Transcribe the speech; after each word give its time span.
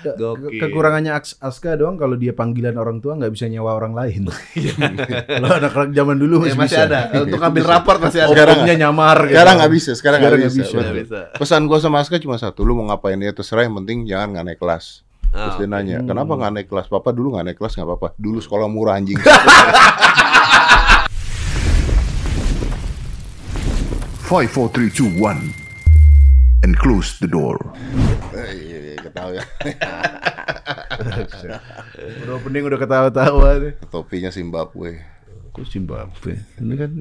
Gokil. 0.00 0.58
Kekurangannya 0.58 1.12
Aska 1.16 1.76
doang 1.76 1.94
kalau 1.94 2.14
dia 2.14 2.32
panggilan 2.32 2.74
orang 2.74 2.98
tua 2.98 3.14
nggak 3.14 3.30
bisa 3.30 3.46
nyewa 3.46 3.72
orang 3.72 3.92
lain. 3.92 4.26
kalau 5.28 5.48
anak-anak 5.50 5.92
zaman 5.92 6.16
dulu 6.16 6.34
Eh, 6.40 6.52
masih, 6.52 6.56
masih 6.56 6.76
bisa. 6.76 6.86
ada. 6.86 7.00
Untuk 7.20 7.40
ambil 7.48 7.64
raport 7.66 7.98
masih 7.98 8.20
ada. 8.22 8.32
Opomnya 8.32 8.74
nyamar. 8.78 9.18
gitu. 9.24 9.32
Sekarang 9.36 9.54
nggak 9.56 9.72
bisa, 9.72 9.90
sekarang 9.92 10.18
nggak 10.18 10.32
Sekarang 10.32 10.94
bisa. 10.96 10.96
bisa. 11.04 11.20
Pesan 11.36 11.62
gua 11.64 11.78
sama 11.78 12.00
Aska 12.00 12.16
cuma 12.16 12.36
satu, 12.36 12.64
lu 12.64 12.72
mau 12.72 12.88
ngapain 12.88 13.16
ya 13.16 13.30
terserah 13.30 13.62
yang 13.62 13.76
penting 13.78 14.04
jangan 14.04 14.32
nggak 14.32 14.44
naik 14.46 14.60
kelas. 14.60 15.04
Terus 15.30 15.54
Ah, 15.54 15.58
dia 15.58 15.68
nanya, 15.68 16.02
kenapa 16.02 16.32
nggak 16.34 16.52
naik 16.52 16.66
kelas? 16.66 16.86
Papa 16.86 17.14
dulu 17.14 17.38
nggak 17.38 17.44
naik 17.46 17.58
kelas 17.58 17.78
nggak 17.78 17.86
apa-apa. 17.86 18.08
Dulu 18.18 18.38
sekolah 18.40 18.66
murah 18.66 18.98
anjing. 18.98 19.14
Five, 24.24 24.50
four, 24.50 24.68
three, 24.70 24.90
two, 24.90 25.10
one, 25.18 25.50
and 26.62 26.78
close 26.78 27.18
the 27.18 27.26
door. 27.26 27.58
Eh, 29.10 29.12
ketawa 29.12 29.30
ya. 29.34 29.44
Udah 32.22 32.34
opening 32.36 32.62
udah 32.64 32.78
ketawa-tawa 32.78 33.48
nih. 33.58 33.72
Topinya 33.88 34.30
Zimbabwe. 34.30 35.00
Kok 35.50 35.66
Zimbabwe? 35.66 36.32
Ini 36.56 36.74
kan 36.76 36.92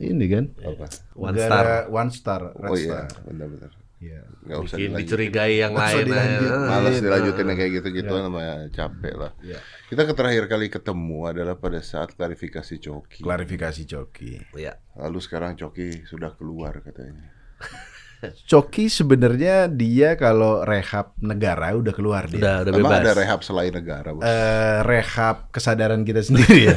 ini 0.00 0.24
kan 0.26 0.44
Apa? 0.56 0.86
One 1.12 1.36
negara 1.36 1.84
one 1.86 2.08
star, 2.08 2.48
red 2.50 2.64
Oh 2.64 2.72
iya, 2.74 3.04
star. 3.04 3.08
benar-benar. 3.28 3.70
Iya. 4.00 4.24
Nggak 4.48 4.58
usah 4.64 4.76
dilanjutin. 4.80 5.04
dicurigai 5.04 5.54
yang 5.60 5.76
lain. 5.76 6.04
dilanjut. 6.08 6.48
ah. 6.48 6.68
Males 6.72 6.96
Iya. 6.96 7.02
dilanjutin 7.04 7.44
yang 7.44 7.58
kayak 7.60 7.72
gitu-gitu 7.76 8.12
namanya 8.16 8.54
capek 8.72 9.12
lah. 9.14 9.32
Iya. 9.44 9.58
Kita 9.92 10.02
ke 10.08 10.14
terakhir 10.16 10.44
kali 10.48 10.66
ketemu 10.72 11.18
adalah 11.28 11.54
pada 11.60 11.84
saat 11.84 12.16
klarifikasi 12.16 12.74
Coki. 12.80 13.20
Klarifikasi 13.20 13.82
Coki. 13.84 14.40
Iya. 14.56 14.80
Lalu 14.96 15.18
sekarang 15.20 15.52
Coki 15.52 16.08
sudah 16.08 16.32
keluar 16.32 16.80
katanya. 16.80 17.28
Coki 18.20 18.86
sebenarnya 18.86 19.64
dia 19.66 20.12
kalau 20.14 20.60
rehab 20.60 21.16
negara 21.18 21.72
udah 21.72 21.88
keluar 21.90 22.24
dia. 22.24 22.36
Udah, 22.36 22.54
udah 22.62 22.72
Emang 22.76 22.92
bebas. 22.92 23.00
ada 23.00 23.12
rehab 23.16 23.40
selain 23.40 23.72
negara, 23.72 24.08
Bos? 24.10 24.20
Eh, 24.20 24.78
rehab 24.82 25.48
kesadaran 25.48 26.04
kita 26.04 26.20
sendiri 26.28 26.68
ya. 26.68 26.76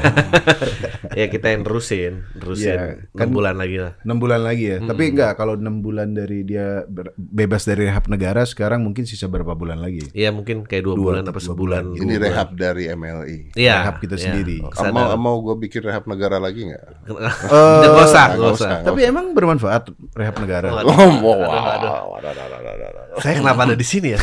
ya 1.14 1.25
kita 1.27 1.52
yang 1.52 1.61
terusin, 1.61 2.23
terusin 2.33 2.80
enam 3.11 3.11
kan- 3.14 3.30
bulan 3.30 3.55
lagi 3.55 3.77
lah. 3.77 3.91
6 4.02 4.16
bulan 4.16 4.41
lagi 4.41 4.66
ya. 4.66 4.77
Tapi 4.80 5.03
enggak 5.09 5.36
kalau 5.36 5.53
6 5.53 5.67
bulan 5.80 6.11
dari 6.11 6.44
dia 6.44 6.88
bebas 7.17 7.64
dari 7.64 7.86
rehab 7.86 8.08
negara 8.08 8.44
sekarang 8.44 8.80
mungkin 8.80 9.03
sisa 9.03 9.27
berapa 9.27 9.52
bulan 9.52 9.83
lagi? 9.83 10.08
Iya 10.16 10.31
mungkin 10.31 10.64
kayak 10.64 10.83
dua, 10.86 10.95
Dua- 10.95 11.05
bulan 11.11 11.23
apa 11.27 11.39
sebulan. 11.39 11.83
bulan. 11.91 11.99
Ini 11.99 12.14
bulan. 12.14 12.23
rehab 12.23 12.49
dari 12.55 12.83
MLI. 12.88 13.39
Iya. 13.53 13.75
rehab 13.83 13.97
kita 13.99 14.16
iya. 14.16 14.23
sendiri. 14.23 14.58
Kesadaran. 14.64 15.19
Mau 15.19 15.36
mau 15.36 15.36
gue 15.44 15.55
bikin 15.59 15.83
rehab 15.83 16.08
negara 16.08 16.39
lagi 16.39 16.71
nggak? 16.71 16.83
Usah, 18.03 18.25
nggak 18.31 18.39
nggak 18.39 18.53
usah. 18.55 18.71
usah. 18.80 18.86
Tapi 18.86 18.99
emang 19.03 19.36
bermanfaat 19.36 19.83
rehab 20.14 20.36
negara? 20.39 20.67
Oh, 20.83 21.33
wow, 21.38 21.50
waduh, 21.50 21.94
waduh, 22.14 22.31
waduh. 22.31 23.22
Saya 23.22 23.34
kenapa 23.39 23.62
ada 23.70 23.76
di 23.78 23.86
sini 23.86 24.17
ya? 24.17 24.20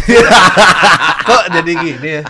Kok 1.29 1.45
jadi 1.55 1.73
gini 1.79 2.09
ya? 2.21 2.23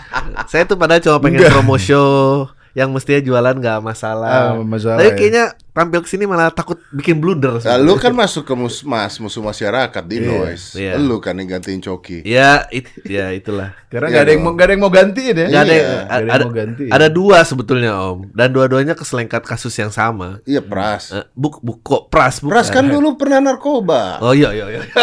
Saya 0.45 0.69
tuh 0.69 0.77
padahal 0.77 1.01
cuma 1.01 1.19
pengen 1.21 1.49
promo 1.49 1.81
show 1.81 2.49
yang 2.73 2.89
mestinya 2.91 3.19
jualan 3.19 3.55
nggak 3.57 3.79
masalah. 3.81 4.55
Ah, 4.55 4.61
masalah 4.61 4.99
Tapi 4.99 5.11
ya. 5.11 5.17
kayaknya 5.17 5.45
tampil 5.71 6.03
ke 6.03 6.09
sini 6.09 6.25
malah 6.25 6.51
takut 6.51 6.79
bikin 6.91 7.19
blunder. 7.19 7.59
Nah, 7.59 7.77
lu 7.77 7.95
kan 7.95 8.11
masuk 8.11 8.43
ke 8.43 8.55
musmas, 8.55 9.19
musuh 9.19 9.41
masyarakat 9.41 10.03
di 10.05 10.19
noise. 10.19 10.75
Iya. 10.75 10.95
Lu 10.97 11.19
kan 11.19 11.35
yang 11.35 11.47
gantiin 11.49 11.79
Coki. 11.79 12.23
Ya, 12.23 12.67
it, 12.69 12.87
ya 13.03 13.31
itulah. 13.31 13.75
Karena 13.91 14.07
Iya 14.07 14.13
nggak 14.13 14.23
ada 14.23 14.31
yang 14.31 14.43
mau 14.43 14.53
nggak 14.53 14.67
ada 14.67 14.73
yang 14.73 14.83
mau 14.83 14.93
gantiin 14.93 15.35
ya. 15.35 15.47
Nggak 15.49 15.63
ada, 15.63 15.67
Iya, 15.67 15.79
yang- 15.79 15.91
nggak 15.91 16.07
ada 16.07 16.21
yang 16.21 16.31
ada, 16.31 16.45
mau 16.45 16.55
ganti. 16.55 16.85
ada 16.87 17.07
dua 17.09 17.39
sebetulnya 17.43 17.93
Om, 17.97 18.19
dan 18.31 18.49
dua-duanya 18.51 18.95
keselengkat 18.95 19.43
kasus 19.43 19.75
yang 19.75 19.91
sama. 19.91 20.39
Iya, 20.45 20.63
Pras. 20.63 21.11
Eh, 21.11 21.27
buk, 21.33 21.59
buk, 21.61 21.79
kok 21.81 22.03
pras, 22.07 22.39
bukan? 22.39 22.55
Pras 22.55 22.69
kan 22.69 22.87
dulu 22.87 23.15
pernah 23.15 23.41
narkoba. 23.41 24.19
Oh 24.21 24.31
iya 24.31 24.51
iya 24.51 24.67
iya. 24.71 24.83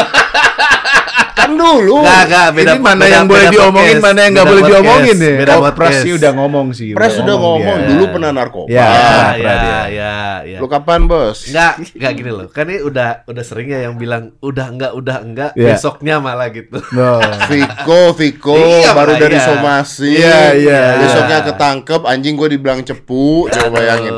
Kan 1.47 1.55
dulu. 1.55 1.95
Nggak, 2.03 2.21
nggak, 2.27 2.47
beda 2.51 2.67
Ini 2.67 2.81
mana 2.81 2.99
beda- 2.99 3.13
yang 3.13 3.25
boleh 3.25 3.39
beda 3.39 3.53
diomongin, 3.53 3.87
podcast. 3.87 4.03
mana 4.03 4.19
yang 4.19 4.31
nggak 4.31 4.43
boleh 4.45 4.59
podcast, 4.59 4.75
diomongin 4.75 5.15
ya. 5.17 5.31
Beda 5.33 5.53
Oh, 5.53 5.61
podcast. 5.63 5.97
Sih 5.97 6.11
udah 6.13 6.31
ngomong 6.33 6.67
sih. 6.71 6.89
Pras 6.91 7.13
sudah 7.13 7.35
ngomong 7.35 7.77
dia. 7.77 7.87
dulu 7.87 8.03
pernah 8.09 8.29
narkoba. 8.29 8.67
Ya. 8.67 8.75
Ya, 8.77 8.91
pernah 8.91 9.31
ya, 9.31 9.55
dia. 9.55 9.79
ya, 9.87 10.15
ya. 10.43 10.57
Lu 10.59 10.67
kapan, 10.67 10.99
Bos? 11.05 11.37
Enggak, 11.47 11.73
enggak 11.89 12.11
gini 12.13 12.30
loh. 12.30 12.47
Kan 12.49 12.65
ini 12.67 12.80
udah 12.81 13.09
udah 13.23 13.43
sering 13.43 13.67
ya 13.69 13.80
yang 13.81 13.95
bilang 13.95 14.36
udah 14.39 14.67
enggak, 14.67 14.91
udah 14.93 15.17
enggak, 15.19 15.52
Iya. 15.53 15.73
besoknya 15.73 16.15
malah 16.17 16.49
gitu. 16.49 16.77
No. 16.91 17.23
Viko, 17.49 18.02
Viko 18.11 18.57
Iya, 18.57 18.91
baru 18.91 19.13
Pak, 19.13 19.21
dari 19.21 19.37
iya. 19.37 19.45
somasi. 19.45 20.11
Iya, 20.13 20.39
iya, 20.53 20.81
Besoknya 20.99 21.37
ketangkep, 21.43 22.02
anjing 22.03 22.36
gue 22.36 22.49
dibilang 22.52 22.81
cepu. 22.81 23.47
Coba 23.47 23.67
bayangin. 23.73 24.11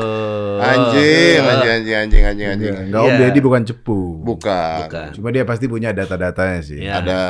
Oh. 0.60 0.68
Anjing, 0.68 1.40
anjing, 1.40 1.72
anjing, 1.72 1.96
anjing, 1.96 2.22
anjing, 2.22 2.48
anjing. 2.52 2.74
Enggak 2.84 3.00
Om 3.00 3.08
Iya. 3.08 3.18
Deddy 3.18 3.40
bukan 3.40 3.62
cepu. 3.64 4.00
Bukan. 4.20 4.78
Bukan. 4.84 5.08
Cuma 5.16 5.28
dia 5.30 5.42
pasti 5.42 5.64
punya 5.64 5.90
data-datanya 5.90 6.60
sih. 6.60 6.84
Iya. 6.84 7.00
Ada. 7.00 7.20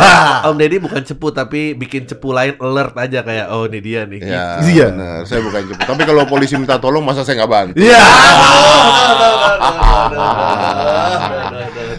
Om 0.48 0.56
Deddy 0.56 0.76
bukan 0.78 1.02
cepu 1.02 1.28
tapi 1.30 1.74
bikin 1.74 2.04
cepu 2.04 2.32
lain 2.32 2.56
alert 2.56 2.96
aja 2.96 3.20
kayak 3.20 3.46
oh 3.50 3.68
ini 3.68 3.78
dia 3.78 4.08
nih. 4.08 4.20
Ya, 4.20 4.64
Iya. 4.64 4.86
benar. 4.96 5.28
Saya 5.28 5.40
bukan 5.40 5.62
cepu. 5.68 5.82
Tapi 5.84 6.02
kalau 6.02 6.24
polisi 6.24 6.56
minta 6.56 6.80
tolong, 6.80 7.04
masa 7.04 7.20
saya 7.20 7.36
nggak 7.38 7.52
bantu? 7.52 7.74
Iya. 7.76 8.00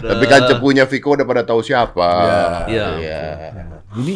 Tapi 0.02 0.24
kan 0.26 0.40
cepunya 0.44 0.84
Viko 0.84 1.14
udah 1.14 1.22
pada 1.22 1.42
tahu 1.42 1.62
siapa. 1.62 2.10
Iya. 2.66 2.86
Iya. 2.98 3.22
Ini 3.92 4.14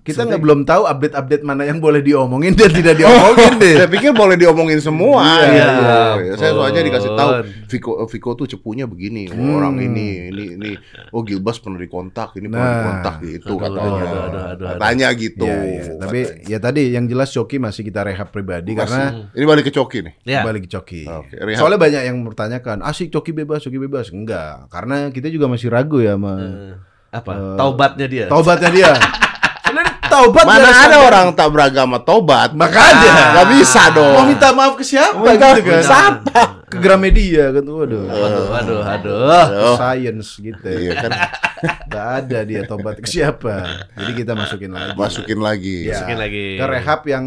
kita 0.00 0.20
nggak 0.22 0.36
belum 0.38 0.60
tahu 0.62 0.84
update-update 0.84 1.42
mana 1.42 1.64
yang 1.64 1.78
boleh 1.78 1.98
diomongin 1.98 2.52
dan 2.52 2.68
tidak 2.68 2.94
diomongin 3.00 3.52
deh. 3.56 3.76
Saya 3.76 3.88
pikir 3.88 4.12
boleh 4.12 4.36
diomongin 4.36 4.78
semua. 4.78 5.24
Iya, 5.24 5.48
gitu. 5.48 5.80
iya. 5.80 5.98
Ya, 6.20 6.34
Saya 6.36 6.50
soalnya 6.52 6.80
dikasih 6.80 7.10
tahu. 7.10 7.30
Viko 7.66 7.92
Viko 8.04 8.30
tuh 8.34 8.46
cepunya 8.46 8.84
begini. 8.84 9.26
Hmm. 9.26 9.40
Oh, 9.46 9.52
Orang 9.56 9.78
ini 9.78 10.28
ini 10.28 10.44
ini 10.54 10.70
oh 11.08 11.20
Gilbas 11.20 11.56
pernah 11.56 11.76
dikontak, 11.76 12.36
ini 12.36 12.46
pernah 12.46 12.62
Nah. 12.64 12.76
dikontak 12.76 13.14
gitu 13.22 13.48
Aduh, 13.48 13.58
katanya. 13.58 13.80
aduh, 13.82 14.04
aduh, 14.04 14.20
aduh, 14.20 14.42
aduh. 14.50 14.66
Katanya 14.76 15.08
gitu. 15.14 15.46
Iya, 15.46 15.58
iya. 15.64 15.84
Tapi 15.96 16.18
ya 16.44 16.58
tadi 16.58 16.82
yang 16.90 17.04
jelas 17.04 17.28
Coki 17.30 17.56
masih 17.56 17.82
kita 17.82 18.00
rehab 18.02 18.28
pribadi 18.28 18.72
karena 18.72 19.30
Ini 19.30 19.44
balik 19.44 19.64
ke 19.66 19.72
Coki 19.72 19.98
nih. 20.02 20.14
Ya. 20.24 20.40
balik 20.42 20.66
ke 20.66 20.70
Coki. 20.70 21.08
Rehab. 21.32 21.56
Soalnya 21.56 21.80
banyak 21.80 22.02
yang 22.04 22.16
bertanyakan, 22.20 22.82
asik 22.82 23.08
Coki 23.08 23.32
bebas, 23.32 23.60
Coki 23.60 23.78
bebas. 23.78 24.10
Enggak, 24.10 24.68
karena 24.68 25.08
kita 25.08 25.26
juga 25.28 25.46
masih 25.46 25.72
ragu 25.72 25.98
ya 25.98 26.14
sama 26.14 26.34
Eh, 26.36 26.74
Apa? 27.14 27.32
Taubatnya 27.54 28.06
dia. 28.06 28.26
taubatnya 28.26 28.70
dia. 28.70 28.90
Sebenarnya 29.64 29.94
taubat 30.04 30.44
Mana 30.44 30.60
ada 30.60 30.72
sadar. 30.76 31.00
orang 31.04 31.26
tak 31.32 31.48
beragama 31.48 31.96
tobat? 31.98 32.50
Makanya. 32.52 33.32
Nggak 33.32 33.48
bisa 33.54 33.82
dong. 33.90 34.14
Mau 34.14 34.26
minta 34.26 34.48
maaf 34.50 34.74
ke 34.74 34.84
siapa 34.84 35.18
Minta 35.18 35.56
gitu 35.56 35.70
kan? 35.72 35.82
siapa? 35.82 36.40
Ke 36.64 36.76
Gramedia 36.76 37.50
kan 37.50 37.62
tuh 37.62 37.74
waduh. 37.80 38.02
Waduh, 38.04 38.44
waduh, 38.50 38.80
aduh. 38.84 39.44
Oh. 39.64 39.76
Science 39.76 40.36
gitu. 40.36 40.66
Iya 40.66 40.92
kan 40.98 41.10
Gak 41.90 42.06
ada 42.20 42.38
dia 42.42 42.60
tobat 42.64 42.98
ke 42.98 43.08
siapa. 43.08 43.86
Jadi 43.94 44.12
kita 44.14 44.34
masukin 44.34 44.68
lagi. 44.68 44.92
masukin 44.94 45.38
lagi. 45.40 45.76
Ya, 45.86 45.96
Masukin 45.96 46.18
lagi. 46.18 46.46
Ke 46.54 46.64
rehab 46.68 47.00
yang 47.04 47.24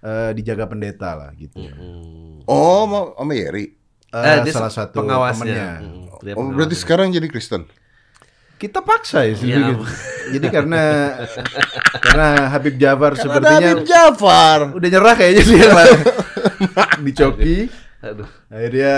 eh, 0.00 0.30
dijaga 0.32 0.64
pendeta 0.64 1.12
lah 1.12 1.30
gitu. 1.34 1.58
Oh, 2.44 2.84
mau 2.84 3.12
sama 3.14 3.32
Yeri. 3.32 3.66
Eh, 4.08 4.16
Eh, 4.16 4.36
dia 4.42 4.52
salah 4.52 4.70
satu 4.70 4.94
pengawasnya. 4.96 5.42
temennya. 5.44 5.70
Mm, 5.82 6.02
Oh, 6.32 6.48
berarti 6.48 6.72
sekarang 6.72 7.10
jadi 7.10 7.26
Kristen. 7.26 7.68
Kita 8.64 8.80
paksa 8.80 9.18
ya 9.22 9.28
Iya. 9.28 9.36
sebenarnya. 9.36 9.76
Jadi 10.24 10.46
karena 10.48 10.82
karena 12.00 12.28
Habib 12.48 12.74
Jafar 12.76 13.12
ada 13.12 13.20
sepertinya 13.20 13.68
Habib 13.76 13.84
Jafar. 13.84 14.58
udah 14.72 14.88
nyerah 14.88 15.14
kayaknya 15.14 15.42
sih 15.44 15.56
yang 15.58 15.76
lain. 15.76 15.98
di 17.04 17.12
Coki. 17.12 17.56
Aduh. 18.00 18.28
Akhirnya 18.48 18.94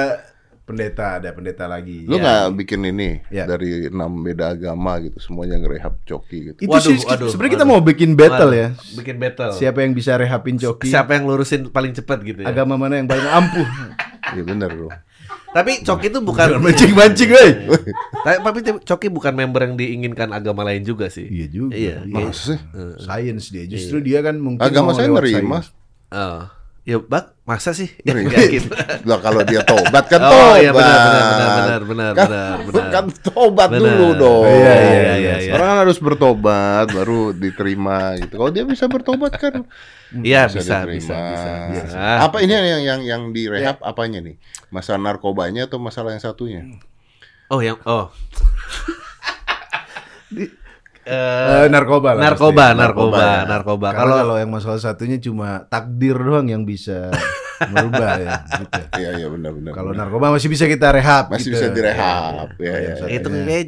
pendeta 0.62 1.18
ada 1.18 1.30
pendeta 1.30 1.64
lagi. 1.66 2.06
Lu 2.06 2.14
Ya. 2.14 2.22
nggak 2.22 2.42
bikin 2.58 2.80
ini 2.84 3.10
Ya. 3.26 3.46
dari 3.46 3.86
enam 3.86 4.18
beda 4.18 4.50
agama 4.52 4.98
gitu, 4.98 5.18
semuanya 5.18 5.58
ngerehab 5.58 5.98
Coki 6.00 6.38
gitu. 6.44 6.58
Itu 6.60 6.70
Waduh, 6.70 6.82
sih 6.84 6.96
sebenarnya 7.02 7.54
kita 7.54 7.66
mau 7.66 7.78
bikin 7.78 8.14
battle 8.14 8.50
Waduh, 8.50 8.62
ya. 8.62 8.68
Bikin 8.94 9.16
battle. 9.18 9.50
Siapa 9.50 9.82
yang 9.82 9.94
bisa 9.94 10.14
rehabin 10.14 10.58
Coki? 10.58 10.86
Siapa 10.86 11.10
yang 11.12 11.26
lurusin 11.26 11.70
paling 11.70 11.90
cepat 11.90 12.22
gitu 12.22 12.42
ya. 12.42 12.50
Agama 12.50 12.74
mana 12.74 12.98
yang 12.98 13.06
paling 13.06 13.26
ampuh? 13.26 13.66
Iya 14.30 14.42
bener 14.42 14.70
loh. 14.74 14.90
Tapi 15.56 15.80
Coki 15.80 16.12
itu 16.12 16.20
bukan 16.20 16.60
Mancing-mancing, 16.60 17.30
woi. 17.32 17.50
Tapi 18.28 18.36
tapi 18.44 18.58
Coki 18.84 19.08
bukan 19.08 19.32
member 19.32 19.64
yang 19.64 19.74
diinginkan 19.80 20.28
agama 20.36 20.68
lain 20.68 20.84
juga 20.84 21.08
sih. 21.08 21.24
Iya 21.24 21.46
juga. 21.48 21.72
Iya. 21.72 22.04
Masa 22.04 22.52
sih? 22.52 22.58
Science 23.00 23.48
dia. 23.48 23.64
Justru 23.64 24.04
dia 24.04 24.20
kan 24.20 24.36
mungkin 24.36 24.60
Agama 24.60 24.92
mau 24.92 24.98
saya 25.00 25.08
nerima. 25.08 25.64
science. 25.64 25.72
Oh. 26.12 26.44
Ya, 26.84 27.00
Bak, 27.00 27.35
masa 27.46 27.70
sih? 27.70 27.86
Ya, 28.02 28.12
gitu. 28.54 28.68
Lah 29.08 29.22
kalau 29.22 29.46
dia 29.46 29.62
tobat 29.62 30.10
kan 30.10 30.18
Oh, 30.18 30.30
tobat. 30.34 30.58
iya, 30.58 30.70
benar, 30.74 30.98
benar, 30.98 31.22
benar, 31.22 31.30
benar, 31.30 31.80
benar, 31.86 32.12
kan, 32.12 32.26
benar, 32.28 32.56
benar. 32.66 32.86
Kan 32.90 33.04
tobat 33.22 33.68
Benar. 33.70 33.80
dulu 33.86 34.08
dong. 34.18 34.44
Iya, 34.50 34.74
iya, 34.74 35.14
iya, 35.16 35.34
iya. 35.46 35.52
Orang 35.54 35.66
kan 35.70 35.78
harus 35.86 35.98
bertobat 36.02 36.86
baru 36.90 37.30
diterima 37.30 38.18
gitu. 38.18 38.34
Kalau 38.34 38.50
dia 38.50 38.66
bisa 38.66 38.90
bertobat 38.90 39.32
kan 39.38 39.62
Iya, 40.10 40.50
bisa, 40.50 40.58
bisa, 40.58 40.74
diterima. 40.82 40.98
bisa, 40.98 41.16
bisa, 41.30 41.50
bisa. 41.86 41.98
Apa 42.26 42.36
ini 42.42 42.52
yang 42.52 42.82
yang 42.82 43.00
yang 43.06 43.22
direhab 43.30 43.78
apanya 43.78 44.18
nih? 44.26 44.36
Masalah 44.74 44.98
narkobanya 44.98 45.70
atau 45.70 45.78
masalah 45.78 46.10
yang 46.14 46.22
satunya? 46.22 46.66
Oh, 47.46 47.62
yang 47.62 47.78
oh. 47.86 48.10
Eh, 51.06 51.70
narkoba 51.70 52.18
lah. 52.18 52.22
narkoba, 52.34 52.74
pasti. 52.74 52.80
narkoba, 52.82 53.22
ya. 53.22 53.46
narkoba. 53.46 53.88
Kalau 53.94 54.16
kalau 54.26 54.36
yang 54.42 54.50
masalah 54.50 54.82
satunya 54.82 55.22
cuma 55.22 55.62
takdir 55.70 56.18
doang 56.18 56.50
yang 56.50 56.66
bisa 56.66 57.14
merubah 57.70 58.18
ya. 58.18 58.42
Gitu. 58.58 58.80
Iya 59.06 59.10
iya 59.22 59.28
benar 59.30 59.54
benar. 59.54 59.70
Kalau 59.70 59.94
narkoba 59.94 60.34
masih 60.34 60.50
bisa 60.50 60.66
kita 60.66 60.90
rehab. 60.90 61.30
masih 61.30 61.54
gitu. 61.54 61.62
bisa 61.62 61.66
direhab. 61.70 62.58
Ya, 62.58 62.66
ya, 62.66 62.74
yang 62.74 62.82
ya. 62.82 62.94
satu- 62.98 63.14
itu 63.14 63.28
kayak 63.30 63.64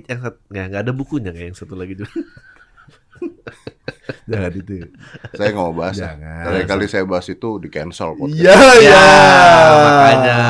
yang 0.50 0.66
nggak 0.74 0.82
ada 0.82 0.92
bukunya 0.92 1.30
kayak 1.30 1.54
yang 1.54 1.58
satu 1.58 1.78
lagi 1.78 1.94
juga. 1.94 2.10
Jangan 4.30 4.52
itu. 4.54 4.72
Saya 5.32 5.48
nggak 5.50 5.64
mau 5.64 5.72
bahas. 5.72 5.96
Jangan. 5.96 6.42
Terakhir 6.44 6.66
kali 6.66 6.84
saya 6.86 7.04
bahas 7.04 7.26
itu 7.26 7.48
di 7.56 7.68
cancel. 7.68 8.10
Iya, 8.26 8.56
Ya, 8.80 9.04
makanya. 9.78 10.40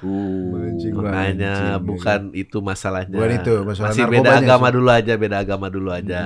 Uh, 0.00 0.52
Mancing, 0.52 0.92
Makanya 0.92 1.54
mancing. 1.54 1.86
bukan 1.86 2.20
itu 2.34 2.58
masalahnya. 2.60 3.14
Bukan 3.14 3.30
itu, 3.34 3.54
masalah 3.62 3.88
Masih 3.88 4.04
beda 4.04 4.30
agama 4.36 4.66
sih. 4.66 4.74
dulu 4.74 4.88
aja, 4.90 5.12
beda 5.14 5.36
agama 5.38 5.66
dulu 5.68 5.90
aja. 5.90 6.20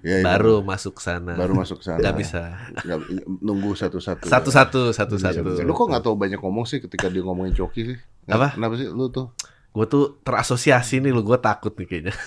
ya, 0.00 0.16
itu. 0.16 0.24
Baru 0.24 0.62
masuk 0.62 0.96
sana. 0.96 1.34
baru 1.34 1.52
masuk 1.54 1.80
sana. 1.80 1.98
Nggak 1.98 2.14
bisa. 2.16 2.42
Nunggu 3.40 3.74
satu-satu. 3.74 4.24
Satu-satu, 4.24 4.80
satu-satu. 4.90 5.60
Lu 5.60 5.72
kok 5.72 5.86
nggak 5.86 6.02
tahu 6.02 6.14
banyak 6.14 6.38
ngomong 6.38 6.64
sih 6.64 6.78
ketika 6.78 7.06
dia 7.06 7.20
ngomongin 7.20 7.50
coki 7.52 7.82
sih? 7.84 7.98
Nggak- 8.24 8.36
Apa? 8.36 8.48
Kenapa 8.54 8.74
sih 8.76 8.86
lu 8.86 9.08
tuh? 9.08 9.34
Gue 9.70 9.86
tuh 9.86 10.18
terasosiasi 10.20 10.98
nih 10.98 11.10
lu, 11.10 11.20
gue 11.20 11.36
takut 11.36 11.70
nih 11.72 11.86
kayaknya. 11.86 12.14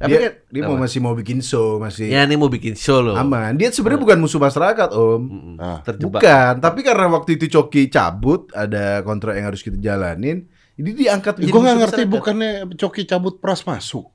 Tapi 0.00 0.10
Dia, 0.10 0.18
kan, 0.18 0.32
dia 0.48 0.62
mau 0.64 0.80
masih 0.80 0.98
mau 0.98 1.12
bikin 1.12 1.38
show 1.40 1.76
masih 1.76 2.08
ya 2.08 2.24
ini 2.24 2.32
mau 2.32 2.48
bikin 2.48 2.72
show 2.72 2.98
loh. 2.98 3.12
aman. 3.12 3.52
Dia 3.52 3.68
sebenarnya 3.68 4.00
bukan 4.00 4.18
musuh 4.18 4.40
masyarakat 4.40 4.88
om. 4.90 5.20
Mm-mm. 5.20 5.54
Ah. 5.56 5.84
Terjebak. 5.84 6.18
Bukan, 6.18 6.52
tapi 6.56 6.80
karena 6.80 7.06
waktu 7.10 7.36
itu 7.36 7.46
Coki 7.50 7.86
cabut, 7.86 8.48
ada 8.50 9.00
kontrak 9.00 9.36
yang 9.36 9.46
harus 9.46 9.60
kita 9.60 9.76
jalanin, 9.76 10.48
jadi 10.74 10.90
diangkat 10.90 11.32
menjadi 11.36 11.52
Gue 11.52 11.60
nggak 11.60 11.76
ngerti 11.78 11.92
masyarakat. 12.00 12.14
bukannya 12.16 12.50
coki 12.74 13.02
cabut 13.04 13.34
pras 13.36 13.60
masuk. 13.62 14.08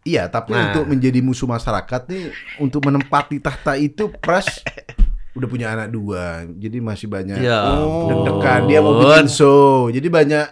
Iya, 0.00 0.26
tapi 0.26 0.54
Nah. 0.54 0.70
untuk 0.70 0.86
menjadi 0.86 1.20
musuh 1.20 1.44
masyarakat 1.44 2.02
nih, 2.06 2.30
untuk 2.56 2.80
menempati 2.80 3.36
tahta 3.36 3.74
itu 3.74 4.08
Pras 4.14 4.48
udah 5.36 5.44
punya 5.44 5.70
anak 5.70 5.90
dua, 5.90 6.46
jadi 6.48 6.78
masih 6.78 7.04
banyak 7.04 7.36
Ya 7.36 7.76
Oh. 7.76 8.08
deg-degan. 8.08 8.64
Dia 8.64 8.78
mau 8.78 8.94
bikin 8.96 9.26
show, 9.26 9.90
jadi 9.90 10.06
banyak 10.06 10.46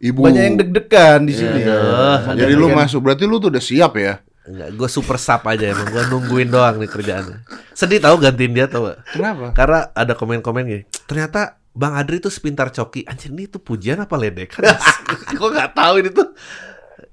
Ibu. 0.00 0.20
banyak 0.24 0.42
yang 0.48 0.56
deg-degan 0.56 1.28
di 1.28 1.34
sini. 1.36 1.60
Iya. 1.60 1.76
Makanya 2.24 2.40
Jadi 2.40 2.52
lu 2.56 2.66
masuk 2.72 3.00
berarti 3.04 3.24
lu 3.28 3.36
tuh 3.36 3.52
udah 3.52 3.60
siap 3.60 3.92
ya? 4.00 4.24
Enggak, 4.48 4.68
gue 4.72 4.88
super 4.88 5.20
sap 5.20 5.44
aja 5.44 5.68
emang 5.68 5.92
gue 5.92 6.02
nungguin 6.08 6.48
doang 6.48 6.80
nih 6.80 6.88
kerjaannya. 6.88 7.44
Sedih 7.76 8.00
tahu 8.00 8.16
gantiin 8.16 8.56
dia 8.56 8.64
tau 8.64 8.88
gak? 8.88 8.98
Kenapa? 9.12 9.52
Karena 9.52 9.92
ada 9.92 10.16
komen-komen 10.16 10.64
gini. 10.64 10.82
Ternyata 11.04 11.60
Bang 11.70 11.94
Adri 11.94 12.18
tuh 12.18 12.32
sepintar 12.32 12.72
coki. 12.72 13.04
Anjir 13.04 13.30
ini 13.30 13.46
tuh 13.46 13.60
pujian 13.60 14.00
apa 14.00 14.16
ledekan? 14.16 14.64
gue 15.38 15.48
nggak 15.52 15.70
tahu 15.76 15.94
ini 16.02 16.10
tuh 16.10 16.32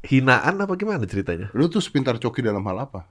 hinaan 0.08 0.56
apa 0.56 0.74
gimana 0.80 1.04
ceritanya? 1.04 1.52
Lu 1.52 1.68
tuh 1.68 1.84
sepintar 1.84 2.16
coki 2.18 2.40
dalam 2.40 2.64
hal 2.66 2.88
apa? 2.88 3.06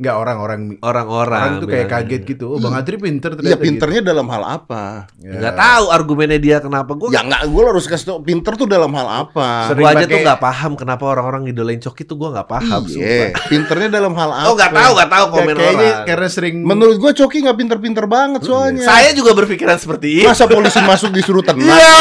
Nggak 0.00 0.16
orang-orang 0.16 0.60
Orang-orang 0.80 1.40
orang 1.42 1.60
tuh 1.60 1.68
kayak 1.68 1.86
kaget 1.86 2.22
gitu. 2.26 2.46
Oh, 2.46 2.58
Bang 2.58 2.72
Adri 2.72 2.96
pinter 2.96 3.30
Iya 3.30 3.38
ternyata. 3.52 3.60
pinternya 3.60 4.00
dalam 4.02 4.26
hal 4.26 4.42
apa? 4.42 5.12
gitu. 5.12 5.28
Nggak 5.30 5.54
tahu 5.54 5.84
argumennya 5.90 6.40
dia 6.40 6.56
kenapa 6.58 6.96
gue. 6.96 7.08
Ya 7.10 7.20
nggak, 7.20 7.42
gue 7.44 7.62
harus 7.66 7.84
kasih 7.84 8.06
tau 8.06 8.18
pinter 8.18 8.52
tuh 8.54 8.64
dalam 8.64 8.88
hal 8.90 9.28
apa? 9.28 9.68
Sering 9.68 9.84
Gue 9.84 9.92
aja 9.92 10.00
tuh 10.00 10.08
pakai- 10.10 10.24
nggak 10.24 10.40
paham 10.40 10.72
kenapa 10.74 11.04
orang-orang 11.06 11.40
ngidolain 11.44 11.78
coki 11.78 12.02
tuh 12.02 12.16
gue 12.16 12.28
nggak 12.30 12.48
paham. 12.48 12.80
Iya, 12.86 13.36
pinternya 13.46 13.88
dalam 13.92 14.12
hal 14.14 14.30
apa? 14.40 14.48
Oh 14.48 14.54
nggak 14.54 14.72
tahu 14.72 14.90
nggak 14.96 15.10
tahu 15.10 15.20
Ya, 15.20 15.30
komen 15.30 15.54
kayaknya 15.54 15.84
orang. 15.92 16.06
karena 16.08 16.28
sering 16.28 16.54
Menurut 16.62 16.96
gue 16.96 17.12
coki 17.14 17.36
nggak 17.40 17.58
pinter-pinter 17.58 18.04
banget 18.06 18.40
soalnya. 18.42 18.80
Saya 18.80 19.12
juga 19.12 19.30
berpikiran 19.34 19.76
seperti 19.76 20.24
itu. 20.24 20.26
Masa 20.26 20.44
polisi 20.46 20.80
masuk 20.80 21.12
disuruh 21.12 21.44
tenang? 21.44 21.68
Iya. 21.68 21.92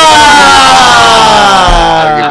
Gimana? 2.10 2.29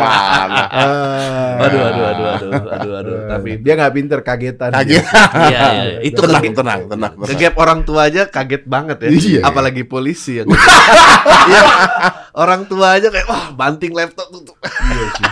Ah. 0.48 1.60
Aduh, 1.68 1.80
aduh, 1.82 2.04
aduh, 2.08 2.26
aduh, 2.32 2.52
aduh, 2.70 2.92
aduh. 3.02 3.16
Tapi 3.28 3.50
dia 3.60 3.72
nggak 3.76 3.92
pinter 3.92 4.20
kagetan. 4.22 4.70
Kaget. 4.72 5.04
iya, 5.04 5.08
iya, 5.50 5.82
iya. 5.84 5.98
itu 6.06 6.20
tenang, 6.22 6.44
tenang, 6.54 6.80
tenang, 6.88 7.12
tenang. 7.18 7.28
Kegap 7.28 7.54
orang 7.58 7.80
tua 7.84 8.00
aja 8.08 8.22
kaget 8.30 8.64
banget 8.64 8.96
ya. 9.04 9.08
Iya. 9.10 9.40
Apalagi 9.44 9.82
polisi 9.84 10.40
ya. 10.40 10.44
Iya. 11.48 11.64
orang 12.36 12.68
tua 12.68 13.00
aja 13.00 13.08
kayak 13.08 13.24
wah 13.24 13.52
banting 13.56 13.92
laptop 13.96 14.28
tuh. 14.28 14.44
Iya 14.64 15.04
sih. 15.16 15.24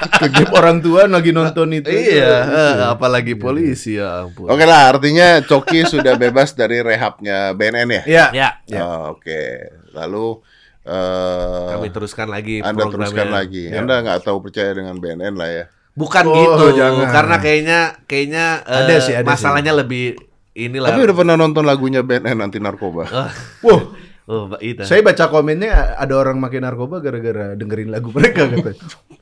Kegep 0.00 0.50
orang 0.56 0.80
tua 0.80 1.04
lagi 1.08 1.30
nonton 1.32 1.76
itu. 1.76 1.88
iya, 1.92 2.44
eh, 2.44 2.74
apalagi 2.88 3.36
polisi 3.36 3.96
ya 4.00 4.24
ampun. 4.28 4.48
Oke 4.48 4.64
lah, 4.64 4.92
artinya 4.96 5.40
Coki 5.44 5.84
sudah 5.84 6.16
bebas 6.16 6.56
dari 6.56 6.80
rehabnya 6.80 7.52
BNN 7.56 7.88
ya? 7.88 8.02
Iya. 8.04 8.26
Ya, 8.32 8.48
Ya. 8.68 8.82
Oh, 8.84 9.16
Oke, 9.16 9.70
lalu 9.92 10.40
eh 10.82 11.64
kami 11.70 11.88
teruskan 11.88 12.26
lagi 12.26 12.58
Anda 12.58 12.72
programnya. 12.78 12.92
teruskan 12.94 13.28
lagi. 13.28 13.62
Ya. 13.68 13.78
Anda 13.78 13.94
nggak 14.00 14.20
tahu 14.22 14.38
percaya 14.40 14.70
dengan 14.72 14.96
BNN 14.96 15.34
lah 15.34 15.48
ya? 15.48 15.64
Bukan 15.92 16.24
Oh, 16.24 16.34
gitu, 16.34 16.64
jangan. 16.78 17.10
karena 17.10 17.36
kayaknya 17.36 17.78
kayaknya 18.04 18.44
eh, 18.64 18.78
Ada 18.78 18.94
sih, 19.00 19.14
ada 19.14 19.26
masalahnya 19.26 19.72
lebih 19.74 20.16
inilah. 20.52 20.88
Tapi 20.88 21.00
udah 21.04 21.16
pernah 21.16 21.34
nonton 21.34 21.64
lagunya 21.64 22.00
BNN 22.00 22.40
anti 22.40 22.56
narkoba? 22.56 23.04
Oh, 23.06 23.28
Wow. 23.66 23.80
oh, 24.26 24.42
Mbak 24.48 24.60
Ida. 24.62 24.82
Saya 24.86 25.02
baca 25.02 25.24
komennya 25.26 25.94
ada 25.94 26.14
orang 26.14 26.38
makin 26.38 26.62
narkoba 26.62 26.98
gara-gara 26.98 27.52
dengerin 27.52 27.90
lagu 27.90 28.08
mereka 28.10 28.46
kata. 28.46 28.72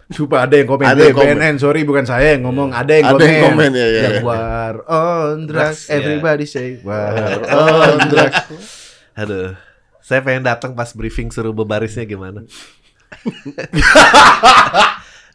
Sumpah 0.08 0.44
ada 0.44 0.54
yang 0.54 0.68
komen. 0.68 0.84
Ada 0.84 1.00
Eh, 1.00 1.06
yang 1.10 1.16
komen. 1.16 1.36
BNN, 1.36 1.54
sorry 1.56 1.80
bukan 1.82 2.04
saya 2.04 2.32
yang 2.32 2.44
ngomong, 2.44 2.70
ada 2.70 2.92
yang 2.92 3.08
Ada 3.08 3.14
komen. 3.16 3.26
yang 3.26 3.44
komen, 3.50 3.70
ya, 3.72 3.86
ya, 3.88 4.00
ya. 4.00 4.20
war 4.22 4.74
on 4.86 5.44
drugs, 5.44 5.48
Drugs, 5.48 5.82
ya. 5.84 5.96
everybody 5.96 6.44
say 6.44 6.78
war 6.80 7.12
on 7.88 7.98
drugs. 8.06 8.44
Aduh. 9.16 9.52
Saya 10.08 10.24
pengen 10.24 10.40
datang 10.40 10.72
pas 10.72 10.88
briefing 10.96 11.28
suruh 11.28 11.52
bebarisnya 11.52 12.08
gimana. 12.08 12.48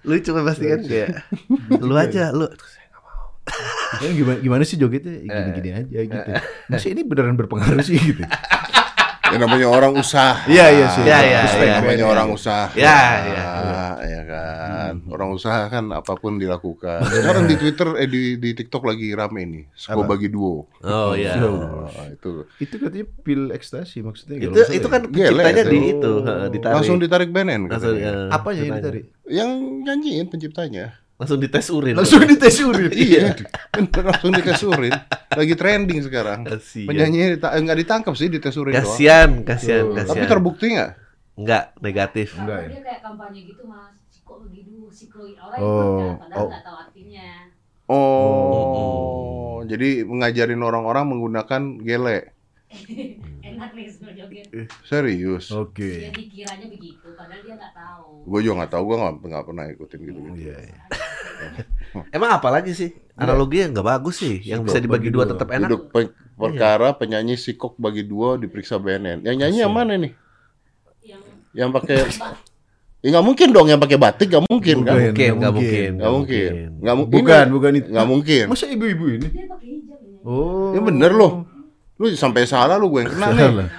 lu 0.07 0.17
cuma 0.19 0.41
pasti 0.43 0.65
kan 0.67 0.81
kayak 0.83 1.09
lu 1.77 1.93
aja 1.93 2.33
lu 2.33 2.49
Ya, 4.01 4.09
gimana, 4.09 4.39
gimana 4.41 4.63
sih 4.65 4.79
jogetnya? 4.79 5.19
Ya, 5.19 5.29
Gini-gini 5.29 5.69
aja 5.75 5.99
gitu. 6.09 6.31
Masa 6.71 6.87
ini 6.89 7.05
beneran 7.05 7.35
berpengaruh 7.37 7.83
sih 7.85 7.99
gitu? 8.01 8.23
Ya 9.33 9.37
namanya 9.39 9.67
orang 9.67 9.93
usaha. 9.95 10.45
Iya, 10.45 10.65
iya 10.69 10.85
sih. 10.87 11.01
Iya, 11.01 11.17
iya, 11.19 11.39
iya. 11.43 11.73
namanya 11.75 11.97
BNN. 11.99 12.13
orang 12.13 12.27
usaha. 12.29 12.65
Ya, 12.73 12.97
ya. 13.25 13.45
ya 13.99 14.21
kan. 14.23 14.93
Orang 15.09 15.29
usaha 15.31 15.65
kan 15.67 15.89
apa 15.89 16.13
pun 16.13 16.37
dilakukan. 16.37 17.01
Sekarang 17.03 17.45
di 17.45 17.55
Twitter 17.55 17.97
eh 17.97 18.05
di 18.05 18.37
di 18.37 18.49
TikTok 18.53 18.83
lagi 18.83 19.09
rame 19.11 19.41
nih. 19.43 19.63
Sko 19.73 19.99
Apa? 19.99 20.13
bagi 20.13 20.29
duo. 20.29 20.69
oh 20.79 21.13
ya 21.13 21.33
Oh, 21.41 21.89
itu 22.05 22.45
Itu 22.59 22.75
katanya 22.77 23.05
pil 23.21 23.49
ekstasi 23.49 23.99
maksudnya. 23.99 24.37
itu 24.39 24.53
itu 24.71 24.81
ya. 24.81 24.93
kan 24.93 25.01
penciptanya 25.05 25.63
itu. 25.63 25.71
di 25.71 25.79
itu 25.91 26.11
heeh, 26.21 26.45
ditarik 26.49 26.75
langsung 26.75 26.97
ditarik 26.97 27.29
BNN 27.29 27.61
langsung 27.67 27.93
katanya. 27.95 28.11
eh, 28.11 28.27
Apanya 28.31 28.61
yang 28.61 28.75
ditarik? 28.77 29.03
Yang 29.25 29.49
nyanyiin 29.83 30.25
penciptanya. 30.27 30.85
Langsung 31.23 31.39
dites 31.39 31.67
urin 31.67 31.95
Langsung 31.95 32.21
dites 32.21 32.57
urin. 32.59 32.91
Iya, 33.07 33.31
langsung 33.73 34.31
ditesurin. 34.31 34.93
Lagi 35.31 35.53
trending 35.55 35.99
sekarang. 36.03 36.43
Dita- 36.45 37.51
eh, 37.51 37.59
nggak 37.59 37.79
ditangkap 37.79 38.13
sih 38.13 38.27
ditesurin 38.27 38.75
doang. 38.75 38.83
kasian 38.85 39.29
kasian 39.41 39.83
Tuh. 39.87 39.95
kasian 39.97 40.13
Tapi 40.13 40.25
terbukti 40.27 40.65
nggak? 40.71 40.91
enggak 41.33 41.73
negatif 41.79 42.37
Enggak 42.37 42.59
ya? 42.59 42.69
dia 42.69 42.81
kayak 42.83 43.01
kampanye 43.01 43.41
gitu 43.43 43.65
mas 43.65 43.97
psiko 44.05 44.45
begitu 44.45 44.85
psikoin 44.87 45.33
orang 45.35 45.57
Oh, 45.57 46.13
kan 46.13 46.29
padahal 46.29 46.37
oh. 46.37 46.49
nggak 46.51 46.61
tahu 46.61 46.77
artinya 46.77 47.27
Oh, 47.85 49.63
jadi 49.63 49.89
mengajarin 50.03 50.59
orang-orang 50.59 51.05
menggunakan 51.07 51.61
gele. 51.79 52.19
enak 53.53 53.71
nih 53.73 53.85
semua 53.89 54.11
joget 54.13 54.45
Serius? 54.83 55.45
Oke. 55.49 55.91
dia 56.09 56.11
dikiranya 56.13 56.67
begitu 56.73 57.07
padahal 57.13 57.41
dia 57.41 57.55
nggak 57.57 57.73
tahu 57.73 58.01
Gue 58.23 58.39
juga 58.39 58.55
nggak 58.63 58.71
tahu, 58.71 58.83
gue 58.87 58.97
nggak 59.03 59.13
nggak 59.19 59.45
pernah 59.51 59.65
ikutin 59.67 59.99
gitu. 59.99 60.19
-gitu. 60.23 60.35
Iya, 60.39 60.57
iya. 60.63 60.79
emang 62.15 62.39
apa 62.39 62.49
lagi 62.49 62.71
sih 62.71 62.89
analoginya 63.19 63.77
nggak 63.79 63.87
bagus 63.87 64.15
sih 64.23 64.39
yang 64.47 64.63
bisa 64.63 64.79
dibagi 64.79 65.11
bagi 65.11 65.15
dua 65.15 65.25
dua. 65.27 65.31
tetap 65.35 65.47
enak 65.51 65.67
Duduk 65.69 65.81
pe- 65.91 66.13
perkara 66.39 66.95
penyanyi 66.95 67.35
sikok 67.35 67.75
bagi 67.77 68.07
dua 68.07 68.39
diperiksa 68.39 68.79
BNN. 68.79 69.27
Yang 69.27 69.35
nyanyi 69.37 69.59
yang 69.59 69.73
mana 69.73 69.93
nih? 69.99 70.11
yang 71.03 71.21
Yang 71.53 71.69
pakai 71.75 71.97
Ya 73.03 73.11
nggak 73.11 73.25
mungkin 73.27 73.47
dong 73.51 73.67
yang 73.67 73.83
pakai 73.83 73.99
batik 73.99 74.31
nggak 74.31 74.47
mungkin 74.47 74.75
kan? 74.87 74.95
Bukan. 74.95 75.03
mungkin 75.11 75.11
nggak 75.11 75.35
nggak 75.35 75.51
mungkin 75.51 75.67
mungkin. 75.67 75.91
Nggak 75.99 76.13
mungkin. 76.15 76.51
Nggak 76.79 76.95
mungkin. 76.95 77.19
Bukan, 77.19 77.45
bukan 77.51 77.71
itu. 77.75 77.87
Nggak 77.91 78.07
mungkin. 78.07 78.43
Masa 78.47 78.65
ibu-ibu 78.71 79.05
ini? 79.11 79.27
dia 79.27 79.45
pakai 79.51 79.67
hijab 79.67 79.99
ini 79.99 80.11
Oh. 80.23 80.71
Ya 80.71 80.79
bener 80.79 81.11
loh. 81.11 81.31
Lu 81.95 82.09
sampai 82.11 82.43
salah 82.43 82.75
lu 82.75 82.89
gue 82.89 83.01
yang 83.01 83.11
kena 83.11 83.27
nih. 83.29 83.69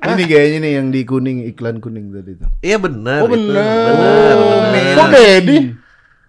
Ini 0.00 0.24
kayaknya 0.24 0.58
nih 0.58 0.72
yang 0.74 0.88
di 0.88 1.00
kuning 1.02 1.38
iklan 1.46 1.78
kuning 1.78 2.08
tadi 2.08 2.32
tuh. 2.34 2.48
iya 2.60 2.76
benar 2.76 3.20
Oh 3.20 3.26
itu. 3.26 3.34
bener. 3.34 3.84
benar 3.84 4.34
Kok 4.94 5.06
benar 5.06 5.10
Dedi? 5.12 5.58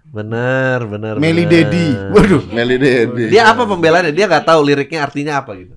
benar 0.10 0.80
benar 0.84 1.14
Meli 1.16 1.44
benar. 1.44 1.54
Dedi. 1.70 1.86
Waduh. 2.10 2.42
Meli 2.50 2.76
Dedi. 2.76 3.24
dia 3.30 3.46
apa 3.46 3.64
pembelaannya 3.64 4.10
dia 4.10 4.26
nggak 4.26 4.44
tahu 4.44 4.60
liriknya 4.64 5.00
artinya 5.02 5.34
apa 5.38 5.54
gitu 5.56 5.76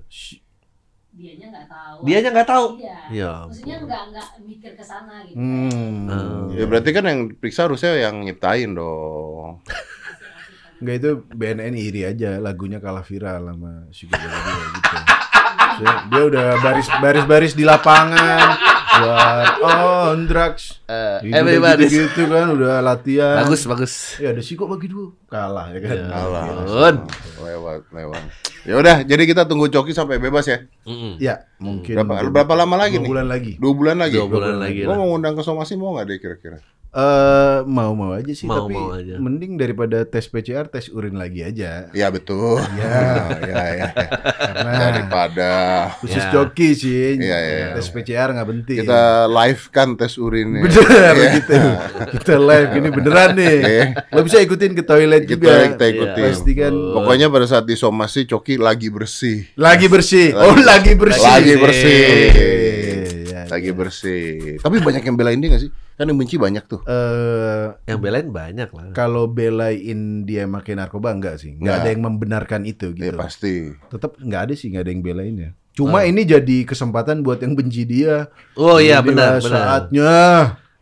dianya 1.13 1.47
nggak 1.47 1.67
tahu 1.69 1.97
Dianya 2.03 2.29
nggak 2.33 2.49
tahu? 2.49 2.65
iya 2.75 2.97
Ya 3.07 3.31
maksudnya 3.45 3.77
nggak 3.79 4.01
nggak 4.09 4.27
mikir 4.41 4.71
ke 4.73 4.83
sana 4.83 5.13
gitu 5.23 5.37
Hmm. 5.37 6.09
Oh. 6.09 6.43
Ya 6.51 6.65
berarti 6.65 6.89
kan 6.91 7.03
yang 7.05 7.19
periksa 7.31 7.63
harusnya 7.63 7.93
yang 7.95 8.19
nyiptain 8.19 8.73
dong. 8.73 9.61
Enggak 10.83 10.95
itu 10.99 11.11
BNN 11.31 11.73
iri 11.79 12.01
aja 12.03 12.43
lagunya 12.43 12.83
kalah 12.83 13.07
viral 13.07 13.55
sama 13.55 13.87
si 13.89 14.03
Gubernur 14.03 14.35
dia 14.35 14.67
gitu. 14.75 14.97
Maksudnya, 15.73 15.95
dia 16.05 16.23
udah 16.27 16.47
baris 16.59 16.87
baris 16.99 17.25
baris 17.25 17.53
di 17.55 17.63
lapangan 17.63 18.47
buat 18.93 19.49
on 19.65 20.19
drugs. 20.29 20.83
Itu 20.85 21.33
udah 21.33 21.39
everybody. 21.39 21.85
gitu 21.89 22.21
kan 22.27 22.45
udah 22.51 22.77
latihan. 22.77 23.41
bagus 23.41 23.65
bagus 23.65 23.93
Ya 24.21 24.35
ada 24.35 24.43
sih 24.43 24.53
kok 24.53 24.69
bagi 24.69 24.85
dua 24.85 25.09
kalah 25.25 25.73
ya 25.73 25.79
kan. 25.81 25.95
Ya. 25.97 26.05
Alah, 26.13 26.43
Ampun. 26.45 26.95
lewat, 27.41 27.81
lewat. 27.89 28.21
Ya 28.63 28.75
udah, 28.77 28.95
jadi 29.01 29.23
kita 29.25 29.43
tunggu 29.43 29.67
Coki 29.67 29.91
sampai 29.91 30.21
bebas 30.21 30.45
ya. 30.45 30.61
Mm-mm. 30.85 31.17
Ya 31.17 31.47
mungkin 31.57 31.95
Berapa 31.99 32.21
berapa 32.29 32.53
lama 32.53 32.75
lagi 32.77 32.95
dua 32.95 33.03
nih? 33.03 33.09
bulan 33.09 33.27
lagi. 33.31 33.51
Dua 33.57 33.73
bulan 33.73 33.97
lagi. 33.97 34.15
Dua 34.19 34.27
bulan 34.29 34.55
lagi 34.61 34.79
Gua 34.85 34.93
lah. 34.93 34.97
mau 35.01 35.07
ngundang 35.09 35.33
ke 35.33 35.41
somasi 35.41 35.73
mau 35.73 35.97
nggak 35.97 36.05
deh 36.05 36.17
kira-kira? 36.21 36.59
Eh 36.93 37.57
mau-mau 37.65 38.13
aja 38.13 38.29
sih 38.29 38.45
tapi 38.45 38.69
Mau-mau 38.69 38.93
aja. 38.93 39.17
mending 39.17 39.57
daripada 39.57 40.05
tes 40.05 40.23
PCR 40.23 40.67
tes 40.67 40.87
urin 40.87 41.17
lagi 41.17 41.41
aja. 41.41 41.89
Ya 41.89 42.07
betul. 42.07 42.61
Ya, 42.77 42.93
ya, 43.49 43.63
ya. 43.73 43.87
Karena 44.37 44.71
Daripada 44.93 45.49
khusus 45.97 46.21
Ya. 46.21 46.29
joki 46.29 46.69
sih. 46.71 47.17
Iya, 47.17 47.37
iya, 47.39 47.39
iya. 47.41 47.67
Tes 47.73 47.89
PCR 47.89 48.29
nggak 48.31 48.45
penting. 48.47 48.77
kita 48.85 49.03
live 49.25 49.63
kan 49.69 49.87
tes 49.93 50.13
urin 50.15 50.53
Bener 50.59 50.69
Iya. 51.17 51.29
gitu. 51.35 51.57
Kita 52.13 52.35
live 52.37 52.69
ini 52.71 52.89
beneran 52.91 53.29
nih. 53.33 53.57
Iya. 53.59 53.85
Lo 54.09 54.21
bisa 54.21 54.37
ikutin 54.37 54.71
ke 54.71 54.85
toilet 54.85 55.25
Kita, 55.25 55.33
juga. 55.33 55.73
kita 55.73 55.85
ikutin. 55.89 56.23
Pastikan 56.29 56.73
Pokoknya 56.93 57.27
pada 57.27 57.45
saat 57.47 57.65
disomasi 57.65 58.25
Coki 58.25 58.61
lagi 58.61 58.87
bersih. 58.87 59.49
lagi 59.55 59.89
bersih. 59.89 60.29
Oh, 60.35 60.53
lagi 60.55 60.93
bersih. 60.93 61.25
Lagi 61.25 61.53
bersih. 61.57 62.05
Iya, 62.29 62.62
Lagi 63.53 63.69
iya. 63.69 63.77
bersih. 63.77 64.57
Tapi 64.57 64.77
banyak 64.79 65.03
yang 65.03 65.13
belain 65.13 65.37
dia 65.37 65.53
gak 65.53 65.61
sih? 65.61 65.71
Kan 65.93 66.09
yang 66.09 66.17
benci 66.17 66.41
banyak 66.41 66.63
tuh. 66.65 66.81
Eh, 66.83 67.65
Yang 67.85 67.99
belain 68.01 68.27
banyak 68.27 68.69
lah. 68.73 68.85
kalau 68.91 69.29
belain 69.29 69.99
dia 70.25 70.49
makin 70.49 70.81
narkoba 70.81 71.13
enggak 71.13 71.37
sih? 71.37 71.53
Enggak 71.53 71.61
Nggak. 71.61 71.77
ada 71.79 71.89
yang 71.93 72.01
membenarkan 72.01 72.61
itu 72.65 72.87
Ya 72.97 73.13
gitu. 73.13 73.17
pasti. 73.21 73.53
Tetap 73.93 74.17
enggak 74.17 74.41
ada 74.49 74.53
sih, 74.57 74.73
enggak 74.73 74.83
ada 74.83 74.91
yang 74.91 75.03
belainnya. 75.05 75.49
Cuma 75.73 76.01
ini 76.03 76.21
jadi 76.21 76.65
kesempatan 76.65 77.21
buat 77.21 77.41
yang 77.41 77.53
benci 77.53 77.85
dia. 77.85 78.29
Oh 78.53 78.77
iya 78.77 79.01
benar 79.01 79.37
benar. 79.37 79.85
Saatnya 79.85 80.13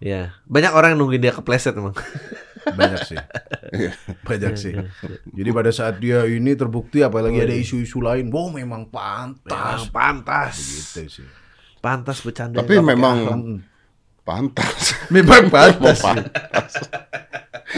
Ya. 0.02 0.34
Banyak 0.50 0.74
orang 0.74 0.96
yang 0.96 1.06
nungguin 1.06 1.22
dia 1.22 1.30
kepleset 1.30 1.78
emang. 1.78 1.94
banyak 2.80 3.02
sih. 3.06 3.18
banyak 4.24 4.54
sih. 4.58 4.74
Jadi 5.30 5.50
pada 5.50 5.70
saat 5.70 5.98
dia 5.98 6.26
ini 6.26 6.54
terbukti 6.54 7.02
apalagi 7.02 7.38
ada 7.38 7.54
isu-isu 7.54 8.02
lain, 8.02 8.30
wow 8.30 8.50
memang 8.50 8.86
Memang 8.86 8.90
pantas. 8.90 9.90
pantas. 9.90 10.56
Gitu 10.58 11.22
sih. 11.22 11.28
Pantas 11.82 12.22
bercanda. 12.22 12.62
Tapi 12.62 12.78
memang 12.80 13.18
Hmm. 13.26 13.60
Pantas. 14.22 14.94
Memang 15.14 15.48
pantas. 15.48 15.98
sih. 15.98 16.06
pantas. 16.06 16.72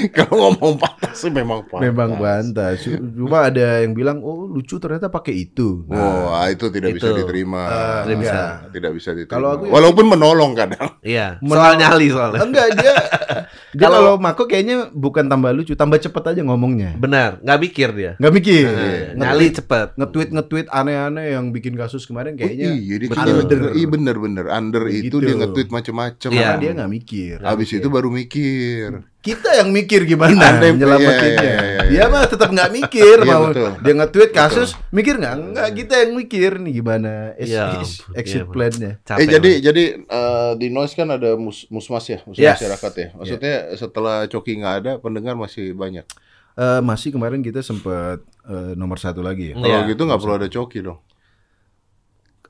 Kalau 0.09 0.49
ngomong 0.49 0.73
pantas 0.75 1.13
sih 1.15 1.29
memang 1.29 1.61
pantas. 1.63 1.85
Memang 1.85 2.11
pantas. 2.17 2.81
Cuma 2.89 3.45
ada 3.45 3.77
yang 3.79 3.93
bilang, 3.93 4.17
oh 4.19 4.49
lucu 4.49 4.75
ternyata 4.75 5.05
pakai 5.07 5.45
itu. 5.45 5.85
Wah, 5.85 6.33
Oh, 6.33 6.47
itu 6.49 6.65
tidak 6.67 6.97
bisa 6.97 7.13
Itu. 7.13 7.21
diterima. 7.21 7.61
Eh, 7.63 8.01
Tidak 8.03 8.17
bisa. 8.17 8.41
Tidak 8.67 8.91
bisa 8.91 9.09
diterima. 9.13 9.29
Kalau 9.31 9.49
aku 9.53 9.63
ya- 9.63 9.71
walaupun 9.71 10.05
menolong 10.07 10.51
kadang. 10.53 10.97
Iya. 10.99 11.37
Menol- 11.39 11.61
Soal 11.61 11.73
nyali 11.77 12.07
soalnya. 12.09 12.41
Enggak 12.41 12.67
dia 12.73 12.93
dia 13.77 13.85
Kalau- 13.85 14.01
kalau 14.01 14.13
Mako 14.17 14.43
kayaknya 14.45 14.89
bukan 14.89 15.29
tambah 15.29 15.51
lucu, 15.51 15.73
tambah 15.73 16.01
cepet 16.01 16.23
aja 16.27 16.41
ngomongnya. 16.41 16.97
Benar. 16.97 17.37
Nggak 17.39 17.59
mikir 17.61 17.89
dia. 17.93 18.11
Nggak 18.17 18.33
mikir. 18.33 18.65
Nah, 18.65 18.81
Nge-tweet- 18.81 19.13
nyali 19.15 19.47
cepet. 19.53 19.87
Nge-tweet 19.93 20.29
nge-tweet 20.31 20.67
aneh-aneh 20.69 21.25
yang 21.31 21.45
bikin 21.49 21.77
kasus 21.77 22.01
kemarin 22.03 22.33
kayaknya. 22.33 22.73
iya, 22.73 22.95
dia 22.97 23.07
betul. 23.07 23.21
kayaknya 23.21 23.45
under. 23.45 23.59
Iya 23.71 23.87
bener-bener 23.87 24.45
under 24.49 24.83
itu 24.87 24.97
Begitu. 25.13 25.17
dia 25.21 25.35
nge-tweet 25.37 25.69
macem-macem. 25.69 26.29
Iya. 26.33 26.41
Karena 26.49 26.59
dia 26.59 26.71
nggak 26.73 26.91
mikir. 26.91 27.35
Habis 27.39 27.69
itu 27.71 27.87
baru 27.87 28.09
mikir. 28.09 28.89
kita 29.19 29.55
yang 29.55 29.71
mikir 29.71 30.03
gimana 30.03 30.35
Anda 30.51 30.67
yang- 30.67 30.75
menyelamatinnya. 30.75 31.31
iya, 31.39 31.55
iya, 31.55 31.63
iya, 31.63 31.81
Dia 31.87 32.03
mah 32.05 32.25
tetap 32.25 32.51
nggak 32.51 32.71
mikir 32.73 33.17
Iya, 33.17 33.29
mau 33.29 33.47
betul. 33.47 33.71
dia 33.79 33.93
nge-tweet 33.95 34.31
kasus, 34.31 34.69
mikir 34.89 35.15
nggak? 35.15 35.35
Enggak, 35.39 35.69
kita 35.73 35.93
yang 35.97 36.11
mikir 36.13 36.51
nih 36.59 36.73
gimana 36.75 37.13
Iya, 37.33 37.79
exit 38.11 38.43
Iya, 38.43 38.43
plan-nya. 38.45 38.91
Capek 39.01 39.19
eh 39.19 39.27
jadi 39.29 39.49
emang. 39.49 39.63
jadi 39.63 39.83
eh, 40.03 40.51
di 40.57 40.67
noise 40.67 40.91
kan 40.91 41.07
ada 41.07 41.29
mus 41.35 41.63
musmas 41.69 42.03
ya, 42.05 42.19
musuh 42.21 42.41
Yes. 42.41 42.59
masyarakat 42.59 42.93
ya. 42.93 43.07
Maksudnya 43.15 43.55
setelah 43.73 44.17
Coki 44.27 44.59
nggak 44.59 44.75
ada, 44.77 44.91
pendengar 44.97 45.35
masih 45.35 45.71
banyak. 45.71 46.03
Eh, 46.53 46.81
masih 46.81 47.09
kemarin 47.09 47.39
kita 47.39 47.61
sempat 47.61 48.19
eh, 48.43 48.75
nomor 48.75 48.99
satu 48.99 49.23
lagi 49.23 49.49
ya. 49.49 49.55
Iya. 49.55 49.63
Kalau 49.63 49.87
gitu 49.87 50.01
nggak 50.03 50.19
perlu 50.19 50.35
ada 50.35 50.47
Coki 50.47 50.79
dong. 50.81 50.99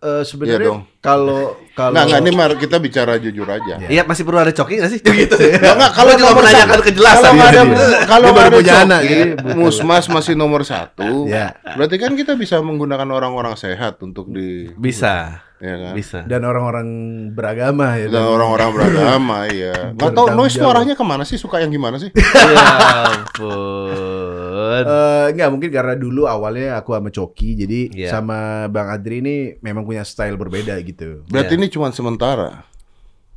Eh, 0.04 0.20
Iya 0.20 0.24
sebenarnya 0.28 0.68
dong. 0.68 0.82
kalau 1.00 1.56
kalau 1.72 1.96
Nggak 1.96 2.06
nggak 2.06 2.22
ini 2.22 2.32
Mar, 2.36 2.52
kita 2.60 2.76
bicara 2.78 3.16
jujur 3.16 3.48
aja. 3.48 3.80
Iya 3.88 4.04
masih 4.04 4.28
perlu 4.28 4.44
ada 4.44 4.52
coki 4.52 4.76
nggak 4.76 4.92
sih? 4.92 5.00
Gitu. 5.24 5.36
Nggak, 5.40 5.76
nggak, 5.80 5.92
kalau 5.96 6.12
juga 6.20 6.34
menanyakan 6.36 6.80
kejelasan. 6.84 7.24
Kalau 7.24 7.40
ada, 7.40 7.62
Iya, 7.64 7.64
iya. 7.64 8.00
kalau 8.04 8.28
ada 8.28 8.50
punya 8.52 8.74
Coki. 8.84 9.20
Musmas 9.56 10.06
masih 10.12 10.34
nomor 10.36 10.68
satu. 10.68 11.24
Ya. 11.26 11.56
Berarti 11.80 11.96
kan 11.96 12.12
kita 12.14 12.36
bisa 12.36 12.60
menggunakan 12.60 13.08
orang-orang 13.08 13.56
sehat 13.56 13.96
untuk 14.00 14.28
di, 14.28 14.76
Bisa. 14.76 15.40
Ya 15.64 15.76
kan? 15.80 15.94
Bisa. 15.96 16.20
dan 16.28 16.44
orang-orang 16.44 16.88
beragama 17.32 17.96
ya. 17.96 18.12
Dan 18.12 18.24
orang-orang 18.28 18.70
beragama, 18.76 19.38
iya. 19.56 19.96
Nggak 19.96 20.12
tahu 20.12 20.28
Bertanggung 20.28 20.36
noise 20.36 20.56
tuh 20.60 20.68
arahnya 20.68 20.96
ke 21.00 21.06
mana 21.08 21.24
sih? 21.24 21.40
Suka 21.40 21.64
yang 21.64 21.72
gimana 21.72 21.96
sih? 21.96 22.12
ya 22.52 22.68
ampun. 23.08 24.84
Eh, 24.84 25.26
enggak 25.32 25.50
mungkin 25.54 25.70
karena 25.72 25.96
dulu 25.96 26.28
awalnya 26.28 26.76
aku 26.76 26.92
sama 26.92 27.10
Coki 27.10 27.56
jadi 27.56 27.80
Iya. 27.94 28.10
sama 28.12 28.68
Bang 28.68 28.92
Adri 28.92 29.24
ini 29.24 29.36
memang 29.62 29.88
punya 29.88 30.04
style 30.04 30.36
berbeda 30.36 30.76
gitu. 30.84 31.24
Berarti 31.32 31.56
Iya. 31.56 31.60
ini 31.64 31.68
cuma 31.72 31.88
sementara. 31.90 32.68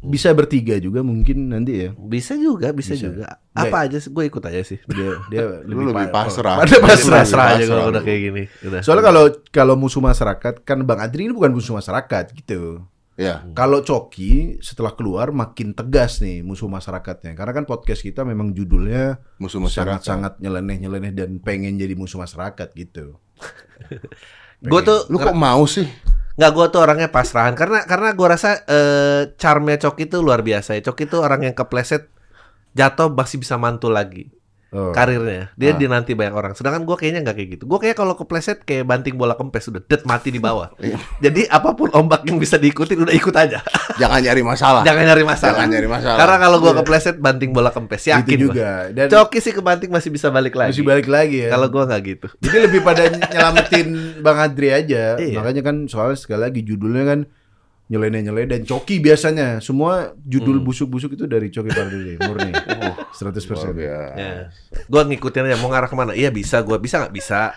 Bisa 0.07 0.31
bertiga 0.31 0.79
juga 0.79 1.03
mungkin 1.03 1.51
nanti 1.51 1.73
ya. 1.83 1.91
Bisa 1.93 2.39
juga, 2.39 2.71
bisa, 2.71 2.95
Bisa. 2.95 3.11
juga. 3.11 3.27
Apa 3.51 3.91
aja 3.91 3.99
sih? 3.99 4.09
Gue 4.09 4.31
ikut 4.31 4.41
aja 4.41 4.63
sih. 4.63 4.79
Dia 4.87 5.19
dia 5.27 5.43
Lu 5.69 5.83
lebih 5.83 6.09
pa- 6.09 6.25
pasrah. 6.25 6.57
Pada 6.63 6.77
pasrah. 6.79 7.21
Pasrah 7.27 7.47
aja 7.53 7.55
Pasrah 7.59 7.75
kalau 7.75 7.85
udah 7.91 8.03
kayak 8.03 8.21
gini. 8.23 8.43
Udah. 8.63 8.81
Soalnya 8.87 9.05
kalau 9.05 9.25
kalau 9.51 9.75
musuh 9.75 10.01
masyarakat 10.01 10.63
kan 10.63 10.79
Bang 10.87 11.03
Adri 11.03 11.27
ini 11.27 11.35
bukan 11.35 11.51
musuh 11.51 11.75
masyarakat 11.75 12.25
gitu. 12.33 12.87
Ya. 13.17 13.41
Kalau 13.57 13.81
Coki 13.81 14.61
setelah 14.61 14.93
keluar 14.93 15.33
makin 15.33 15.73
tegas 15.73 16.21
nih 16.21 16.45
musuh 16.45 16.69
masyarakatnya. 16.69 17.33
Karena 17.33 17.53
kan 17.57 17.65
podcast 17.65 18.05
kita 18.05 18.23
memang 18.23 18.53
judulnya 18.53 19.17
Musuh 19.41 19.57
masyarakat. 19.57 20.05
sangat-sangat 20.05 20.33
nyeleneh-nyeleneh 20.39 21.17
dan 21.17 21.41
pengen 21.41 21.81
jadi 21.81 21.97
musuh 21.97 22.21
masyarakat 22.21 22.69
gitu. 22.77 23.17
gue 24.71 24.81
tuh 24.83 25.09
Lu 25.09 25.17
kok 25.17 25.33
mau 25.33 25.65
sih? 25.65 25.89
Nggak 26.37 26.51
gue 26.53 26.67
tuh 26.69 26.81
orangnya 26.85 27.09
pasrahan 27.09 27.57
karena 27.57 27.89
karena 27.89 28.13
gue 28.13 28.29
rasa 28.29 28.61
eh, 28.69 29.33
charmnya 29.41 29.81
Coki 29.81 30.05
tuh 30.09 30.21
luar 30.21 30.45
biasa 30.45 30.77
ya. 30.77 30.85
Coki 30.85 31.09
tuh 31.09 31.25
orang 31.25 31.49
yang 31.49 31.57
kepleset 31.57 32.13
jatuh 32.77 33.09
masih 33.09 33.41
bisa 33.41 33.57
mantul 33.57 33.97
lagi 33.97 34.29
Oh. 34.69 34.91
karirnya. 34.91 35.55
Dia 35.55 35.73
Ah. 35.73 35.79
dinanti 35.79 36.13
banyak 36.13 36.31
orang. 36.31 36.53
Sedangkan 36.53 36.83
gue 36.83 36.97
kayaknya 36.97 37.23
nggak 37.23 37.37
kayak 37.37 37.51
gitu. 37.55 37.65
Gue 37.65 37.79
kayak 37.79 37.97
kalau 37.97 38.13
kepleset 38.13 38.61
kayak 38.61 38.83
banting 38.83 39.15
bola 39.15 39.33
kempes 39.33 39.67
udah 39.67 39.79
dead 39.81 40.03
mati 40.03 40.29
di 40.29 40.37
bawah. 40.37 40.75
Iya. 40.77 40.99
Jadi 41.23 41.47
apa 41.47 41.73
pun 41.73 41.89
ombak 41.91 42.25
yang 42.25 42.37
bisa 42.37 42.57
diikutin 42.57 42.99
udah 42.99 43.15
ikut 43.15 43.31
aja. 43.33 43.63
Jangan 44.03 44.21
nyari 44.21 44.43
masalah. 44.43 44.83
Jangan 44.83 45.03
nyari 45.07 45.23
masalah. 45.23 45.55
Jangan 45.55 45.69
nyari 45.71 45.89
masalah. 45.89 46.19
Karena 46.19 46.37
kalau 46.37 46.57
gue 46.59 46.73
kepleset 46.77 47.17
banting 47.17 47.51
bola 47.51 47.71
kempes 47.71 48.05
yakin 48.05 48.27
Itu 48.29 48.37
gua. 48.43 48.53
juga. 48.53 48.71
Dan 48.91 49.07
Coki 49.09 49.39
sih 49.39 49.53
kebanting 49.53 49.91
masih 49.91 50.11
bisa 50.11 50.29
balik 50.29 50.53
lagi. 50.53 50.75
masih 50.75 50.85
balik 50.85 51.07
lagi 51.07 51.47
ya. 51.47 51.51
Kalau 51.51 51.67
gue 51.67 51.83
nggak 51.83 52.03
gitu. 52.05 52.27
Jadi 52.41 52.59
lebih 52.61 52.81
pada 52.83 53.03
nyelamatin 53.07 53.87
Bang 54.19 54.39
Adri 54.39 54.69
aja. 54.71 55.15
Iya. 55.17 55.39
Makanya 55.39 55.63
kan 55.63 55.77
soalnya 55.87 56.17
sekali 56.17 56.43
lagi 56.43 56.61
judulnya 56.61 57.05
kan 57.07 57.21
nyeleneh-nyeleneh 57.87 58.49
dan 58.49 58.63
Coki 58.63 58.99
biasanya 58.99 59.59
semua 59.59 60.11
judul 60.19 60.59
Hmm. 60.59 60.67
busuk-busuk 60.67 61.15
itu 61.15 61.25
dari 61.25 61.49
Coki 61.49 61.71
Pardede 61.71 62.19
murni. 62.19 62.51
Oh, 62.77 62.95
100%. 63.13 63.57
Luar 63.57 63.73
biasa. 63.73 64.15
Ya. 64.15 64.35
Gue 64.85 65.03
ngikutin 65.07 65.43
aja 65.45 65.57
mau 65.57 65.71
ngarah 65.71 65.87
ke 65.87 65.97
mana. 65.97 66.13
Iya 66.13 66.29
bisa, 66.29 66.61
gue 66.61 66.77
bisa 66.77 67.01
nggak 67.01 67.15
bisa. 67.15 67.55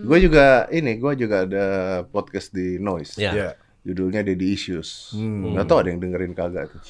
Gue 0.00 0.18
juga 0.20 0.70
ini, 0.70 0.96
gue 0.96 1.12
juga 1.16 1.42
ada 1.42 1.66
podcast 2.04 2.50
di 2.50 2.78
Noise. 2.78 3.18
Ya. 3.18 3.32
Ya. 3.32 3.48
Judulnya 3.82 4.22
Daddy 4.22 4.46
Issues. 4.48 5.12
Hmm. 5.12 5.52
Nggak 5.52 5.66
tahu 5.66 5.78
ada 5.82 5.88
yang 5.90 6.00
dengerin 6.00 6.32
kagak 6.32 6.70
tuh. 6.70 6.82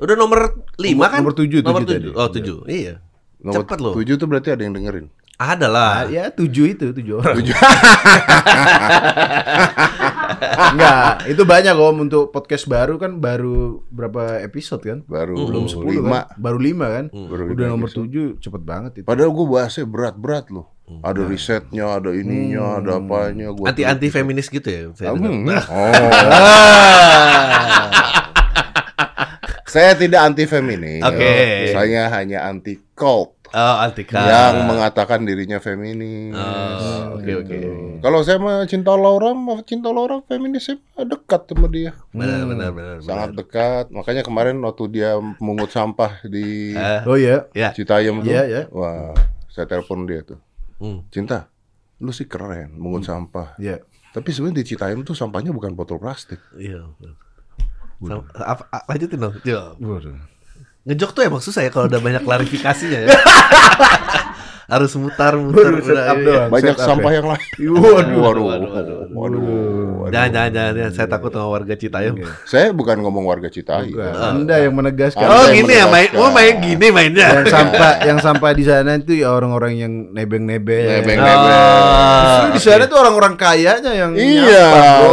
Udah 0.00 0.16
nomor 0.16 0.64
lima 0.76 1.06
kan? 1.06 1.20
nomor 1.22 1.36
tujuh, 1.36 1.60
Nomor 1.62 1.84
tujuh 1.84 1.92
tujuh. 1.92 2.12
tadi. 2.12 2.18
Oh 2.18 2.28
tujuh. 2.28 2.58
Iya. 2.66 2.94
Nomor 3.38 3.62
Cepet 3.62 3.78
loh. 3.78 3.94
tujuh 3.94 4.14
tuh 4.16 4.26
berarti 4.26 4.48
ada 4.50 4.62
yang 4.62 4.74
dengerin. 4.74 5.06
Ada 5.42 5.66
lah. 5.66 5.92
Ah, 5.92 6.06
ya 6.06 6.30
tujuh 6.30 6.70
itu 6.70 6.94
tujuh 6.94 7.18
orang. 7.18 7.42
Enggak, 10.72 11.26
itu 11.26 11.42
banyak 11.42 11.74
om 11.74 11.96
untuk 12.00 12.30
podcast 12.30 12.66
baru 12.66 12.94
kan 12.94 13.18
baru 13.18 13.82
berapa 13.88 14.38
episode 14.40 14.82
kan? 14.82 14.98
Baru 15.02 15.34
Belum 15.36 15.66
10 15.66 15.98
lima. 15.98 16.30
kan? 16.30 16.38
Baru 16.38 16.58
lima 16.58 16.86
kan? 16.88 17.04
Baru 17.10 17.50
Udah 17.50 17.66
nomor 17.68 17.88
episode. 17.90 18.06
tujuh 18.06 18.26
cepet 18.38 18.62
banget 18.62 18.92
itu. 19.02 19.06
Padahal 19.06 19.30
gue 19.30 19.46
bahasnya 19.48 19.84
berat-berat 19.84 20.46
loh. 20.48 20.70
Hmm. 20.82 20.98
Ada 21.02 21.22
risetnya, 21.24 21.86
ada 21.88 22.10
ininya, 22.10 22.78
ada 22.78 22.98
apanya. 22.98 23.50
Gua 23.50 23.70
Anti 23.70 23.82
anti 23.82 24.08
feminis 24.08 24.46
gitu 24.46 24.66
ya. 24.66 24.90
Hmm, 25.10 25.46
Nah. 25.46 25.62
Oh. 25.66 25.90
Saya 29.72 29.96
tidak 29.96 30.20
anti 30.22 30.44
feminis. 30.44 31.00
Oke. 31.00 31.72
Saya 31.72 32.12
hanya 32.12 32.44
anti 32.44 32.76
cult 32.92 33.40
Oh 33.52 33.76
anti 33.78 34.02
yang 34.08 34.64
mengatakan 34.64 35.22
dirinya 35.22 35.56
feminis. 35.58 36.32
Oh, 36.32 37.16
oke 37.16 37.32
oke. 37.38 37.58
Kalau 38.00 38.20
saya 38.20 38.36
mah 38.36 38.64
cinta 38.64 38.92
Laura, 38.92 39.30
mah 39.30 39.60
cinta 39.62 39.88
Laura 39.88 40.20
feminis 40.22 40.66
saya 40.66 40.80
dekat 40.98 41.46
sama 41.46 41.68
dia. 41.68 41.92
Benar 42.10 42.48
benar 42.48 42.70
benar. 42.70 42.96
Sangat 42.98 43.36
dekat. 43.36 43.84
Makanya 43.88 44.22
kemarin 44.22 44.56
waktu 44.58 44.84
dia 44.90 45.14
mungut 45.38 45.68
sampah 45.68 46.24
di 46.24 46.72
Eh, 46.72 47.00
Oh 47.04 47.14
ya. 47.14 47.44
ya. 47.52 47.70
Citayam 47.70 48.20
tuh. 48.20 48.32
Iya, 48.32 48.42
iya. 48.44 48.62
Wah, 48.68 49.12
saya 49.46 49.68
telepon 49.68 50.04
dia 50.04 50.24
tuh. 50.24 50.40
Hmm. 50.80 51.04
Cinta, 51.08 51.52
lu 51.98 52.10
sih 52.10 52.24
keren 52.24 52.72
mungut 52.74 53.04
sampah. 53.04 53.54
Iya. 53.56 53.84
Tapi 54.10 54.28
sebenarnya 54.28 54.60
di 54.60 54.66
Citayam 54.66 55.00
tuh 55.02 55.12
sampahnya 55.12 55.52
bukan 55.52 55.72
botol 55.72 55.96
plastik. 55.96 56.40
Iya. 56.56 56.88
Sam- 58.02 58.26
apa- 58.34 58.66
lanjutin 58.88 59.20
dong. 59.20 59.36
Jo. 59.42 59.76
Ngejok 60.82 61.10
tuh 61.14 61.22
emang 61.22 61.38
susah 61.38 61.62
ya 61.62 61.70
kalau 61.70 61.86
udah 61.86 62.02
banyak 62.02 62.22
klarifikasinya 62.26 62.98
ya. 63.06 63.08
harus 64.72 64.92
mutar 64.96 65.36
mutar. 65.36 65.68
Baru 65.68 65.78
set 65.84 66.00
up 66.00 66.00
Udah, 66.00 66.16
iya. 66.16 66.24
doang. 66.24 66.48
Banyak 66.48 66.76
sampah 66.80 67.10
ya. 67.12 67.16
yang 67.20 67.26
lain. 67.28 67.44
Waduh. 67.60 67.92
Waduh, 67.92 68.18
waduh, 68.24 68.44
waduh, 68.48 68.68
waduh. 68.72 68.98
waduh. 69.12 70.08
Jangan 70.08 70.30
jangan 70.32 70.50
jangan, 70.56 70.92
saya 70.96 71.06
takut 71.12 71.30
sama 71.30 71.48
warga 71.48 71.74
Citayam. 71.76 72.14
Saya 72.48 72.72
bukan 72.72 72.96
ngomong 73.04 73.24
warga 73.28 73.52
Citai. 73.52 73.92
Bukan. 73.92 74.12
Anda 74.16 74.64
yang 74.64 74.72
menegaskan. 74.72 75.24
Oh 75.28 75.44
gini 75.52 75.72
ya 75.76 75.86
main, 75.92 76.08
oh 76.16 76.30
main 76.32 76.54
gini 76.58 76.86
mainnya. 76.88 77.28
yang 77.42 77.46
sampah 77.48 77.92
yang 78.02 78.18
sampah 78.18 78.50
di 78.56 78.64
sana 78.64 78.96
itu 78.96 79.12
ya 79.20 79.28
orang-orang 79.30 79.72
yang 79.76 79.92
nebeng-nebeng. 80.10 81.04
Nebeng-nebeng. 81.04 81.62
Justru 82.24 82.48
di 82.56 82.60
sana 82.60 82.84
tuh 82.88 82.98
orang-orang 82.98 83.34
kayanya 83.36 83.92
yang 83.92 84.10
Iya, 84.16 84.66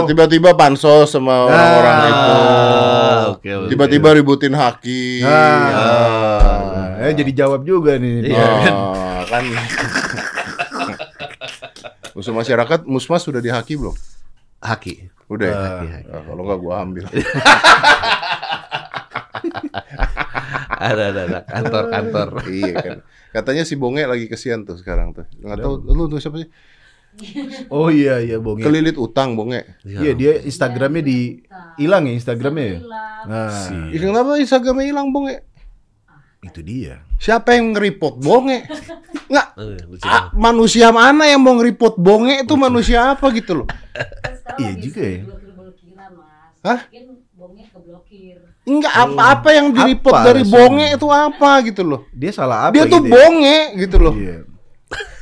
tiba-tiba 0.08 0.56
bansos 0.56 1.12
sama 1.12 1.48
orang-orang 1.52 1.96
Ah, 1.96 2.08
itu. 2.08 2.38
Oke, 3.36 3.50
oke. 3.50 3.70
Tiba-tiba 3.70 4.10
ributin 4.16 4.56
haki. 4.56 5.22
Ah. 5.22 5.30
Ah. 6.98 7.06
Eh 7.06 7.14
jadi 7.14 7.32
jawab 7.46 7.62
juga 7.64 7.96
nih. 8.00 8.34
Iya. 8.34 8.48
Ah, 8.72 9.22
kan. 9.28 9.44
Musuh 12.18 12.34
masyarakat, 12.36 12.84
Musmas 12.90 13.24
sudah 13.24 13.40
dihaki 13.40 13.80
belum? 13.80 13.96
Haki. 14.60 15.08
Udah. 15.30 15.48
ya? 15.48 15.56
Ah. 15.56 15.84
Ah, 16.20 16.22
kalau 16.26 16.42
nggak 16.44 16.60
gua 16.60 16.84
ambil. 16.84 17.06
Ada 20.80 21.12
ada 21.12 21.22
ada 21.28 21.40
kantor-kantor. 21.44 22.28
iya 22.48 22.74
kan. 22.80 22.98
Katanya 23.36 23.68
si 23.68 23.76
Bonge 23.76 24.08
lagi 24.08 24.32
kesian 24.32 24.64
tuh 24.64 24.80
sekarang 24.80 25.12
tuh. 25.12 25.28
Nggak 25.44 25.60
tahu 25.60 25.74
lu 25.92 26.08
tuh 26.08 26.24
siapa 26.24 26.40
sih? 26.40 26.48
Oh 27.74 27.92
iya 27.92 28.22
iya 28.24 28.38
Bong. 28.40 28.62
Kelilit 28.62 28.96
utang 28.96 29.36
Bonge. 29.36 29.66
Iya 29.84 30.12
dia 30.16 30.32
Instagramnya 30.40 31.04
di 31.04 31.44
hilang 31.76 32.08
ya 32.08 32.14
Instagramnya 32.16 32.66
ya. 32.66 32.80
Hilang. 32.80 33.24
Nah 33.28 33.92
Ih, 33.92 34.00
kenapa 34.00 34.32
Instagramnya 34.40 34.86
hilang 34.88 35.10
Bonge? 35.12 35.44
itu 36.40 36.64
dia. 36.64 37.04
Siapa 37.20 37.52
yang 37.52 37.76
nge-report 37.76 38.16
Bonge? 38.24 38.64
Nggak, 39.32 39.48
Eh, 39.60 40.08
ah, 40.08 40.32
manusia 40.32 40.88
mana 40.90 41.28
yang 41.28 41.44
mau 41.44 41.60
nge-report 41.60 42.00
Bonge 42.00 42.48
itu 42.48 42.56
manusia 42.56 43.12
apa 43.12 43.28
gitu 43.36 43.64
loh? 43.64 43.68
Iya 44.56 44.74
juga 44.80 45.04
ya. 45.04 45.22
Hah? 46.64 46.80
Keblokir. 47.70 48.36
Enggak 48.68 48.94
apa-apa 48.94 49.50
yang 49.56 49.68
di-report 49.72 50.16
Apa 50.16 50.28
dari? 50.32 50.44
Bonge 50.44 50.88
itu 50.96 51.08
apa 51.08 51.52
gitu 51.64 51.82
loh. 51.84 52.02
Dia 52.12 52.32
salah 52.32 52.68
apa? 52.68 52.74
Dia 52.76 52.84
tuh 52.88 53.02
ya? 53.04 53.10
Bonge 53.12 53.60
gitu 53.80 53.98
loh. 54.00 54.14
Iya. 54.16 54.49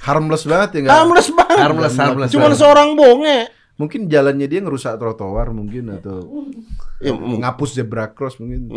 Harmless 0.08 0.44
banget 0.44 0.70
ya 0.72 0.80
nggak? 0.82 0.94
Harmless 0.96 1.30
banget. 1.30 1.58
Harmless, 1.60 1.96
harmless. 1.96 2.30
Cuman 2.32 2.44
harmless. 2.50 2.60
seorang 2.60 2.90
Bonge. 2.96 3.40
Mungkin 3.78 4.08
jalannya 4.08 4.48
dia 4.48 4.60
ngerusak 4.60 4.96
trotoar 4.96 5.52
mungkin 5.52 5.94
atau 5.94 6.48
Ya, 6.98 7.14
ngapus 7.14 7.78
zebra 7.78 8.10
cross 8.10 8.40
mungkin. 8.40 8.74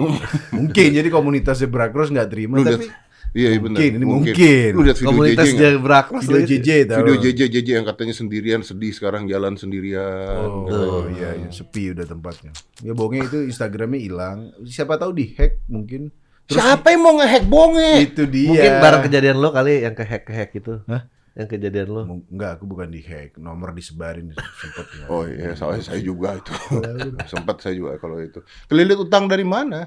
mungkin 0.53 0.87
jadi 0.93 1.09
komunitas 1.09 1.57
zebra 1.57 1.89
cross 1.89 2.13
nggak 2.13 2.29
terima 2.29 2.59
Lu 2.59 2.67
tapi 2.67 2.85
lihat- 2.85 3.09
Iya, 3.31 3.49
iya 3.49 3.61
benar. 3.63 3.79
Mungkin, 3.79 3.91
ini 3.95 4.05
mungkin. 4.05 4.71
Lu 4.75 4.83
lihat 4.83 4.99
video 4.99 5.11
Komunitas 5.15 5.47
JJ? 5.47 5.55
Jebra 5.57 5.99
Cross 6.03 6.27
video. 6.27 6.51
JJ 6.51 6.69
tahu. 6.85 6.99
Video 6.99 7.15
JJ 7.23 7.41
JJ 7.49 7.69
yang 7.73 7.87
katanya 7.87 8.11
sendirian 8.11 8.61
sedih 8.61 8.91
sekarang 8.91 9.23
jalan 9.25 9.55
sendirian. 9.55 10.35
Oh, 10.35 10.67
Katanya. 10.67 11.15
iya, 11.15 11.31
iya, 11.39 11.49
sepi 11.49 11.95
udah 11.95 12.05
tempatnya. 12.05 12.51
Ya 12.83 12.91
Bonge 12.91 13.23
itu 13.23 13.47
Instagramnya 13.47 14.03
hilang. 14.03 14.39
Siapa 14.67 14.99
tahu 14.99 15.15
dihack 15.15 15.63
mungkin. 15.65 16.11
Siapa 16.45 16.91
yang 16.91 17.07
mau 17.07 17.15
ngehack 17.15 17.47
Bonge? 17.47 18.03
Itu 18.03 18.27
dia. 18.27 18.51
Mungkin 18.51 18.73
bareng 18.83 19.03
kejadian 19.07 19.37
lo 19.39 19.49
kali 19.49 19.79
yang 19.81 19.95
ke 19.95 20.03
hack 20.03 20.27
ke 20.27 20.33
hack 20.35 20.51
itu. 20.53 20.83
Hah? 20.91 21.07
Yang 21.39 21.49
kejadian 21.57 21.89
lo. 21.91 22.03
Enggak, 22.27 22.59
aku 22.59 22.65
bukan 22.67 22.91
dihack. 22.91 23.39
Nomor 23.39 23.71
disebarin 23.71 24.35
sempet. 24.35 24.87
ya. 24.99 25.05
Oh 25.07 25.23
iya, 25.25 25.55
soalnya 25.55 25.87
saya 25.87 26.03
juga 26.03 26.35
itu. 26.35 26.51
Sempat 27.33 27.63
saya 27.63 27.79
juga 27.79 27.97
kalau 28.03 28.19
itu. 28.19 28.43
Kelilit 28.67 28.99
utang 28.99 29.31
dari 29.31 29.47
mana? 29.47 29.87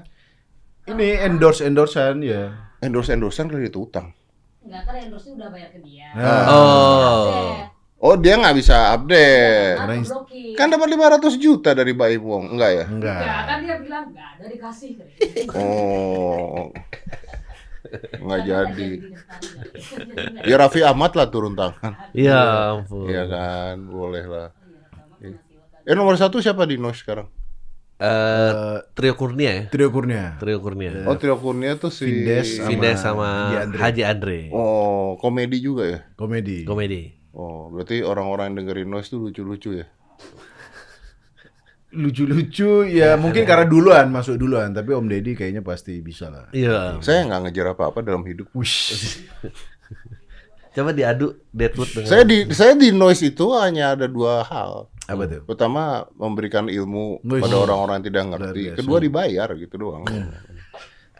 Ini 0.84 1.24
endorse 1.24 1.64
endorsean 1.64 2.24
ya. 2.24 2.72
Endorse 2.80 3.12
endorsean 3.12 3.48
kelilit 3.52 3.76
utang. 3.76 4.12
Enggak 4.64 4.88
kan 4.88 4.94
endorse 4.96 5.28
udah 5.32 5.48
bayar 5.52 5.68
ke 5.72 5.80
dia. 5.84 6.08
Nah, 6.16 6.42
Oh. 6.48 7.52
Oh 8.04 8.14
dia 8.20 8.36
nggak 8.36 8.56
bisa 8.56 8.92
update. 8.96 9.80
Karena. 9.80 9.96
Kan 10.54 10.70
dapat 10.70 10.86
500 10.86 11.34
juta 11.34 11.74
dari 11.74 11.92
Baim 11.92 12.22
Wong, 12.22 12.54
enggak 12.54 12.70
ya? 12.72 12.84
enggak. 12.86 13.20
Enggak, 13.20 13.42
kan 13.48 13.58
dia 13.64 13.76
bilang 13.80 14.04
enggak 14.12 14.28
ada 14.38 14.44
dikasih. 14.46 14.92
Oh. 15.50 16.68
Nggak 18.16 18.40
jadi. 18.44 18.90
Ya 20.44 20.56
Raffi 20.56 20.80
Ahmad 20.80 21.12
lah 21.12 21.28
turun 21.28 21.52
tangan. 21.52 21.92
Iya 22.12 22.40
ampun. 22.78 23.08
Iya 23.08 23.24
kan, 23.28 23.76
boleh 23.84 24.24
lah. 24.24 24.48
Eh 25.84 25.92
nomor 25.92 26.16
satu 26.16 26.40
siapa 26.40 26.64
di 26.64 26.80
Noise 26.80 27.04
sekarang? 27.04 27.28
Eh, 27.94 28.52
Trio 28.96 29.14
Kurnia 29.14 29.50
ya. 29.52 29.64
Trio 29.70 29.88
Kurnia. 29.88 30.34
Trio 30.40 30.58
Kurnia. 30.58 31.04
Oh 31.06 31.14
Trio 31.14 31.36
Kurnia 31.36 31.76
tuh 31.76 31.92
si 31.92 32.08
Vindes 32.08 32.58
sama- 32.58 32.68
Vindes 32.68 32.98
sama 32.98 33.28
Haji 33.30 33.56
Andre. 33.62 33.78
Haji 33.78 34.02
Andre. 34.02 34.38
Oh 34.50 35.14
komedi 35.20 35.58
juga 35.60 35.84
ya? 35.86 35.98
Komedi. 36.16 36.64
Komedi. 36.66 37.14
Oh 37.36 37.70
berarti 37.70 38.02
orang-orang 38.02 38.50
yang 38.52 38.56
dengerin 38.64 38.88
Noise 38.90 39.12
tuh 39.12 39.20
lucu-lucu 39.22 39.78
ya? 39.78 39.86
Lucu-lucu 41.94 42.90
ya 42.90 43.14
mungkin 43.14 43.46
karena 43.46 43.66
duluan 43.70 44.10
masuk 44.10 44.34
duluan 44.34 44.74
tapi 44.74 44.90
Om 44.90 45.06
Deddy 45.06 45.38
kayaknya 45.38 45.62
pasti 45.62 46.02
bisa 46.02 46.26
lah. 46.28 46.50
Iya. 46.50 46.98
Saya 46.98 47.24
nggak 47.30 47.40
ngejar 47.48 47.66
apa-apa 47.78 48.02
dalam 48.02 48.26
hidup. 48.26 48.50
Wush. 48.52 48.90
Coba 50.74 50.90
diadu 50.90 51.38
Deadwood 51.54 51.90
dengan 51.94 52.10
Saya 52.10 52.26
di 52.26 52.50
saya 52.50 52.74
di 52.74 52.90
Noise 52.90 53.30
itu 53.30 53.54
hanya 53.54 53.94
ada 53.94 54.10
dua 54.10 54.42
hal. 54.42 54.90
Apa 55.06 55.22
tuh? 55.30 55.40
Pertama 55.46 56.02
memberikan 56.18 56.66
ilmu 56.66 57.22
pada 57.22 57.56
orang-orang 57.62 58.02
yang 58.02 58.06
tidak 58.10 58.22
ngerti. 58.34 58.62
Kedua 58.82 58.98
dibayar 58.98 59.48
gitu 59.54 59.74
doang. 59.78 60.02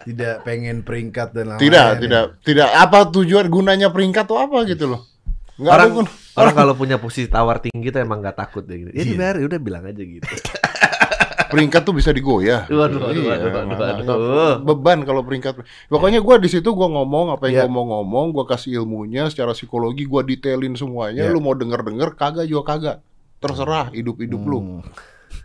Tidak 0.04 0.42
pengen 0.42 0.82
peringkat 0.82 1.32
dan 1.32 1.54
lain-lain. 1.54 1.62
Tidak, 1.64 1.88
ya. 1.96 2.00
tidak, 2.02 2.24
tidak. 2.42 2.68
Apa 2.76 3.08
tujuan 3.14 3.46
gunanya 3.46 3.88
peringkat 3.94 4.26
tuh 4.26 4.42
apa 4.42 4.66
gitu 4.66 4.90
loh? 4.90 5.13
Nggak 5.54 5.70
orang 5.70 5.90
gun- 5.92 6.12
orang 6.34 6.54
kalau 6.54 6.74
punya 6.74 6.96
posisi 6.98 7.26
tawar 7.26 7.58
tinggi 7.58 7.88
tuh 7.88 8.00
emang 8.00 8.18
nggak 8.18 8.34
takut 8.36 8.62
deh 8.62 8.74
gitu. 8.76 8.90
Ya 8.90 8.96
Iya. 8.96 9.04
dibayar, 9.08 9.34
udah 9.38 9.60
bilang 9.60 9.84
aja 9.84 10.02
gitu. 10.02 10.26
peringkat 11.54 11.86
tuh 11.86 11.94
bisa 11.94 12.10
digoyah. 12.10 12.66
Waduh, 12.66 12.98
waduh, 12.98 13.14
Iya, 13.14 13.30
waduh, 13.30 13.46
waduh, 13.46 13.62
nggak- 13.64 13.78
waduh. 13.78 14.02
nggak- 14.02 14.58
Beban 14.66 14.98
kalau 15.02 15.22
peringkat. 15.22 15.54
Pokoknya 15.86 16.18
gua 16.18 16.36
di 16.36 16.50
situ 16.50 16.66
gua 16.68 16.90
ngomong 16.90 17.30
apa 17.30 17.46
yang 17.46 17.64
gua 17.64 17.70
mau 17.70 17.84
ngomong, 17.88 18.34
gua 18.34 18.42
kasih 18.44 18.82
ilmunya 18.82 19.30
secara 19.30 19.54
psikologi, 19.54 20.02
gua 20.02 20.20
detailin 20.20 20.74
semuanya. 20.74 21.22
Iya. 21.22 21.30
Lu 21.30 21.38
mau 21.38 21.54
denger-denger 21.54 22.14
kagak 22.14 22.44
juga 22.44 22.62
kagak. 22.68 22.96
Terserah 23.38 23.94
hidup-hidup 23.94 24.42
lu 24.42 24.58
Hmm. 24.58 24.80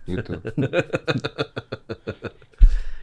gitu. 0.07 0.33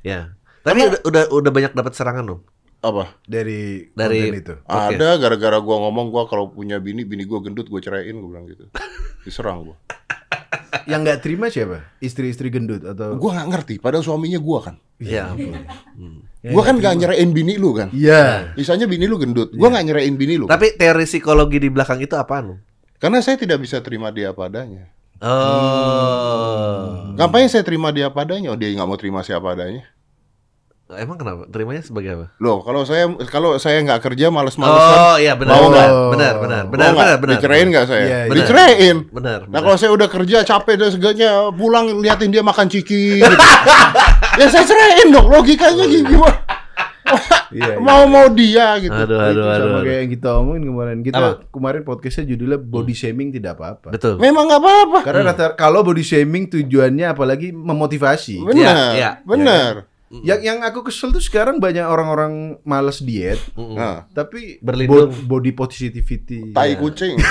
Ya. 0.03 0.35
Tapi 0.63 0.83
udah, 0.83 1.01
udah 1.05 1.23
udah 1.33 1.51
banyak 1.53 1.73
dapat 1.73 1.93
serangan 1.93 2.27
dong. 2.27 2.41
Apa? 2.85 3.19
dari 3.25 3.91
Dari- 3.97 4.31
itu. 4.31 4.55
Ada 4.69 5.17
gara-gara 5.19 5.59
gua 5.61 5.77
ngomong 5.89 6.13
gua 6.13 6.25
kalau 6.29 6.53
punya 6.53 6.77
bini, 6.79 7.03
bini 7.03 7.25
gua 7.25 7.41
gendut 7.41 7.67
gua 7.67 7.81
ceraiin 7.81 8.17
gua 8.21 8.29
bilang 8.37 8.47
gitu. 8.49 8.69
Diserang 9.27 9.73
gua. 9.73 9.77
Yang 10.87 11.01
nggak 11.03 11.21
terima 11.25 11.47
siapa? 11.51 11.83
Istri-istri 11.99 12.53
gendut 12.53 12.85
atau? 12.85 13.17
Gua 13.19 13.41
nggak 13.41 13.49
ngerti, 13.51 13.75
padahal 13.83 14.05
suaminya 14.05 14.39
gua 14.39 14.71
kan. 14.71 14.77
Ya 15.03 15.33
ampun. 15.33 15.57
Yang 16.45 16.53
Gua 16.53 16.63
kan 16.63 16.75
nggak 16.79 16.95
gak 16.95 17.01
nyerain 17.03 17.31
bini 17.35 17.55
lu 17.59 17.75
kan. 17.75 17.89
Iya. 17.91 18.55
Misalnya 18.55 18.87
bini 18.87 19.11
lu 19.11 19.19
gendut, 19.19 19.51
gua 19.57 19.69
nggak 19.73 19.85
nyerain 19.93 20.15
bini 20.15 20.39
lu. 20.39 20.47
Tapi 20.47 20.79
teori 20.79 21.05
psikologi 21.09 21.59
di 21.59 21.69
belakang 21.73 21.99
itu 21.99 22.15
apaan 22.15 22.45
lo? 22.55 22.57
Karena 23.03 23.21
saya 23.21 23.37
tidak 23.37 23.61
bisa 23.61 23.83
terima 23.83 24.15
dia 24.15 24.31
apa 24.33 24.47
adanya. 24.49 24.89
Oh. 25.21 27.13
Ngapain 27.17 27.49
saya 27.49 27.65
terima 27.65 27.89
dia 27.93 28.13
apa 28.13 28.25
adanya? 28.25 28.53
Oh 28.53 28.59
dia 28.59 28.69
nggak 28.73 28.89
mau 28.89 29.01
terima 29.01 29.25
siapa 29.25 29.57
adanya. 29.57 29.85
Emang 30.87 31.19
kenapa? 31.19 31.51
Terimanya 31.51 31.83
sebagai 31.83 32.15
apa? 32.15 32.27
Loh, 32.39 32.63
kalau 32.63 32.87
saya 32.87 33.11
kalau 33.27 33.59
saya 33.59 33.83
nggak 33.83 34.07
kerja 34.07 34.31
males-malesan, 34.31 34.99
Oh 35.03 35.17
iya 35.19 35.35
benar 35.35 35.59
Mau 35.59 35.67
benar 35.67 35.75
nggak? 35.75 35.91
benar 35.91 36.35
benar 36.39 36.63
mau 36.63 36.71
benar 36.71 36.87
nggak? 36.87 36.95
benar 36.95 37.17
benar. 37.19 37.35
Dicerain 37.35 37.67
nggak 37.67 37.87
saya? 37.91 38.05
Iya, 38.07 38.19
iya. 38.23 38.35
Dicerain. 38.39 38.97
Benar. 39.11 39.39
Nah 39.43 39.47
benar. 39.51 39.61
kalau 39.67 39.77
saya 39.83 39.91
udah 39.91 40.07
kerja 40.07 40.39
capek 40.47 40.75
dan 40.79 40.89
segalanya 40.95 41.31
pulang 41.51 41.91
liatin 41.99 42.31
dia 42.31 42.47
makan 42.47 42.71
ciki. 42.71 43.19
gitu. 43.19 43.35
ya 44.39 44.47
saya 44.47 44.63
ceraiin 44.63 45.11
dong. 45.11 45.27
Logikanya 45.27 45.85
gimana? 45.91 46.39
Iya, 47.55 47.79
iya. 47.79 47.83
mau 47.83 48.07
mau 48.07 48.27
dia 48.31 48.79
gitu. 48.83 48.95
Aduh 48.95 49.19
aduh 49.19 49.43
aduh. 49.47 49.59
sama 49.59 49.79
aduh. 49.79 49.83
kayak 49.87 49.99
yang 50.07 50.11
kita 50.15 50.29
omongin 50.39 50.63
kemarin. 50.71 50.97
Kita 51.03 51.19
Apa? 51.19 51.31
kemarin 51.51 51.81
podcastnya 51.83 52.25
judulnya 52.31 52.59
body 52.63 52.95
shaming 52.95 53.35
tidak 53.35 53.59
apa-apa. 53.59 53.91
Betul. 53.91 54.23
Memang 54.23 54.51
nggak 54.51 54.63
apa-apa. 54.63 54.99
Karena 55.03 55.35
rata 55.35 55.47
kalau 55.59 55.83
body 55.83 56.03
shaming 56.07 56.47
tujuannya 56.47 57.07
apalagi 57.11 57.51
memotivasi. 57.51 58.43
Benar, 58.43 58.95
iya. 58.95 59.11
benar. 59.27 59.96
Yang 60.09 60.41
yang 60.45 60.59
aku 60.63 60.81
kesel 60.83 61.11
tuh 61.11 61.19
sekarang 61.19 61.59
banyak 61.59 61.83
orang-orang 61.83 62.33
males 62.63 63.01
diet, 63.01 63.43
Mm-mm. 63.53 63.75
Nah, 63.75 64.07
tapi 64.09 64.55
Berlindung. 64.61 65.11
bo- 65.11 65.35
body 65.35 65.51
positivity, 65.51 66.51
tai 66.51 66.73
Iya. 66.73 66.79
kucing. 66.79 67.15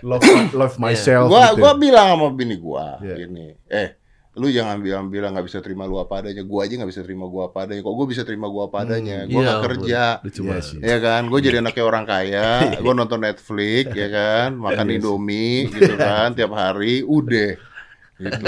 love 0.00 0.22
love 0.52 0.76
myself. 0.78 1.26
gua 1.26 1.50
gitu. 1.50 1.58
gua 1.58 1.72
bilang 1.74 2.06
sama 2.10 2.28
bini 2.30 2.56
gua 2.56 2.98
Iya. 2.98 3.14
gini, 3.18 3.46
eh 3.66 3.96
lu 4.34 4.46
jangan 4.46 4.78
bilang 4.78 5.08
bilang 5.08 5.34
nggak 5.34 5.46
bisa 5.46 5.58
terima 5.58 5.82
lu 5.82 5.96
apa 5.96 6.20
adanya. 6.20 6.44
Gua 6.44 6.62
aja 6.62 6.76
nggak 6.76 6.86
bisa 6.86 7.02
terima 7.02 7.26
gua 7.26 7.48
apa 7.48 7.64
adanya. 7.64 7.82
Kok 7.82 7.90
gua 7.92 8.06
bisa 8.06 8.22
terima 8.22 8.46
gua 8.46 8.68
apa 8.68 8.84
adanya? 8.84 9.24
Gua 9.24 9.34
Iya, 9.34 9.46
nggak 9.48 9.62
kerja. 9.64 10.02
Iya 10.20 10.40
banget. 10.44 10.62
sih. 10.62 10.78
Ya 10.80 10.98
kan, 10.98 11.22
gue 11.26 11.40
jadi 11.40 11.56
anaknya 11.58 11.82
orang 11.82 12.04
kaya, 12.04 12.46
gue 12.78 12.92
nonton 12.94 13.18
Netflix, 13.18 13.90
ya 13.90 14.08
kan, 14.08 14.48
makan 14.54 14.86
Iya. 14.86 14.94
Indomie, 14.94 15.66
gitu 15.74 15.94
kan, 15.96 16.28
tiap 16.30 16.52
hari, 16.52 17.02
udah. 17.02 17.56
Gitu. 18.18 18.44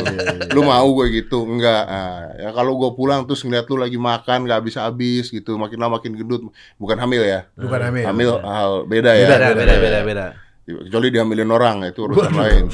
lu 0.50 0.60
mau 0.62 0.86
gue 0.92 1.06
gitu? 1.16 1.42
Enggak. 1.42 1.82
Ah, 1.86 2.34
ya 2.36 2.50
kalau 2.50 2.74
gue 2.74 2.90
pulang 2.92 3.22
terus 3.22 3.40
ngeliat 3.40 3.64
lu 3.66 3.78
lagi 3.78 3.96
makan 3.96 4.44
nggak 4.44 4.58
habis-habis 4.60 5.30
gitu, 5.30 5.54
makin 5.54 5.78
lama 5.78 5.96
makin 5.96 6.12
gendut. 6.12 6.42
Bukan 6.76 6.98
hamil 6.98 7.22
ya? 7.22 7.40
Bukan 7.54 7.80
hamil. 7.80 8.04
Hamil 8.04 8.30
hal 8.40 8.72
beda 8.84 9.14
ya. 9.14 9.28
Beda, 9.30 9.48
beda, 9.54 9.74
beda, 9.78 9.98
beda. 10.02 10.26
Kecuali 10.66 11.08
dihamilin 11.08 11.50
orang 11.50 11.76
itu 11.84 12.02
urusan 12.02 12.34
lain. 12.34 12.66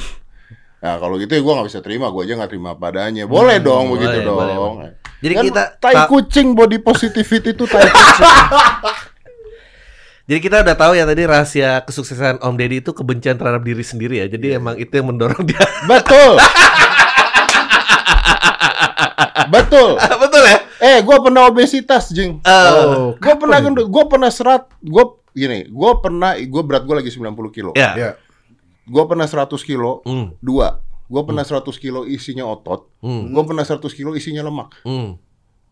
Nah 0.77 1.01
kalau 1.01 1.17
gitu 1.17 1.33
ya 1.33 1.41
gue 1.41 1.53
nggak 1.53 1.67
bisa 1.69 1.81
terima, 1.81 2.09
gue 2.09 2.21
aja 2.21 2.33
nggak 2.37 2.51
terima 2.51 2.71
padanya. 2.73 3.25
Boleh 3.25 3.57
dong 3.57 3.89
begitu 3.89 4.21
Hmm, 4.21 4.29
boleh, 4.29 4.53
dong. 4.53 4.75
boleh, 4.77 4.91
Jadi 5.17 5.33
Kan 5.33 5.43
kita 5.49 5.63
tai 5.81 5.95
ta- 5.97 6.05
kucing 6.05 6.53
body 6.53 6.77
positivity 6.77 7.53
itu 7.53 7.65
tai 7.65 7.81
kucing. 7.85 8.25
Jadi 10.27 10.39
kita 10.43 10.59
udah 10.59 10.75
tahu 10.75 10.91
ya 10.91 11.07
tadi 11.07 11.23
rahasia 11.23 11.87
kesuksesan 11.87 12.43
Om 12.43 12.55
Deddy 12.59 12.83
itu 12.83 12.91
kebencian 12.91 13.39
terhadap 13.39 13.63
diri 13.63 13.79
sendiri 13.79 14.19
ya. 14.19 14.27
Iya. 14.27 14.35
Jadi 14.35 14.47
emang 14.59 14.75
itu 14.75 14.91
yang 14.91 15.07
mendorong 15.07 15.39
dia. 15.47 15.63
Betul. 15.87 16.35
Betul. 19.47 19.95
Betul 19.95 20.43
ya? 20.43 20.57
Eh, 20.77 20.97
gue 20.99 21.17
pernah 21.23 21.47
obesitas, 21.47 22.11
Jing. 22.11 22.43
Oh, 22.43 23.15
gue 23.15 23.35
pernah 23.39 23.57
gendut, 23.63 23.87
gue 23.87 24.03
pernah 24.05 24.27
serat, 24.27 24.67
gue 24.83 25.03
gini, 25.31 25.65
gue 25.65 25.91
pernah, 26.03 26.35
gue 26.35 26.61
berat 26.67 26.83
gue 26.83 26.95
lagi 26.99 27.09
90 27.09 27.55
kilo. 27.55 27.71
Ya. 27.73 27.95
Ya. 27.95 28.11
Gue 28.83 29.03
pernah 29.07 29.23
100 29.25 29.47
kilo, 29.63 30.03
Hmm. 30.03 30.35
dua. 30.43 30.83
Gue 31.07 31.23
pernah 31.23 31.47
100 31.47 31.79
kilo 31.79 32.03
isinya 32.03 32.43
otot. 32.43 32.91
Hmm. 32.99 33.31
Gue 33.31 33.43
pernah 33.47 33.63
100 33.63 33.79
kilo 33.95 34.11
isinya 34.11 34.43
lemak. 34.43 34.75
Hmm. 34.83 35.15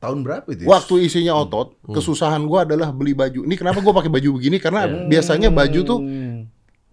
Tahun 0.05 0.17
berapa 0.21 0.45
itu? 0.47 0.61
ya? 0.63 0.67
Waktu 0.69 0.93
isinya 1.01 1.33
otot, 1.33 1.81
kesusahan 1.83 2.45
gue 2.45 2.59
adalah 2.61 2.93
beli 2.93 3.11
baju. 3.11 3.41
Ini 3.41 3.55
kenapa 3.55 3.81
gue 3.81 3.89
pakai 3.91 4.11
baju 4.13 4.29
begini? 4.37 4.61
Karena 4.61 4.85
biasanya 4.85 5.49
baju 5.49 5.79
tuh 5.81 5.99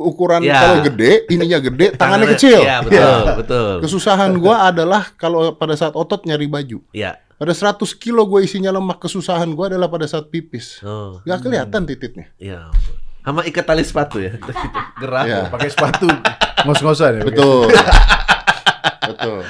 ukuran 0.00 0.40
Ya. 0.42 0.58
kalau 0.58 0.82
gede, 0.82 1.28
ininya 1.28 1.60
gede, 1.60 1.92
tangannya 2.00 2.32
kecil. 2.32 2.58
Iya, 2.58 2.80
betul, 2.82 3.20
betul. 3.38 3.72
Kesusahan 3.84 4.32
gue 4.34 4.54
adalah 4.72 5.12
kalau 5.14 5.52
pada 5.52 5.76
saat 5.76 5.92
otot 5.92 6.24
nyari 6.24 6.48
baju. 6.48 6.80
Iya. 6.90 7.20
Pada 7.36 7.52
100 7.52 7.74
kilo 7.98 8.22
gue 8.24 8.40
isinya 8.40 8.70
lemak, 8.70 8.98
kesusahan 8.98 9.50
gue 9.50 9.66
adalah 9.68 9.86
pada 9.86 10.06
saat 10.06 10.26
pipis. 10.26 10.78
Oh, 10.80 11.18
Gak 11.22 11.42
kelihatan 11.42 11.84
titiknya. 11.84 12.30
iya. 12.36 12.70
Sama 13.22 13.42
ikat 13.42 13.62
tali 13.62 13.82
sepatu 13.82 14.18
ya. 14.18 14.34
Gerak. 15.02 15.24
Iya. 15.26 15.40
Pakai 15.46 15.70
sepatu 15.70 16.06
ngos-ngosan 16.64 17.18
ya. 17.18 17.22
Betul. 17.22 17.70
Betul. 19.12 19.40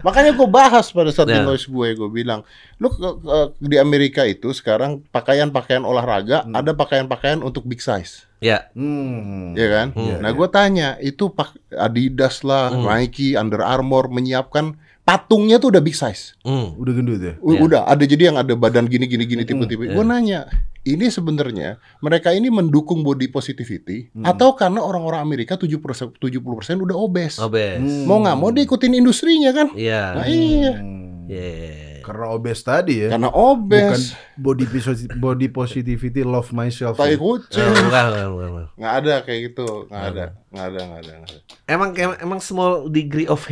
Makanya 0.00 0.30
gue 0.30 0.46
bahas 0.46 0.86
pada 0.88 1.08
saat 1.08 1.26
di 1.26 1.34
Ya. 1.34 1.42
noise 1.42 1.64
gue, 1.64 1.88
gue 1.92 2.08
bilang, 2.08 2.46
lu 2.76 2.88
ke- 2.88 3.18
ke- 3.18 3.50
di 3.58 3.76
Amerika 3.76 4.22
itu 4.22 4.50
sekarang 4.50 5.02
pakaian-pakaian 5.08 5.82
olahraga 5.82 6.46
ada 6.46 6.72
pakaian-pakaian 6.72 7.40
untuk 7.40 7.64
big 7.64 7.78
size, 7.78 8.28
Ya. 8.38 8.70
Hmm. 8.72 9.52
ya 9.52 9.66
kan? 9.68 9.86
Hmm. 9.92 10.18
Nah 10.18 10.30
gue 10.30 10.48
tanya, 10.48 10.94
itu 10.98 11.28
pak 11.28 11.52
Adidas 11.70 12.40
lah, 12.42 12.70
Nike, 12.70 13.34
Under 13.34 13.60
Armour 13.60 14.08
menyiapkan 14.08 14.78
patungnya 15.08 15.56
tuh 15.56 15.72
udah 15.72 15.80
big 15.80 15.94
size, 15.94 16.36
Hmm. 16.40 16.76
Udah 16.76 16.92
gendut 16.92 17.16
ya? 17.18 17.34
U- 17.38 17.50
Ya. 17.50 17.60
udah 17.62 17.80
ada 17.84 18.04
jadi 18.04 18.28
yang 18.28 18.36
ada 18.36 18.52
badan 18.52 18.84
gini 18.84 19.04
gini 19.04 19.24
gini 19.24 19.42
tipe-tipe. 19.42 19.88
ya. 19.88 19.94
Gue 19.94 20.04
nanya, 20.04 20.44
ini 20.82 21.08
sebenarnya 21.08 21.68
mereka 21.98 22.28
ini 22.30 22.48
mendukung 22.48 23.00
body 23.00 23.28
positivity 23.28 24.12
atau 24.20 24.52
karena 24.52 24.78
orang-orang 24.78 25.20
Amerika 25.22 25.56
70% 25.56 26.12
70% 26.12 26.44
udah 26.78 26.96
obes. 26.98 27.38
Obes. 27.38 27.80
Mau 28.04 28.20
nggak 28.20 28.36
mau 28.36 28.50
dia 28.50 28.62
ikutin 28.62 28.92
industrinya 28.94 29.50
kan? 29.50 29.72
Iya. 29.72 30.02
Nah, 30.14 30.26
iya. 30.26 30.72
Hmm. 30.74 31.24
Iya. 31.24 31.96
Karena 32.00 32.24
obes 32.30 32.58
tadi 32.58 33.04
ya. 33.04 33.08
Karena 33.10 33.28
Bukan 33.28 33.60
obes. 33.60 34.16
body 34.34 34.64
posi- 34.66 35.12
body 35.14 35.48
positivity 35.50 36.20
love 36.22 36.48
myself. 36.50 36.96
Tai 36.96 37.04
ya. 37.06 37.16
kucing. 37.16 37.60
Eh, 37.60 37.68
bukan, 37.84 37.84
bukan, 37.84 38.28
bukan, 38.30 38.48
bukan. 38.50 38.66
Nggak 38.74 38.92
ada 38.94 39.14
kayak 39.22 39.40
gitu. 39.46 39.68
Nggak 39.86 40.04
ada. 40.06 40.24
Nggak 40.48 40.66
ada, 40.66 40.80
nggak 40.82 40.98
ada, 40.98 41.12
nggak 41.14 41.28
ada. 41.28 41.38
Emang 41.66 41.90
emang, 41.94 42.16
emang 42.18 42.40
small 42.40 42.88
degree 42.88 43.28
of 43.28 43.44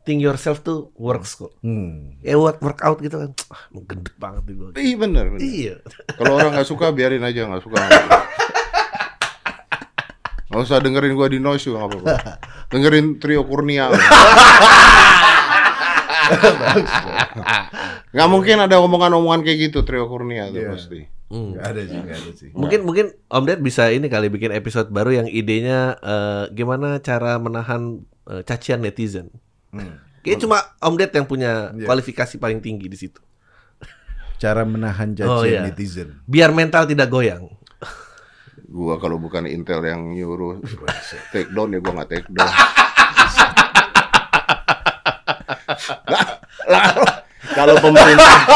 hating 0.00 0.16
yourself 0.18 0.64
tuh 0.64 0.88
works 0.96 1.36
kok. 1.36 1.52
Hmm. 1.60 2.16
Ya 2.24 2.34
work 2.34 2.58
workout 2.58 2.98
gitu 2.98 3.20
kan. 3.20 3.30
Ah, 3.52 3.68
gendut 3.84 4.16
banget 4.16 4.42
nih 4.48 4.54
gue. 4.56 4.68
Iya 4.74 4.96
bener, 4.96 5.24
bener. 5.28 5.40
Iya. 5.44 5.74
Kalau 6.16 6.32
orang 6.34 6.56
nggak 6.56 6.68
suka 6.68 6.88
biarin 6.90 7.20
aja 7.20 7.44
nggak 7.46 7.62
suka. 7.62 7.78
Nggak 10.50 10.66
usah 10.66 10.82
dengerin 10.82 11.14
gua 11.14 11.30
di 11.30 11.38
noise 11.38 11.62
juga 11.62 11.86
nggak 11.86 11.90
apa-apa. 12.02 12.42
Dengerin 12.74 13.22
trio 13.22 13.46
Kurnia. 13.46 13.86
Nggak 18.10 18.28
mungkin 18.30 18.56
ada 18.58 18.82
omongan-omongan 18.82 19.46
kayak 19.46 19.70
gitu 19.70 19.86
trio 19.86 20.10
Kurnia 20.10 20.50
tuh 20.50 20.66
Iya. 20.66 20.70
pasti. 20.74 21.00
Hmm. 21.30 21.54
Gak 21.54 21.66
ada 21.70 21.80
sih, 21.86 21.98
gak 22.02 22.18
ada 22.18 22.32
sih. 22.34 22.50
Mungkin 22.50 22.80
mungkin 22.82 23.06
Om 23.30 23.44
Ded 23.46 23.62
bisa 23.62 23.94
ini 23.94 24.10
kali 24.10 24.26
bikin 24.26 24.50
episode 24.50 24.90
baru 24.90 25.22
yang 25.22 25.28
idenya 25.30 25.94
eh, 26.02 26.50
gimana 26.50 26.98
cara 26.98 27.38
menahan 27.38 28.02
eh, 28.26 28.42
cacian 28.42 28.82
netizen. 28.82 29.30
Hmm. 29.70 29.98
Kayaknya 30.20 30.40
cuma 30.44 30.58
Om 30.78 30.94
Ded 30.94 31.12
yang 31.12 31.24
punya 31.24 31.72
Iya. 31.72 31.86
kualifikasi 31.86 32.34
paling 32.36 32.60
tinggi 32.60 32.86
di 32.86 32.98
situ. 32.98 33.20
Cara 34.36 34.64
menahan 34.64 35.12
cacian 35.12 35.32
Oh, 35.32 35.44
iya. 35.44 35.60
netizen. 35.62 36.20
Biar 36.24 36.50
mental 36.50 36.84
tidak 36.84 37.08
goyang. 37.08 37.48
Gua 38.66 38.96
kalau 38.96 39.18
bukan 39.18 39.46
Intel 39.46 39.82
yang 39.82 40.14
nyuruh 40.14 40.62
take 41.32 41.50
down 41.50 41.70
ya 41.70 41.80
gua 41.80 41.92
nggak 41.98 42.10
take 42.10 42.28
down. 42.28 42.46
Lah, 46.70 46.84
kalau 47.50 47.74
pemerintah 47.80 48.36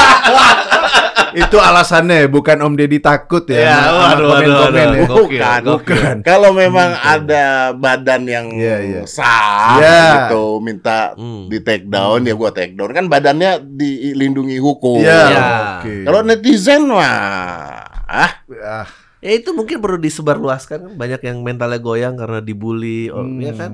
Itu 1.34 1.56
alasannya 1.56 2.26
bukan 2.26 2.58
Om 2.58 2.74
Deddy 2.74 2.98
takut 2.98 3.42
ya. 3.46 3.58
Ya, 3.60 3.78
waduh, 3.88 4.26
waduh, 4.28 4.50
ya. 4.50 4.58
waduh. 4.64 5.06
Gokil, 5.06 5.40
bukan, 5.40 5.60
bukan. 5.66 6.14
Kalau 6.22 6.50
memang 6.50 6.94
ada 6.94 7.70
badan 7.72 8.22
yang 8.24 8.46
Iya, 8.50 8.76
iya. 8.80 9.02
sah 9.04 9.78
Iya. 9.78 10.02
gitu 10.26 10.58
minta 10.58 11.14
Hmm. 11.14 11.46
di 11.46 11.58
take 11.58 11.86
down 11.86 12.22
ya 12.22 12.32
gua 12.32 12.50
take 12.50 12.72
down 12.72 12.90
kan 12.90 13.06
badannya 13.06 13.58
dilindungi 13.60 14.58
hukum. 14.58 15.02
Iya. 15.02 15.22
Ya. 15.28 15.42
Oke. 15.78 16.02
Kalau 16.02 16.20
netizen 16.22 16.86
mah 16.86 17.10
ah 18.04 18.32
ah, 18.60 18.86
Ya 19.18 19.32
itu 19.32 19.50
mungkin 19.50 19.80
perlu 19.80 19.96
disebarluaskan 19.96 20.78
kan 20.82 20.92
banyak 20.94 21.20
yang 21.22 21.40
mentalnya 21.40 21.80
goyang 21.80 22.12
karena 22.14 22.38
dibully, 22.38 23.08
oh, 23.08 23.24
hmm, 23.24 23.40
ya 23.40 23.52
kan? 23.54 23.72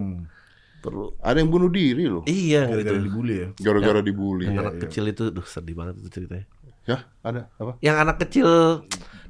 Perlu. 0.81 1.13
ada 1.21 1.37
yang 1.37 1.53
bunuh 1.53 1.69
diri 1.69 2.09
loh 2.09 2.25
Iya 2.25 2.65
Gara-gara 2.65 2.97
gitu. 2.97 3.05
dibully 3.05 3.35
ya. 3.37 3.49
gara-gara 3.53 4.01
dibully. 4.01 4.49
Yang 4.49 4.55
Iya, 4.55 4.63
anak 4.63 4.73
iya. 4.73 4.81
kecil 4.81 5.05
itu, 5.07 5.23
duh 5.29 5.45
sedih 5.45 5.77
banget 5.77 6.01
itu 6.01 6.09
ceritanya. 6.09 6.47
Ya, 6.89 7.05
ada 7.21 7.53
apa? 7.61 7.77
Yang 7.85 7.97
anak 8.03 8.17
kecil 8.27 8.49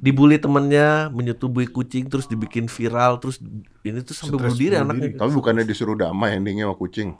dibully 0.01 0.41
temennya, 0.41 1.11
menyetubui 1.13 1.69
kucing, 1.69 2.09
terus 2.09 2.25
dibikin 2.25 2.65
viral, 2.65 3.21
terus 3.21 3.37
ini 3.85 4.01
tuh 4.01 4.15
sampai 4.17 4.39
bunuh 4.39 4.57
diri 4.57 4.75
anaknya. 4.79 5.13
Tapi 5.19 5.31
bukannya 5.35 5.63
disuruh 5.67 5.93
damai 5.93 6.39
endingnya 6.39 6.65
sama 6.71 6.75
kucing. 6.79 7.13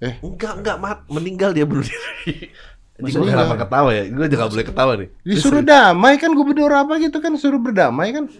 Eh, 0.00 0.18
Enggak, 0.24 0.60
enggak, 0.62 0.76
mat, 0.80 0.98
meninggal 1.10 1.52
dia 1.52 1.66
bunuh 1.68 1.84
diri. 1.84 2.48
Gue 2.94 3.26
kenapa 3.26 3.58
ketawa 3.58 3.90
ya? 3.90 4.06
Gue 4.06 4.26
juga 4.30 4.46
gak 4.46 4.52
boleh 4.54 4.66
ketawa 4.70 4.92
nih. 4.94 5.08
disuruh 5.26 5.62
damai 5.66 6.14
kan 6.14 6.30
gubernur 6.30 6.70
apa 6.70 7.02
gitu 7.02 7.18
kan 7.18 7.34
suruh 7.34 7.58
berdamai 7.58 8.14
kan? 8.14 8.30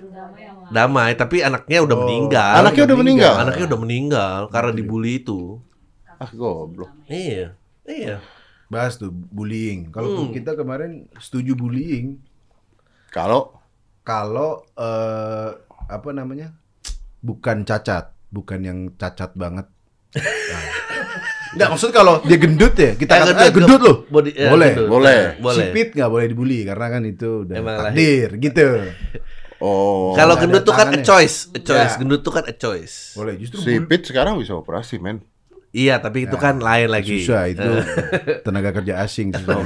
Damai 0.71 1.19
tapi 1.19 1.43
anaknya 1.43 1.83
udah 1.83 1.97
Oh, 1.99 2.03
meninggal. 2.07 2.53
Anaknya 2.63 2.85
udah 2.87 2.99
meninggal. 3.03 3.35
Anaknya 3.43 3.65
udah 3.67 3.81
meninggal 3.83 4.41
karena 4.55 4.71
dibully 4.71 5.19
itu. 5.19 5.59
Ah, 6.23 6.31
goblok. 6.31 6.95
Iya, 7.11 7.59
iya. 7.85 8.23
Bahas 8.67 8.95
tuh 8.95 9.11
bullying. 9.11 9.89
Kalau 9.89 10.09
Hmm. 10.21 10.31
kita 10.31 10.53
kemarin 10.53 11.07
setuju 11.17 11.53
bullying 11.53 12.19
Kalau 13.09 13.61
kalau 14.03 14.67
eh, 14.75 15.51
apa 15.87 16.11
namanya? 16.11 16.51
Bukan 17.21 17.63
cacat, 17.63 18.11
bukan 18.29 18.61
yang 18.61 18.79
cacat 18.93 19.33
banget. 19.35 19.67
Nah. 20.45 20.63
Enggak, 21.55 21.69
maksud 21.71 21.91
kalau 21.91 22.19
dia 22.21 22.35
gendut 22.35 22.75
ya, 22.75 22.93
kita 22.93 23.15
Eh, 23.15 23.19
kata, 23.21 23.31
gendut, 23.31 23.39
"Eh, 23.41 23.53
gendut 23.55 23.81
loh. 23.81 23.97
Body- 24.09 24.35
ya, 24.35 24.51
boleh. 24.51 24.73
gendut. 24.75 24.91
Boleh. 24.91 25.21
Boleh. 25.39 25.57
Sipit 25.65 25.89
nggak 25.95 26.11
boleh 26.11 26.27
dibully 26.27 26.61
karena 26.65 26.87
kan 26.89 27.03
itu 27.05 27.29
udah 27.45 27.55
Emang 27.55 27.77
takdir 27.81 28.29
gitu. 28.37 28.67
oh 29.61 30.13
Kalau 30.13 30.35
gendut 30.35 30.63
tuh 30.63 30.75
kan 30.75 30.91
a 30.91 30.99
choice, 31.01 31.47
a 31.49 31.61
choice. 31.61 31.95
Ya. 31.95 31.99
Gendut 32.03 32.21
tuh 32.21 32.33
kan 32.33 32.43
a 32.43 32.53
choice. 32.53 33.15
Boleh 33.15 33.39
justru 33.39 33.63
sipit 33.63 34.03
sekarang 34.03 34.35
bisa 34.37 34.53
operasi 34.53 34.99
men. 34.99 35.23
Iya, 35.75 35.99
tapi 35.99 36.25
itu 36.25 36.37
kan 36.37 36.57
lain 36.57 36.87
lagi. 36.87 37.19
susah 37.21 37.51
itu 37.51 37.67
tenaga 38.47 38.71
kerja 38.73 39.03
asing 39.03 39.35
susah. 39.35 39.59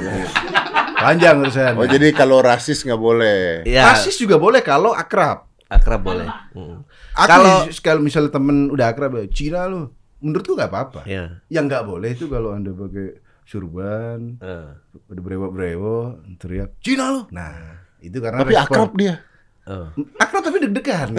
Panjang 0.95 1.39
urusan. 1.39 1.77
Oh 1.77 1.85
jadi 1.85 2.11
kalau 2.11 2.41
rasis 2.41 2.81
nggak 2.81 2.97
boleh. 2.99 3.63
Iya, 3.63 3.87
Rasis 3.87 4.17
juga 4.17 4.35
boleh 4.35 4.59
kalau 4.59 4.91
akrab. 4.91 5.45
akrab 5.65 6.01
boleh. 6.01 6.25
Hmm. 6.51 6.81
Aku 7.13 7.29
Kalau- 7.29 7.63
kalau 7.79 8.01
misalnya 8.01 8.31
temen 8.31 8.67
udah 8.67 8.89
akrab, 8.89 9.13
ya, 9.13 9.29
Cina 9.29 9.63
lu, 9.63 9.93
menurutku 10.19 10.57
nggak 10.57 10.65
apa-apa. 10.67 11.01
Iya. 11.05 11.45
Yang 11.45 11.63
nggak 11.69 11.83
boleh 11.85 12.09
itu 12.09 12.25
kalau 12.25 12.51
anda 12.51 12.73
pakai 12.73 13.21
surban, 13.45 14.41
Eh. 14.41 14.69
udah 15.07 15.21
brewo-brewo, 15.21 15.97
teriak 16.35 16.73
Cina 16.79 17.11
lu. 17.11 17.21
Nah, 17.29 17.53
itu 17.99 18.17
karena 18.17 18.41
Tapi 18.41 18.53
respon. 18.55 18.65
akrab 18.65 18.91
dia. 18.97 19.15
Oh. 19.69 19.85
Akrab 20.17 20.41
tapi 20.41 20.57
deg-degan. 20.65 21.13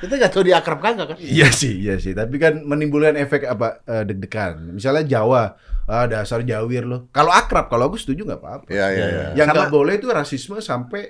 Kita 0.00 0.12
nggak 0.16 0.32
tahu 0.32 0.42
dia 0.48 0.56
akrab 0.56 0.80
kagak 0.80 1.12
kan? 1.12 1.16
Iya 1.20 1.52
sih, 1.52 1.76
iya 1.76 2.00
sih. 2.00 2.16
Tapi 2.16 2.40
kan 2.40 2.64
menimbulkan 2.64 3.20
efek 3.20 3.44
apa 3.44 3.84
eh, 3.84 4.04
deg-degan. 4.08 4.72
Misalnya 4.72 5.04
Jawa, 5.04 5.60
ah 5.84 6.08
dasar 6.08 6.40
Jawir 6.40 6.88
lo. 6.88 7.12
Kalau 7.12 7.28
akrab, 7.30 7.68
kalau 7.68 7.92
aku 7.92 8.00
setuju 8.00 8.24
nggak 8.24 8.40
apa-apa. 8.40 8.66
Iya 8.72 8.86
iya 8.90 9.06
iya. 9.06 9.26
Yang 9.36 9.48
Sama- 9.52 9.56
nggak 9.60 9.70
boleh 9.70 9.94
itu 10.00 10.06
rasisme 10.08 10.56
sampai 10.64 11.02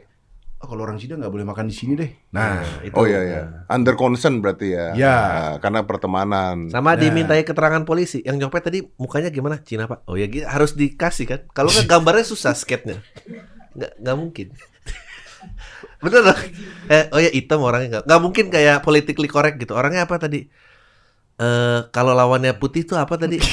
oh, 0.58 0.66
kalau 0.66 0.82
orang 0.84 0.98
Cina 0.98 1.14
nggak 1.16 1.30
boleh 1.30 1.46
makan 1.46 1.70
di 1.70 1.74
sini 1.78 1.92
deh. 1.94 2.10
Nah, 2.34 2.66
itu. 2.82 2.94
Oh 2.98 3.06
iya 3.06 3.20
iya. 3.22 3.42
Under 3.70 3.94
consent 3.94 4.42
berarti 4.42 4.74
ya. 4.74 4.86
Ya. 4.98 5.16
Nah, 5.22 5.54
karena 5.62 5.86
pertemanan. 5.86 6.66
Sama 6.66 6.92
Nah. 6.92 6.98
dimintai 6.98 7.46
keterangan 7.46 7.86
polisi. 7.86 8.26
Yang 8.26 8.42
nyopet 8.42 8.62
tadi 8.66 8.78
mukanya 8.98 9.30
gimana? 9.30 9.62
Cina 9.62 9.86
pak? 9.86 10.02
Oh 10.10 10.18
ya 10.18 10.26
gitu, 10.26 10.50
harus 10.50 10.74
dikasih 10.74 11.30
kan. 11.30 11.40
Kalau 11.54 11.70
nggak 11.70 11.86
gambarnya 11.86 12.26
susah 12.26 12.58
sketnya. 12.58 12.98
Nggak 13.78 13.92
nggak 14.02 14.16
mungkin. 14.18 14.48
Bener 16.00 16.20
dong. 16.24 16.40
Eh, 16.88 17.04
oh 17.10 17.18
ya 17.18 17.30
hitam 17.30 17.60
orangnya 17.60 17.88
nggak 17.90 18.04
nggak 18.04 18.20
mungkin 18.20 18.44
kayak 18.48 18.80
politically 18.80 19.26
correct 19.26 19.56
gitu. 19.56 19.72
Orangnya 19.72 20.04
apa 20.04 20.16
tadi? 20.16 20.42
Eh 21.36 21.80
kalau 21.88 22.12
lawannya 22.12 22.52
putih 22.54 22.84
tuh 22.84 22.96
apa 22.96 23.16
tadi? 23.16 23.40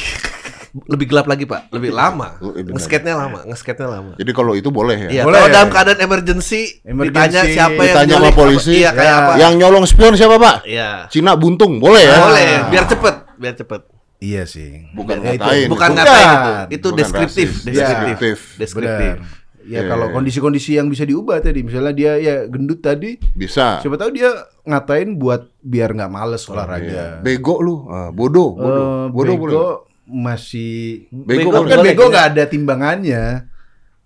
Lebih 0.78 1.10
gelap 1.10 1.26
lagi 1.26 1.48
pak, 1.48 1.74
lebih 1.74 1.90
lama. 1.90 2.38
Oh, 2.38 2.54
iya. 2.54 2.70
Ngesketnya 2.70 3.18
lama, 3.18 3.42
ngesketnya 3.50 3.88
lama. 3.90 4.14
Jadi 4.14 4.30
kalau 4.30 4.54
itu 4.54 4.70
boleh 4.70 5.10
ya. 5.10 5.10
Iya, 5.10 5.24
Boleh. 5.26 5.42
kalau 5.42 5.50
dalam 5.50 5.70
keadaan 5.74 6.00
emergency, 6.00 6.86
Emergency. 6.86 7.08
ditanya 7.10 7.42
siapa 7.48 7.82
yang 7.82 7.96
Ditanya 7.98 8.14
sama 8.14 8.22
nyulik, 8.22 8.36
polisi. 8.38 8.72
Iya, 8.78 8.90
kayak 8.94 9.10
Ya. 9.10 9.18
apa? 9.18 9.32
Yang 9.42 9.54
nyolong 9.58 9.86
spion 9.90 10.14
siapa, 10.14 10.36
Pak? 10.38 10.56
Iya. 10.70 10.90
Cina 11.10 11.34
buntung, 11.34 11.82
boleh 11.82 12.04
ya? 12.04 12.18
Boleh, 12.20 12.50
biar 12.70 12.86
cepet, 12.86 13.16
biar 13.34 13.56
cepet. 13.56 13.82
iya 14.20 14.44
sih. 14.46 14.86
Bukan 14.94 15.18
Ya, 15.18 15.34
ngatain. 15.34 15.66
Bukan 15.66 15.90
Bukan. 15.90 15.90
ngatain 15.98 16.28
itu, 16.30 16.52
itu 16.70 16.88
Bukan 16.88 17.00
deskriptif, 17.00 17.50
rasis. 17.50 17.66
deskriptif, 17.66 18.38
Ya. 18.38 18.58
deskriptif. 18.60 19.14
Benar. 19.18 19.37
Ya 19.68 19.84
Iya, 19.84 19.90
kalau 19.90 20.08
kondisi-kondisi 20.10 20.74
yang 20.74 20.88
bisa 20.88 21.04
diubah 21.04 21.38
tadi, 21.38 21.60
misalnya 21.60 21.92
dia 21.92 22.12
ya 22.16 22.36
gendut 22.46 22.80
tadi, 22.80 23.20
Bisa. 23.30 23.78
siapa 23.78 23.96
tahu 23.96 24.16
dia 24.16 24.32
ngatain 24.64 25.14
buat 25.14 25.52
biar 25.60 25.92
nggak 25.92 26.08
males 26.08 26.48
olahraga. 26.48 27.20
Bego 27.20 27.60
lu, 27.60 27.84
Ah, 27.86 28.08
bodoh, 28.10 28.56
bodoh, 28.56 28.80
Eh, 28.80 29.06
bodoh 29.10 29.36
bego 29.36 29.44
boleh. 29.44 29.60
masih 30.08 31.04
Bego 31.12 31.52
boleh. 31.52 31.68
kan 31.68 31.78
boleh, 31.78 31.84
bego 31.86 32.04
nggak 32.08 32.26
ada 32.30 32.44
timbangannya, 32.46 33.24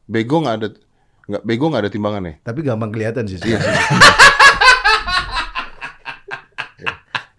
Bego 0.03 0.35
nggak 0.39 0.55
ada, 0.55 0.67
nggak 1.29 1.43
bego 1.45 1.65
nggak 1.67 1.81
ada 1.81 1.91
timbangannya. 1.93 2.33
tapi 2.41 2.59
gampang 2.61 2.89
kelihatan 2.89 3.23
sih. 3.23 3.37
Iya. 3.39 3.61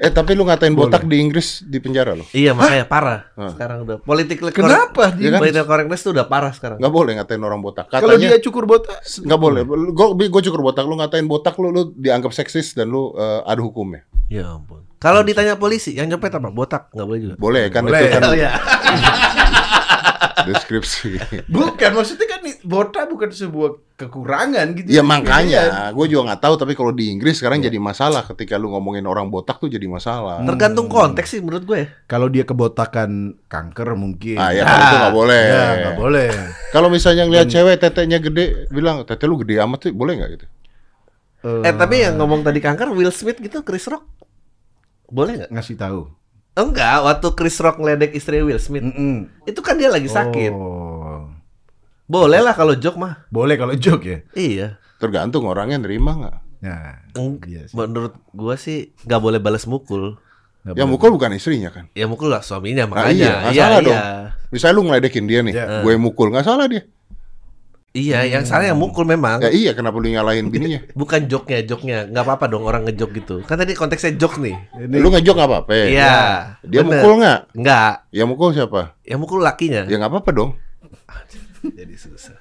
Eh 0.03 0.11
tapi 0.11 0.35
lu 0.35 0.43
ngatain 0.43 0.75
botak 0.75 1.07
di 1.07 1.23
Inggris 1.23 1.63
di 1.63 1.79
penjara 1.79 2.19
lo? 2.19 2.27
Iya 2.35 2.59
makanya 2.59 2.91
parah 2.91 3.31
Hah. 3.39 3.55
sekarang 3.55 3.87
udah 3.87 3.97
political 4.03 4.51
Kenapa 4.51 5.15
dia? 5.15 5.31
political 5.39 5.63
correctness 5.63 6.03
tuh 6.03 6.11
udah 6.11 6.27
parah 6.27 6.51
sekarang. 6.51 6.83
Nggak 6.83 6.91
boleh 6.91 7.13
ngatain 7.23 7.39
orang 7.39 7.63
botak. 7.63 7.87
Kalau 7.87 8.19
dia 8.19 8.35
cukur 8.43 8.67
botak, 8.67 8.99
nggak 8.99 9.39
boleh. 9.39 9.63
Gue 9.95 10.27
gue 10.27 10.43
cukur 10.51 10.59
botak, 10.59 10.91
lu 10.91 10.99
ngatain 10.99 11.31
botak 11.31 11.55
lu 11.63 11.71
lu 11.71 11.95
dianggap 11.95 12.35
seksis 12.35 12.75
dan 12.75 12.91
lu 12.91 13.15
eh, 13.15 13.41
ada 13.47 13.63
hukumnya. 13.63 14.03
Ya 14.27 14.51
ampun. 14.51 14.83
Kalau 14.99 15.23
ditanya 15.23 15.55
polisi 15.55 15.95
yang 15.95 16.11
nyopet 16.11 16.35
apa? 16.35 16.51
Botak 16.51 16.91
nggak 16.91 17.07
boleh 17.07 17.21
juga. 17.23 17.35
Boleh 17.39 17.65
kan 17.71 17.87
Boleh. 17.87 18.03
itu 18.03 18.07
kan 18.11 18.23
Oh 18.31 18.35
ya. 18.35 18.51
deskripsi. 20.49 21.19
bukan 21.47 21.91
maksudnya 21.95 22.27
kan 22.27 22.41
botak 22.63 23.07
bukan 23.07 23.31
sebuah 23.31 23.71
kekurangan 23.95 24.67
gitu. 24.75 24.89
Ya 24.91 24.99
Iya. 24.99 25.03
makanya, 25.03 25.63
gue 25.95 26.07
juga 26.11 26.33
nggak 26.33 26.43
tahu. 26.43 26.55
Tapi 26.59 26.73
kalau 26.75 26.91
di 26.91 27.11
Inggris 27.11 27.39
sekarang 27.39 27.63
jadi 27.63 27.79
masalah 27.79 28.27
ketika 28.27 28.59
lu 28.59 28.75
ngomongin 28.75 29.07
orang 29.07 29.31
botak 29.31 29.63
tuh 29.63 29.71
jadi 29.71 29.87
masalah. 29.87 30.43
Tergantung 30.43 30.91
konteks 30.91 31.29
sih 31.29 31.41
menurut 31.41 31.63
gue. 31.63 31.79
ya. 31.79 31.87
Kalau 32.07 32.27
dia 32.27 32.43
kebotakan 32.43 33.39
kanker 33.47 33.95
mungkin. 33.95 34.39
Ah 34.39 34.51
ya 34.51 34.67
kalau 34.67 34.83
itu 34.83 34.97
nggak 34.99 35.15
boleh. 35.15 35.43
Ya, 35.45 35.65
nggak 35.79 35.97
boleh. 35.99 36.29
Kalau 36.75 36.89
misalnya 36.89 37.29
ngeliat 37.29 37.47
cewek 37.47 37.77
tetenya 37.79 38.19
gede, 38.19 38.67
bilang 38.73 39.05
tete 39.05 39.29
lu 39.29 39.37
gede 39.39 39.61
amat 39.61 39.79
sih, 39.85 39.93
boleh 39.93 40.17
nggak 40.19 40.31
gitu? 40.35 40.47
Eh 41.63 41.75
tapi 41.75 42.01
yang 42.01 42.17
ngomong 42.17 42.41
tadi 42.41 42.59
kanker 42.59 42.89
Will 42.91 43.13
Smith 43.13 43.37
gitu 43.37 43.61
Chris 43.61 43.85
Rock 43.87 44.07
boleh 45.07 45.45
nggak? 45.45 45.51
ngasih 45.53 45.77
tahu. 45.77 46.09
Enggak, 46.53 47.01
waktu 47.01 47.29
Chris 47.33 47.57
Rock 47.59 47.81
ngeledek 47.81 48.13
istri 48.13 48.45
Will 48.45 48.61
Smith. 48.61 48.85
Mm-mm. 48.85 49.29
Itu 49.45 49.65
kan 49.65 49.81
dia 49.81 49.89
lagi 49.89 50.07
sakit. 50.07 50.53
Oh. 50.53 51.33
Boleh 52.05 52.45
lah 52.45 52.53
kalau 52.53 52.77
joke 52.77 53.01
mah. 53.01 53.25
Boleh 53.33 53.57
kalau 53.57 53.73
joke 53.73 54.05
ya. 54.05 54.19
Iya. 54.33 54.77
Tergantung 55.01 55.49
orangnya 55.49 55.81
nerima 55.81 56.13
nggak. 56.13 56.37
Nah, 56.63 56.95
Eng- 57.17 57.41
iya 57.49 57.65
sih. 57.65 57.73
Menurut 57.73 58.15
gua 58.31 58.55
sih 58.55 58.93
nggak 59.03 59.19
boleh 59.19 59.41
balas 59.41 59.65
mukul. 59.65 60.21
Yang 60.63 60.77
boleh. 60.79 60.91
mukul 60.95 61.11
bukan 61.11 61.33
istrinya 61.35 61.73
kan? 61.73 61.89
Ya 61.91 62.05
mukul 62.05 62.31
lah 62.31 62.45
suaminya 62.45 62.87
Nah, 62.87 62.91
makanya. 62.95 63.17
iya, 63.17 63.33
nggak 63.41 63.55
salah 63.57 63.81
dong. 63.81 63.97
iya. 63.97 64.07
Misalnya 64.53 64.75
lu 64.77 64.83
ngeledekin 64.87 65.25
dia 65.25 65.41
nih, 65.41 65.55
Ya. 65.57 65.65
gue 65.81 65.93
mukul, 65.97 66.29
nggak 66.31 66.45
salah 66.45 66.69
dia. 66.69 66.85
Iya, 67.93 68.25
yang 68.25 68.49
salah 68.49 68.73
yang 68.73 68.81
mukul 68.81 69.05
memang. 69.05 69.45
Ya 69.45 69.53
iya, 69.53 69.71
kenapa 69.77 70.01
lu 70.01 70.09
nyalahin 70.09 70.49
bininya? 70.49 70.81
Bukan 70.97 71.29
joke-nya, 71.29 71.61
joke-nya. 71.61 72.09
Nggak 72.09 72.25
apa-apa 72.25 72.49
dong 72.49 72.65
orang 72.65 72.89
ngejok 72.89 73.11
gitu. 73.21 73.37
Kan 73.45 73.61
tadi 73.61 73.77
konteksnya 73.77 74.17
joke 74.17 74.41
nih. 74.41 74.57
Ini 74.89 74.97
Lu 74.97 75.13
ngejok 75.13 75.35
nggak 75.37 75.51
apa-apa. 75.53 75.73
ya? 75.77 75.87
Iya. 75.93 76.15
Dia 76.65 76.81
bener. 76.81 77.05
mukul 77.05 77.13
nggak? 77.21 77.41
Nggak. 77.53 77.93
Ya 78.09 78.25
mukul 78.25 78.49
siapa? 78.57 78.97
Yang 79.05 79.21
mukul 79.21 79.39
lakinya. 79.45 79.85
Ya 79.85 80.01
nggak 80.01 80.09
apa-apa 80.09 80.31
dong. 80.33 80.51
Jadi 81.79 81.95
susah. 82.01 82.41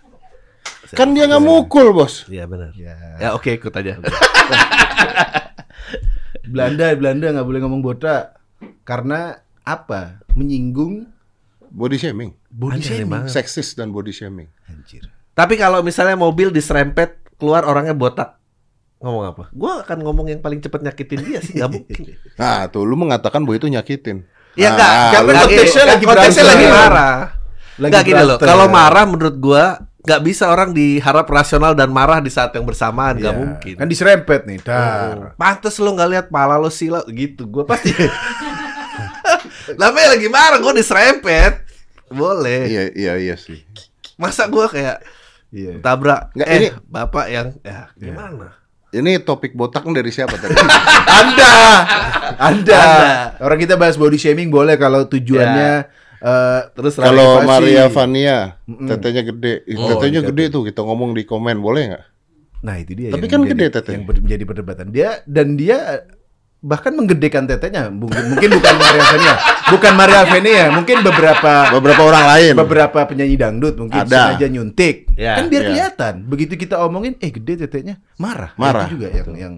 Kan 0.95 1.11
dia 1.11 1.27
nggak 1.27 1.43
mukul 1.43 1.91
bos. 1.91 2.31
Iya 2.31 2.47
benar. 2.47 2.71
Ya. 2.71 2.95
Ya 3.19 3.27
oke 3.35 3.51
ikut 3.51 3.75
aja. 3.75 3.99
Belanda, 6.51 6.95
Belanda 6.95 7.27
nggak 7.31 7.47
boleh 7.47 7.59
ngomong 7.59 7.83
botak 7.83 8.39
karena 8.87 9.43
apa? 9.67 10.23
Menyinggung 10.35 11.11
Body 11.71 11.95
shaming, 11.95 12.35
body 12.51 12.83
Anjir, 12.83 13.07
shaming. 13.07 13.31
seksis 13.31 13.79
dan 13.79 13.95
body 13.95 14.11
shaming. 14.11 14.51
Anjir. 14.67 15.07
Tapi 15.41 15.57
kalau 15.57 15.81
misalnya 15.81 16.13
mobil 16.13 16.49
diserempet 16.49 17.17
keluar 17.35 17.65
orangnya 17.65 17.91
botak, 17.91 18.37
ngomong 18.97 19.25
apa? 19.27 19.43
Gua 19.51 19.81
akan 19.81 19.97
ngomong 19.99 20.29
yang 20.29 20.37
paling 20.37 20.61
cepet 20.61 20.77
nyakitin 20.79 21.19
dia 21.19 21.39
sih, 21.39 21.57
nggak 21.57 21.71
mungkin. 21.71 21.97
Nah 22.39 22.69
tuh 22.69 22.83
lu 22.83 22.93
mengatakan 22.93 23.41
bahwa 23.41 23.57
itu 23.57 23.65
nyakitin. 23.67 24.21
Ya 24.53 24.69
Nah, 24.69 24.77
enggak, 25.09 25.21
lu- 25.23 25.27
lagi- 25.27 25.41
konteksnya 25.49 25.83
lagi 25.87 26.05
konteksnya 26.05 26.43
berantem. 26.43 26.53
lagi 26.53 26.67
marah. 26.69 27.17
Lagi 27.73 27.87
Enggak 27.87 28.03
gini 28.03 28.21
loh, 28.21 28.37
kalau 28.37 28.65
marah 28.69 29.05
menurut 29.07 29.35
gua 29.35 29.65
nggak 30.01 30.21
bisa 30.21 30.45
orang 30.47 30.69
diharap 30.71 31.25
rasional 31.25 31.73
dan 31.73 31.89
marah 31.89 32.17
di 32.17 32.29
saat 32.29 32.49
yang 32.51 32.61
bersamaan, 32.61 33.15
nggak 33.15 33.31
Ya, 33.31 33.39
mungkin. 33.39 33.73
Kan 33.75 33.87
diserempet 33.87 34.45
nih, 34.45 34.57
dar. 34.59 35.13
Oh, 35.15 35.33
Pantes 35.35 35.73
lo 35.75 35.89
nggak 35.89 36.09
lihat 36.11 36.25
pala 36.27 36.53
lo 36.55 36.69
sila 36.69 37.01
gitu. 37.07 37.47
Gua 37.47 37.65
pasti. 37.65 37.89
Namanya 39.73 40.07
lagi 40.11 40.27
marah, 40.27 40.57
gua 40.57 40.73
diserempet. 40.73 41.65
Boleh. 42.07 42.67
Iya 42.67 42.83
iya 42.91 43.13
iya 43.17 43.35
sih. 43.35 43.63
Masa 44.15 44.45
gua 44.45 44.67
kayak 44.67 45.01
Iya. 45.51 45.79
tabrak 45.79 46.31
Nggak, 46.31 46.47
eh 46.47 46.57
ini- 46.57 46.71
bapak 46.85 47.25
yang 47.27 47.47
ya 47.61 47.91
gimana? 47.93 48.55
Ini 48.89 49.19
topik 49.19 49.51
botak 49.51 49.83
dari 49.85 50.11
siapa 50.11 50.35
tadi? 50.35 50.51
Anda, 51.21 51.53
Anda. 52.35 52.75
Anda. 52.75 52.83
Orang 53.39 53.55
kita 53.57 53.75
bahas 53.75 53.95
body 53.95 54.15
shaming 54.15 54.47
boleh 54.47 54.75
kalau 54.75 55.07
tujuannya 55.07 55.87
eh, 56.19 56.61
Terus 56.71 56.95
Kalau. 56.95 57.39
Maria 57.41 57.87
Vania, 57.87 58.59
Mm-mm. 58.61 58.85
tetenya 58.85 59.23
gede, 59.23 59.63
Oh, 59.73 59.87
tetenya 59.89 60.19
iya. 60.19 60.27
gede 60.27 60.43
tuh 60.49 60.63
kita 60.63 60.81
ngomong 60.81 61.11
di 61.11 61.23
komen 61.23 61.57
boleh 61.57 61.83
nggak? 61.89 62.05
Nah 62.61 62.75
itu 62.77 62.91
dia. 62.93 63.09
Tapi 63.09 63.25
yang 63.25 63.31
kan 63.31 63.39
menjadi- 63.41 63.57
gede 63.57 63.67
tetenya. 63.73 63.97
Yang 63.97 64.21
menjadi 64.21 64.43
perdebatan 64.45 64.87
dia 64.91 65.09
dan 65.25 65.47
dia 65.55 65.77
bahkan 66.61 66.93
menggedekan 66.93 67.49
tetenya. 67.49 67.89
Mungkin 67.89 68.31
mungkin 68.31 68.49
bukan 68.53 68.75
Maria 68.77 69.03
Venia, 69.09 69.33
bukan 69.67 69.93
Maria 69.97 70.21
Venia, 70.29 70.63
mungkin 70.69 70.97
beberapa 71.01 71.53
Beberapa 71.73 72.01
orang 72.05 72.25
lain. 72.37 72.53
beberapa 72.53 72.99
penyanyi 73.03 73.35
dangdut 73.35 73.75
mungkin 73.75 74.05
Ada. 74.05 74.37
sengaja 74.37 74.47
nyuntik. 74.47 75.09
Ya, 75.17 75.41
kan 75.41 75.49
biar 75.49 75.61
ya. 75.61 75.67
kelihatan. 75.67 76.13
Begitu 76.25 76.53
kita 76.55 76.77
omongin, 76.79 77.17
eh 77.17 77.29
gede 77.29 77.65
tetenya, 77.65 77.97
marah. 78.15 78.53
Nah, 78.53 78.61
Marah. 78.61 78.85
Itu 78.85 78.95
juga 78.95 79.07
yang 79.09 79.29
yang 79.33 79.53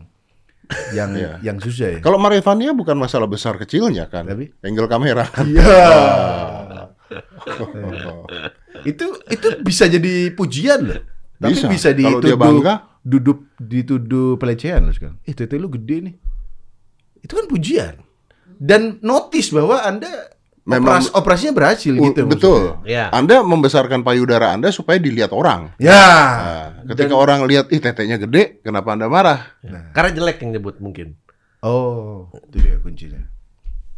yang 0.96 1.10
Iya. 1.12 1.32
yang 1.44 1.58
susah 1.60 1.88
ya. 1.88 2.00
Kalau 2.00 2.16
Maria 2.16 2.40
Vania 2.40 2.72
bukan 2.72 2.96
masalah 2.96 3.28
besar 3.28 3.60
kecilnya 3.60 4.08
kan, 4.08 4.24
Tapi? 4.26 4.50
angle 4.64 4.88
kamera. 4.88 5.28
Iya. 5.44 5.76
itu 8.84 9.06
itu 9.28 9.48
bisa 9.62 9.86
jadi 9.86 10.34
pujian 10.34 10.80
loh. 10.82 11.00
Tapi 11.38 11.54
Bisa. 11.54 11.68
bisa, 11.68 11.90
dituduh 11.92 12.40
bangga. 12.40 12.88
duduk 13.04 13.52
dituduh 13.60 14.40
pelecehan 14.40 14.88
loh 14.88 14.96
sekarang. 14.96 15.20
Eh 15.24 15.36
tete 15.36 15.60
lu 15.60 15.68
gede 15.68 15.98
nih. 16.02 16.16
Itu 17.24 17.40
kan 17.40 17.48
pujian. 17.48 17.96
Dan 18.60 19.00
notice 19.00 19.50
bahwa 19.50 19.80
Anda 19.80 20.12
Memang- 20.64 21.04
operas- 21.04 21.12
operasinya 21.12 21.54
berhasil 21.56 21.92
gitu. 21.92 22.24
betul. 22.24 22.80
Ya. 22.88 23.12
Anda 23.12 23.44
membesarkan 23.44 24.04
payudara 24.04 24.56
Anda 24.56 24.72
supaya 24.72 24.96
dilihat 24.96 25.36
orang. 25.36 25.76
Ya. 25.76 25.92
Nah, 25.92 26.68
ketika 26.94 27.16
orang 27.16 27.44
lihat 27.44 27.68
ih 27.68 27.84
tetenya 27.84 28.16
gede, 28.16 28.64
kenapa 28.64 28.96
Anda 28.96 29.12
marah? 29.12 29.60
Karena 29.92 30.12
jelek 30.16 30.40
yang 30.40 30.60
nyebut 30.60 30.80
mungkin. 30.80 31.20
Oh, 31.60 32.28
itu 32.48 32.60
dia 32.60 32.76
kuncinya. 32.80 33.24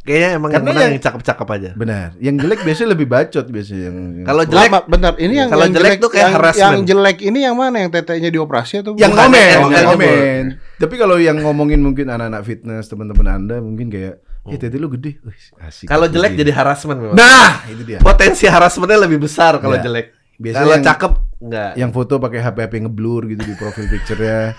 Kayaknya 0.06 0.30
emang 0.32 0.48
yang 0.48 0.54
Karena 0.54 0.70
menang 0.70 0.82
yang- 0.86 0.94
yang 0.94 1.02
cakep-cakep 1.02 1.48
aja. 1.50 1.70
Benar. 1.74 2.06
Yang 2.16 2.36
jelek 2.38 2.60
biasanya 2.62 2.88
lebih 2.94 3.06
bacot 3.06 3.46
biasanya 3.50 3.82
yang, 3.82 3.96
yang 4.14 4.26
Kalau 4.26 4.42
jelek 4.46 4.70
Lama, 4.70 4.80
bentar, 4.86 5.12
ini 5.18 5.34
yang 5.34 5.48
Kalau 5.50 5.64
yang 5.66 5.74
jelek 5.74 5.98
tuh 5.98 6.10
kayak 6.10 6.22
yang, 6.22 6.34
harassment. 6.38 6.62
yang 6.62 6.76
jelek 6.86 7.16
ini 7.20 7.38
yang 7.42 7.56
mana 7.58 7.76
yang 7.82 7.90
tetenya 7.90 8.30
dioperasi 8.30 8.74
atau 8.80 8.92
yang 8.94 9.10
ngomen, 9.10 9.34
yang 9.34 9.66
yang 9.66 9.86
ngomen. 9.88 10.42
Tapi 10.78 10.94
kalau 10.94 11.16
yang 11.18 11.36
ngomongin 11.36 11.82
mungkin 11.82 12.06
anak-anak 12.06 12.42
fitness 12.42 12.86
teman-teman 12.86 13.26
Anda 13.26 13.56
mungkin 13.58 13.90
kayak, 13.90 14.22
"Eh, 14.46 14.54
tete 14.54 14.78
lu 14.78 14.86
gede." 14.88 15.18
Wih, 15.20 15.34
asik. 15.60 15.84
kalau 15.84 16.06
jelek 16.06 16.32
Gede. 16.32 16.46
jadi 16.46 16.52
harassment 16.54 17.02
memang. 17.02 17.18
Nah, 17.18 17.66
itu 17.66 17.82
dia. 17.82 17.98
Potensi 17.98 18.46
harassmentnya 18.46 19.02
lebih 19.02 19.18
besar 19.18 19.58
kalau 19.58 19.74
Ya. 19.74 19.82
jelek. 19.82 20.14
Biasanya 20.36 20.62
Kalau 20.62 20.76
yang- 20.76 20.86
cakep 20.86 21.12
enggak. 21.40 21.70
Yang 21.74 21.90
foto 21.92 22.14
pakai 22.20 22.40
HP 22.40 22.56
HP 22.62 22.74
ngeblur 22.78 23.22
gitu 23.26 23.42
di 23.42 23.54
profil 23.54 23.90
picture-nya. 23.90 24.54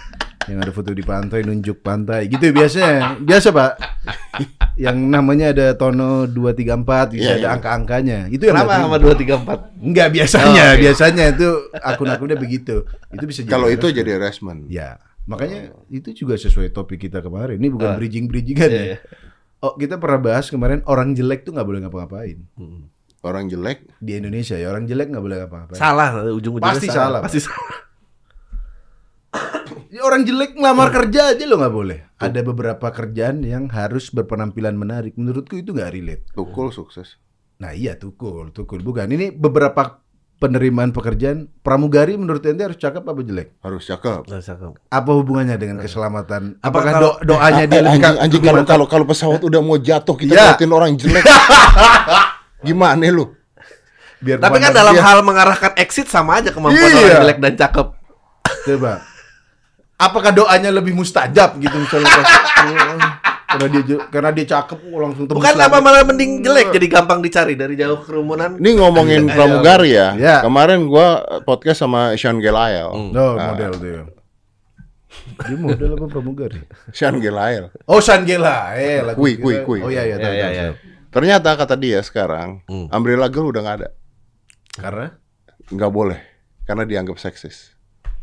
yang 0.47 0.63
ada 0.63 0.71
foto 0.71 0.89
di 0.89 1.03
pantai 1.03 1.43
nunjuk 1.43 1.83
pantai 1.83 2.23
gitu 2.25 2.55
biasanya. 2.55 3.19
Biasa, 3.19 3.51
Pak. 3.51 3.71
Yang 4.77 5.09
namanya 5.09 5.49
ada 5.51 5.73
tono 5.73 6.29
234 6.29 7.17
gitu 7.17 7.25
Iya, 7.25 7.33
ada 7.33 7.41
iya. 7.41 7.49
angka-angkanya. 7.51 8.19
Itu 8.29 8.45
yang 8.45 8.55
Kenapa 8.55 8.77
sama 8.77 8.85
terima. 8.87 8.97
dua 9.01 9.13
tiga 9.13 9.33
empat? 9.35 9.59
Enggak 9.77 10.07
biasanya, 10.13 10.63
Oh, 10.63 10.71
oke. 10.71 10.81
biasanya 10.81 11.23
itu 11.33 11.49
akun-akunnya 11.75 12.37
begitu. 12.37 12.75
Itu 13.09 13.25
bisa 13.25 13.41
jadi 13.41 13.51
Kalau 13.51 13.67
itu 13.67 13.85
jadi 13.89 14.09
harassment. 14.15 14.69
Ya, 14.69 15.01
makanya 15.25 15.59
itu 15.89 16.13
juga 16.15 16.37
sesuai 16.37 16.69
topik 16.69 17.01
kita 17.01 17.19
kemarin. 17.19 17.57
Ini 17.57 17.67
bukan 17.67 17.89
Ah. 17.91 17.97
bridging-bridgingan 17.97 18.69
Iya, 18.69 18.77
ya. 18.77 18.85
iya. 18.87 18.97
Oh, 19.57 19.73
kita 19.73 19.97
pernah 19.97 20.21
bahas 20.23 20.47
kemarin 20.47 20.85
orang 20.85 21.11
jelek 21.11 21.41
tuh 21.41 21.51
nggak 21.51 21.65
boleh 21.65 21.81
ngapa-ngapain 21.81 22.37
Orang 23.19 23.49
jelek 23.49 23.89
di 23.97 24.13
Indonesia 24.13 24.53
ya. 24.53 24.69
Orang 24.69 24.85
jelek 24.85 25.09
nggak 25.09 25.19
boleh 25.19 25.37
ngapa-ngapain. 25.41 25.75
Salah 25.75 26.21
ujung-ujungnya 26.29 26.77
Pasti 26.77 26.87
salah, 26.87 27.19
Pasti 27.25 27.41
salah. 27.41 27.87
Ya, 29.88 30.04
orang 30.04 30.23
jelek 30.23 30.54
ngelamar 30.54 30.91
kerja 30.91 31.32
aja 31.32 31.43
lo 31.43 31.58
nggak 31.58 31.73
boleh. 31.73 32.00
Ada 32.17 32.39
beberapa 32.41 32.88
kerjaan 32.89 33.41
yang 33.41 33.65
harus 33.67 34.10
berpenampilan 34.10 34.73
menarik. 34.73 35.15
Menurutku 35.15 35.56
itu 35.56 35.71
nggak 35.71 35.89
relate. 35.89 36.23
tukul 36.30 36.69
sukses. 36.69 37.15
Nah 37.58 37.71
iya 37.71 37.95
tukul, 37.95 38.52
tukul 38.52 38.80
bukan. 38.80 39.08
Ini 39.08 39.32
beberapa 39.32 40.04
penerimaan 40.38 40.91
pekerjaan 40.91 41.50
pramugari 41.58 42.13
menurut 42.13 42.45
ente 42.45 42.62
harus 42.62 42.78
cakep 42.78 43.02
apa 43.02 43.21
jelek? 43.21 43.58
Harus 43.60 43.84
cakep. 43.84 44.21
Nggak 44.23 44.43
cakep. 44.43 44.71
Apa 44.88 45.12
hubungannya 45.12 45.56
dengan 45.56 45.78
keselamatan? 45.80 46.60
Apa 46.60 46.67
Apakah 46.69 46.91
kalau- 46.91 47.15
do- 47.17 47.34
doanya 47.34 47.63
dia 47.63 47.73
Eh, 47.73 47.82
lebih 47.82 47.97
anjing, 47.97 48.17
anjing 48.19 48.43
kalau 48.43 48.63
kalau 48.63 48.86
kalau 48.86 49.06
pesawat 49.06 49.41
udah 49.41 49.62
mau 49.62 49.78
jatuh 49.78 50.13
kita 50.13 50.30
ngeliatin 50.30 50.69
orang 50.69 50.93
jelek. 50.93 51.26
Gimana 52.62 53.08
lu? 53.08 53.34
biar 54.17 54.38
Tapi 54.38 54.58
kan 54.58 54.73
dalam 54.73 54.93
dia- 54.93 55.02
hal 55.04 55.21
mengarahkan 55.21 55.73
exit 55.76 56.06
sama 56.06 56.38
aja 56.38 56.50
kemampuan 56.50 56.82
Iya. 56.84 56.97
orang 57.00 57.17
jelek 57.19 57.38
dan 57.39 57.54
cakep. 57.56 57.88
coba. 58.67 58.93
Apakah 59.97 60.29
doanya 60.29 60.69
lebih 60.69 60.93
mustajab 60.93 61.57
gitu 61.57 61.73
misalnya 61.73 62.05
pas, 62.05 62.29
oh, 62.69 63.01
karena 63.49 63.67
dia 63.73 63.97
karena 64.13 64.29
dia 64.29 64.45
cakep 64.47 64.77
oh, 64.88 64.99
langsung 65.01 65.25
tembus 65.25 65.41
Bukan 65.41 65.53
lagi. 65.57 65.65
apa 65.65 65.77
malah 65.81 66.05
mending 66.05 66.45
jelek 66.45 66.69
jadi 66.69 66.86
gampang 66.88 67.19
dicari 67.19 67.57
dari 67.57 67.73
jauh 67.73 67.97
kerumunan. 67.99 68.62
Ini 68.62 68.77
ngomongin 68.77 69.25
pramugari 69.25 69.97
ya. 69.97 70.13
Ya. 70.13 70.38
Kemarin 70.45 70.86
gua 70.86 71.17
podcast 71.41 71.81
sama 71.81 72.13
Sean 72.13 72.38
Gelael. 72.38 72.93
Hmm. 72.93 73.10
No, 73.10 73.33
Nah. 73.33 73.51
model 73.51 73.73
dia. 73.77 74.01
Dia 75.39 75.57
model 75.57 75.89
apa 75.97 76.05
pramugari? 76.07 76.62
Sean 76.93 77.17
Gelael. 77.17 77.73
Oh, 77.86 77.97
Shangela. 77.97 78.77
Eh, 78.77 79.01
lagu 79.01 79.17
Kui, 79.17 79.33
kui, 79.36 79.65
kui. 79.65 79.81
Oh 79.81 79.89
iya 79.89 80.05
iya, 80.05 80.15
Iya, 80.15 80.21
tahu, 80.21 80.33
iya, 80.33 80.47
tahu. 80.69 80.73
Ternyata 81.10 81.49
kata 81.57 81.73
dia 81.73 81.99
sekarang 82.01 82.62
Hmm. 82.69 82.86
Umbrella 82.91 83.25
Girl 83.27 83.49
udah 83.49 83.62
nggak 83.65 83.77
ada. 83.81 83.89
Karena 84.77 85.07
Nggak 85.67 85.89
boleh 85.91 86.19
karena 86.63 86.86
dianggap 86.86 87.17
seksis. 87.17 87.73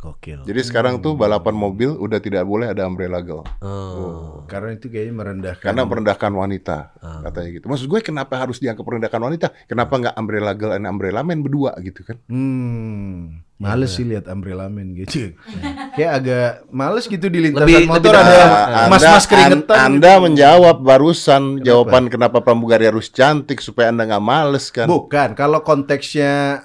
Gokil. 0.04 0.44
Jadi 0.44 0.60
sekarang 0.62 1.00
tuh 1.00 1.16
balapan 1.16 1.52
mobil 1.52 1.88
udah 1.90 2.18
tidak 2.18 2.44
boleh 2.44 2.68
ada 2.68 2.84
Umbrella 2.84 3.18
Girl. 3.18 3.40
Oh. 3.58 4.44
karena 4.44 4.76
itu 4.76 4.86
kayaknya 4.86 5.14
merendahkan. 5.14 5.64
Karena 5.64 5.82
merendahkan 5.82 6.28
wanita 6.30 6.92
Ah. 7.00 7.24
katanya 7.24 7.48
gitu. 7.50 7.64
Maksud 7.64 7.86
gue 7.86 8.00
kenapa 8.02 8.36
harus 8.36 8.60
dianggap 8.60 8.84
merendahkan 8.84 9.16
wanita? 9.18 9.46
Kenapa 9.64 9.96
nggak 9.96 10.14
Umbrella 10.14 10.52
Girl 10.52 10.72
and 10.72 10.84
Umbrella 10.84 11.20
Man 11.20 11.40
berdua 11.40 11.72
gitu 11.80 12.04
kan? 12.04 12.20
Hmm, 12.28 13.40
males 13.56 13.90
sih 13.90 14.04
lihat 14.04 14.26
umbrella 14.26 14.68
man 14.68 14.92
gitu. 14.94 15.32
Kayak 15.96 16.12
agak 16.14 16.48
males 16.68 17.06
gitu 17.06 17.24
di 17.24 17.38
lintasan 17.40 17.64
Lebih- 17.64 17.88
motor 17.88 18.12
lebih 18.12 18.20
ada 18.20 18.86
mas-mas 18.86 19.24
keringetan. 19.24 19.72
an- 19.72 19.84
Anda 19.94 20.12
gitu. 20.12 20.22
menjawab 20.22 20.76
barusan 20.78 21.42
jawaban 21.60 22.04
kenapa 22.06 22.38
pramugari 22.38 22.84
harus 22.84 23.08
cantik 23.08 23.58
supaya 23.58 23.88
Anda 23.88 24.04
nggak 24.06 24.20
males 24.22 24.68
kan? 24.68 24.84
Bukan, 24.84 25.32
kalau 25.32 25.64
konteksnya 25.64 26.60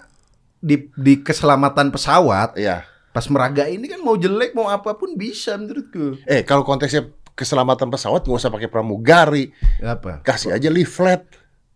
di 0.60 0.92
di 0.92 1.24
keselamatan 1.24 1.88
pesawat, 1.88 2.60
Iya. 2.60 2.84
Pas 3.20 3.28
meraga 3.28 3.68
ini 3.68 3.84
kan 3.84 4.00
mau 4.00 4.16
jelek 4.16 4.56
mau 4.56 4.72
apa 4.72 4.96
pun 4.96 5.12
bisa 5.14 5.60
menurutku. 5.60 6.24
Eh 6.24 6.48
kalau 6.48 6.64
konteksnya 6.64 7.04
keselamatan 7.36 7.92
pesawat 7.92 8.24
nggak 8.24 8.40
usah 8.40 8.48
pakai 8.48 8.72
pramugari, 8.72 9.52
Apa? 9.84 10.24
kasih 10.24 10.56
aja 10.56 10.72
leaflet. 10.72 11.28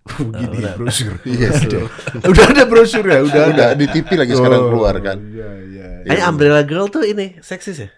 Gini 0.40 0.64
brosur. 0.76 1.20
Iya 1.28 1.52
Udah. 1.52 1.84
udah 2.24 2.46
ada 2.48 2.64
brosur 2.64 3.04
ya, 3.04 3.20
udah 3.24 3.44
Udah 3.52 3.68
ada. 3.72 3.76
di 3.76 3.88
TV 3.88 4.08
lagi 4.16 4.36
sekarang 4.36 4.60
Oh, 4.60 4.68
keluar 4.72 4.96
kan. 5.00 5.20
Iya, 5.20 5.50
iya. 5.68 5.88
Kayaknya 6.08 6.26
Umbrella 6.28 6.64
Girl 6.64 6.88
tuh 6.88 7.04
ini 7.04 7.36
seksis 7.40 7.76
ya. 7.76 7.90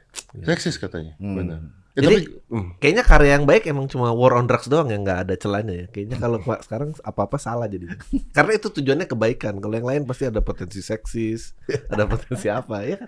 Seksis 0.41 0.77
katanya. 0.77 1.13
Hmm. 1.17 1.37
Benar. 1.37 1.59
Ya, 1.95 2.11
Jadi- 2.11 2.27
tapi, 2.27 2.51
hmm. 2.51 2.67
Kayaknya 2.77 3.03
karya 3.07 3.31
yang 3.39 3.45
baik 3.47 3.63
emang 3.65 3.87
cuma 3.87 4.11
war 4.11 4.35
on 4.35 4.43
drugs 4.45 4.67
doang 4.67 4.91
yang 4.91 5.07
nggak 5.07 5.25
ada 5.25 5.33
celahnya 5.39 5.73
ya. 5.73 5.85
Kayaknya 5.87 6.17
kalau 6.19 6.37
sekarang 6.67 6.89
apa-apa 6.99 7.39
salah 7.39 7.71
jadi. 7.71 7.87
Karena 8.35 8.51
itu 8.51 8.67
tujuannya 8.67 9.07
kebaikan. 9.07 9.63
Kalau 9.63 9.71
yang 9.71 9.87
lain 9.87 10.01
pasti 10.03 10.27
ada 10.27 10.43
potensi 10.43 10.83
seksis, 10.83 11.55
ada 11.91 12.03
potensi 12.03 12.51
apa 12.51 12.83
ya 12.83 12.99
kan? 12.99 13.07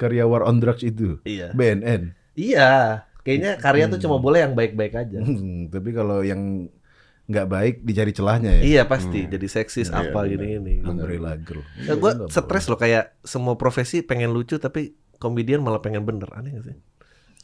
Karya 0.00 0.24
War 0.24 0.48
on 0.48 0.64
Drugs 0.64 0.80
itu. 0.80 1.20
Iya. 1.28 1.52
BNN. 1.52 2.16
Iya. 2.34 3.04
Kayaknya 3.20 3.60
karya 3.60 3.84
tuh 3.92 4.00
cuma 4.00 4.16
boleh 4.16 4.48
yang 4.48 4.56
baik-baik 4.56 4.96
aja. 4.96 5.20
Hmm, 5.20 5.68
tapi 5.68 5.92
kalau 5.92 6.24
yang 6.24 6.72
nggak 7.28 7.46
baik 7.46 7.74
dicari 7.84 8.10
celahnya 8.10 8.58
ya. 8.58 8.62
Iya 8.64 8.82
pasti. 8.88 9.28
Jadi 9.28 9.44
seksis 9.44 9.92
Iya, 9.92 10.08
apa 10.08 10.24
benar. 10.24 10.40
gini-gini. 10.40 10.80
Umbrella 10.82 11.36
Girl. 11.36 11.60
Ya, 11.78 11.94
gue 11.94 12.12
stres 12.32 12.64
loh 12.66 12.80
kayak 12.80 13.20
semua 13.22 13.60
profesi 13.60 14.00
pengen 14.00 14.32
lucu 14.32 14.56
tapi 14.56 14.96
komedian 15.20 15.60
malah 15.60 15.84
pengen 15.84 16.02
bener. 16.02 16.32
Aneh 16.32 16.56
gak 16.56 16.64
sih? 16.64 16.76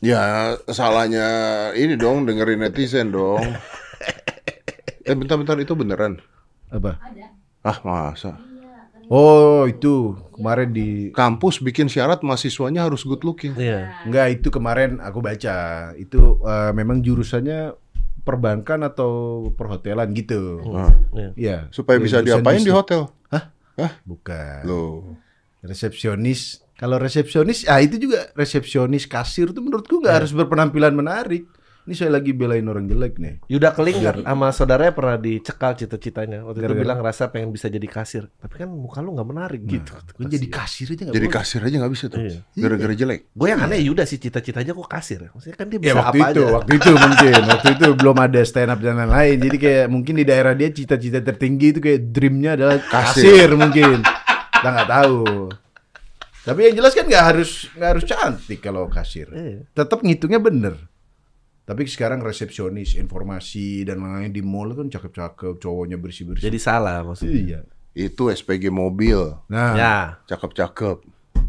Ya 0.05 0.53
salahnya 0.69 1.27
ini 1.73 1.97
dong 1.97 2.29
dengerin 2.29 2.61
netizen 2.61 3.13
dong. 3.13 3.41
eh 5.09 5.15
bentar-bentar 5.17 5.57
itu 5.57 5.73
beneran? 5.73 6.21
Apa? 6.69 7.01
Ada. 7.01 7.27
Ah 7.65 7.79
masa? 7.83 8.37
Oh, 9.07 9.63
itu 9.71 10.19
kemarin 10.35 10.75
di 10.75 11.15
Kampus 11.15 11.63
bikin 11.63 11.87
syarat 11.87 12.27
mahasiswanya 12.27 12.91
harus 12.91 13.07
good 13.07 13.23
looking. 13.23 13.55
Iya. 13.55 14.03
Enggak, 14.03 14.43
itu 14.43 14.49
kemarin 14.51 14.99
aku 14.99 15.23
baca. 15.23 15.91
Itu 15.95 16.43
eh, 16.43 16.71
memang 16.75 17.01
jurusannya 17.07 17.71
perbankan 18.27 18.83
atau 18.83 19.47
perhotelan 19.55 20.11
gitu. 20.11 20.59
Nah, 20.67 20.91
Iya. 21.15 21.29
Iya. 21.39 21.59
supaya 21.71 22.03
bisa 22.03 22.19
diapain 22.19 22.61
di 22.61 22.75
hotel? 22.75 23.07
Bukan. 24.09 24.61
Loh. 24.67 25.15
Resepsionis. 25.63 26.66
Kalau 26.77 26.97
resepsionis, 26.97 27.65
ah 27.65 27.81
itu 27.81 27.97
juga 27.97 28.29
resepsionis 28.33 29.05
kasir 29.05 29.51
tuh 29.51 29.61
menurutku 29.61 29.97
Iya. 29.97 30.03
nggak 30.03 30.15
harus 30.21 30.33
berpenampilan 30.33 30.93
menarik. 30.93 31.49
Ini 31.87 31.95
saya 31.95 32.11
lagi 32.11 32.35
belain 32.35 32.67
orang 32.67 32.85
jelek 32.85 33.15
nih. 33.15 33.47
Yuda 33.47 33.71
Keling 33.71 34.03
sama 34.19 34.51
saudaranya 34.51 34.91
pernah 34.91 35.15
dicekal 35.15 35.79
cita-citanya. 35.79 36.43
Waktu 36.43 36.59
itu 36.59 36.67
Gara-gara? 36.67 36.83
bilang 36.83 36.99
rasa 36.99 37.31
pengen 37.31 37.55
bisa 37.55 37.71
jadi 37.71 37.87
kasir. 37.87 38.27
Tapi 38.27 38.59
kan 38.59 38.67
muka 38.67 38.99
lu 38.99 39.15
nggak 39.15 39.23
menarik 39.25 39.63
gitu. 39.63 39.95
Gue 40.19 40.27
jadi 40.27 40.51
kasir 40.51 40.91
aja 40.91 41.07
nggak 41.07 41.15
Jadi 41.15 41.29
boleh. 41.31 41.37
kasir 41.39 41.61
aja 41.63 41.77
nggak 41.79 41.93
bisa 41.95 42.05
tuh. 42.11 42.19
Iya. 42.21 42.41
Gara-gara 42.59 42.91
jelek. 42.93 43.21
Gue 43.31 43.49
yang 43.49 43.63
aneh 43.63 43.79
Yuda 43.81 44.03
sih 44.03 44.19
cita-citanya 44.19 44.75
kok 44.75 44.89
kasir. 44.91 45.31
Maksudnya 45.31 45.55
kan 45.55 45.67
dia 45.71 45.79
Ya 45.79 45.83
bisa 45.87 45.95
waktu 45.97 46.19
apa 46.19 46.27
itu, 46.27 46.43
aja. 46.43 46.55
waktu 46.59 46.71
itu 46.75 46.91
mungkin, 46.91 47.41
waktu 47.47 47.69
itu 47.71 47.87
belum 47.95 48.17
ada 48.19 48.41
stand 48.43 48.71
up 48.75 48.81
dan 48.83 48.95
lain-lain. 48.99 49.37
Jadi 49.41 49.57
kayak 49.57 49.87
mungkin 49.87 50.15
di 50.19 50.25
daerah 50.27 50.53
dia 50.53 50.69
cita-cita 50.69 51.23
tertinggi 51.23 51.67
itu 51.71 51.79
kayak 51.79 52.01
dreamnya 52.11 52.59
adalah 52.59 52.83
Kasir. 52.83 53.23
kasir, 53.23 53.49
mungkin. 53.55 54.03
Kita 54.51 54.69
nggak 54.75 54.91
tahu. 54.91 55.23
Tapi 56.47 56.71
yang 56.71 56.75
jelas 56.79 56.95
kan 56.95 57.11
nggak 57.11 57.25
harus 57.27 57.67
nggak 57.75 57.91
harus 57.91 58.05
cantik 58.07 58.63
kalau 58.63 58.87
kasir. 58.87 59.27
Iya. 59.35 59.67
Tetap 59.75 60.07
ngitungnya 60.07 60.39
bener. 60.39 60.79
Tapi 61.67 61.83
sekarang 61.91 62.23
resepsionis, 62.23 62.95
informasi 62.95 63.83
dan 63.83 63.99
lain-lain 63.99 64.31
di 64.31 64.39
mall 64.39 64.71
kan 64.71 64.87
cakep-cakep, 64.87 65.59
cowoknya 65.59 65.99
bersih-bersih. 65.99 66.47
Jadi 66.47 66.59
salah 66.63 67.03
maksudnya. 67.03 67.35
iya. 67.43 67.61
Itu 67.91 68.31
SPG 68.31 68.71
mobil. 68.71 69.19
Nah, 69.51 69.75
Ya. 69.75 69.97
Cakep-cakep. 70.31 71.03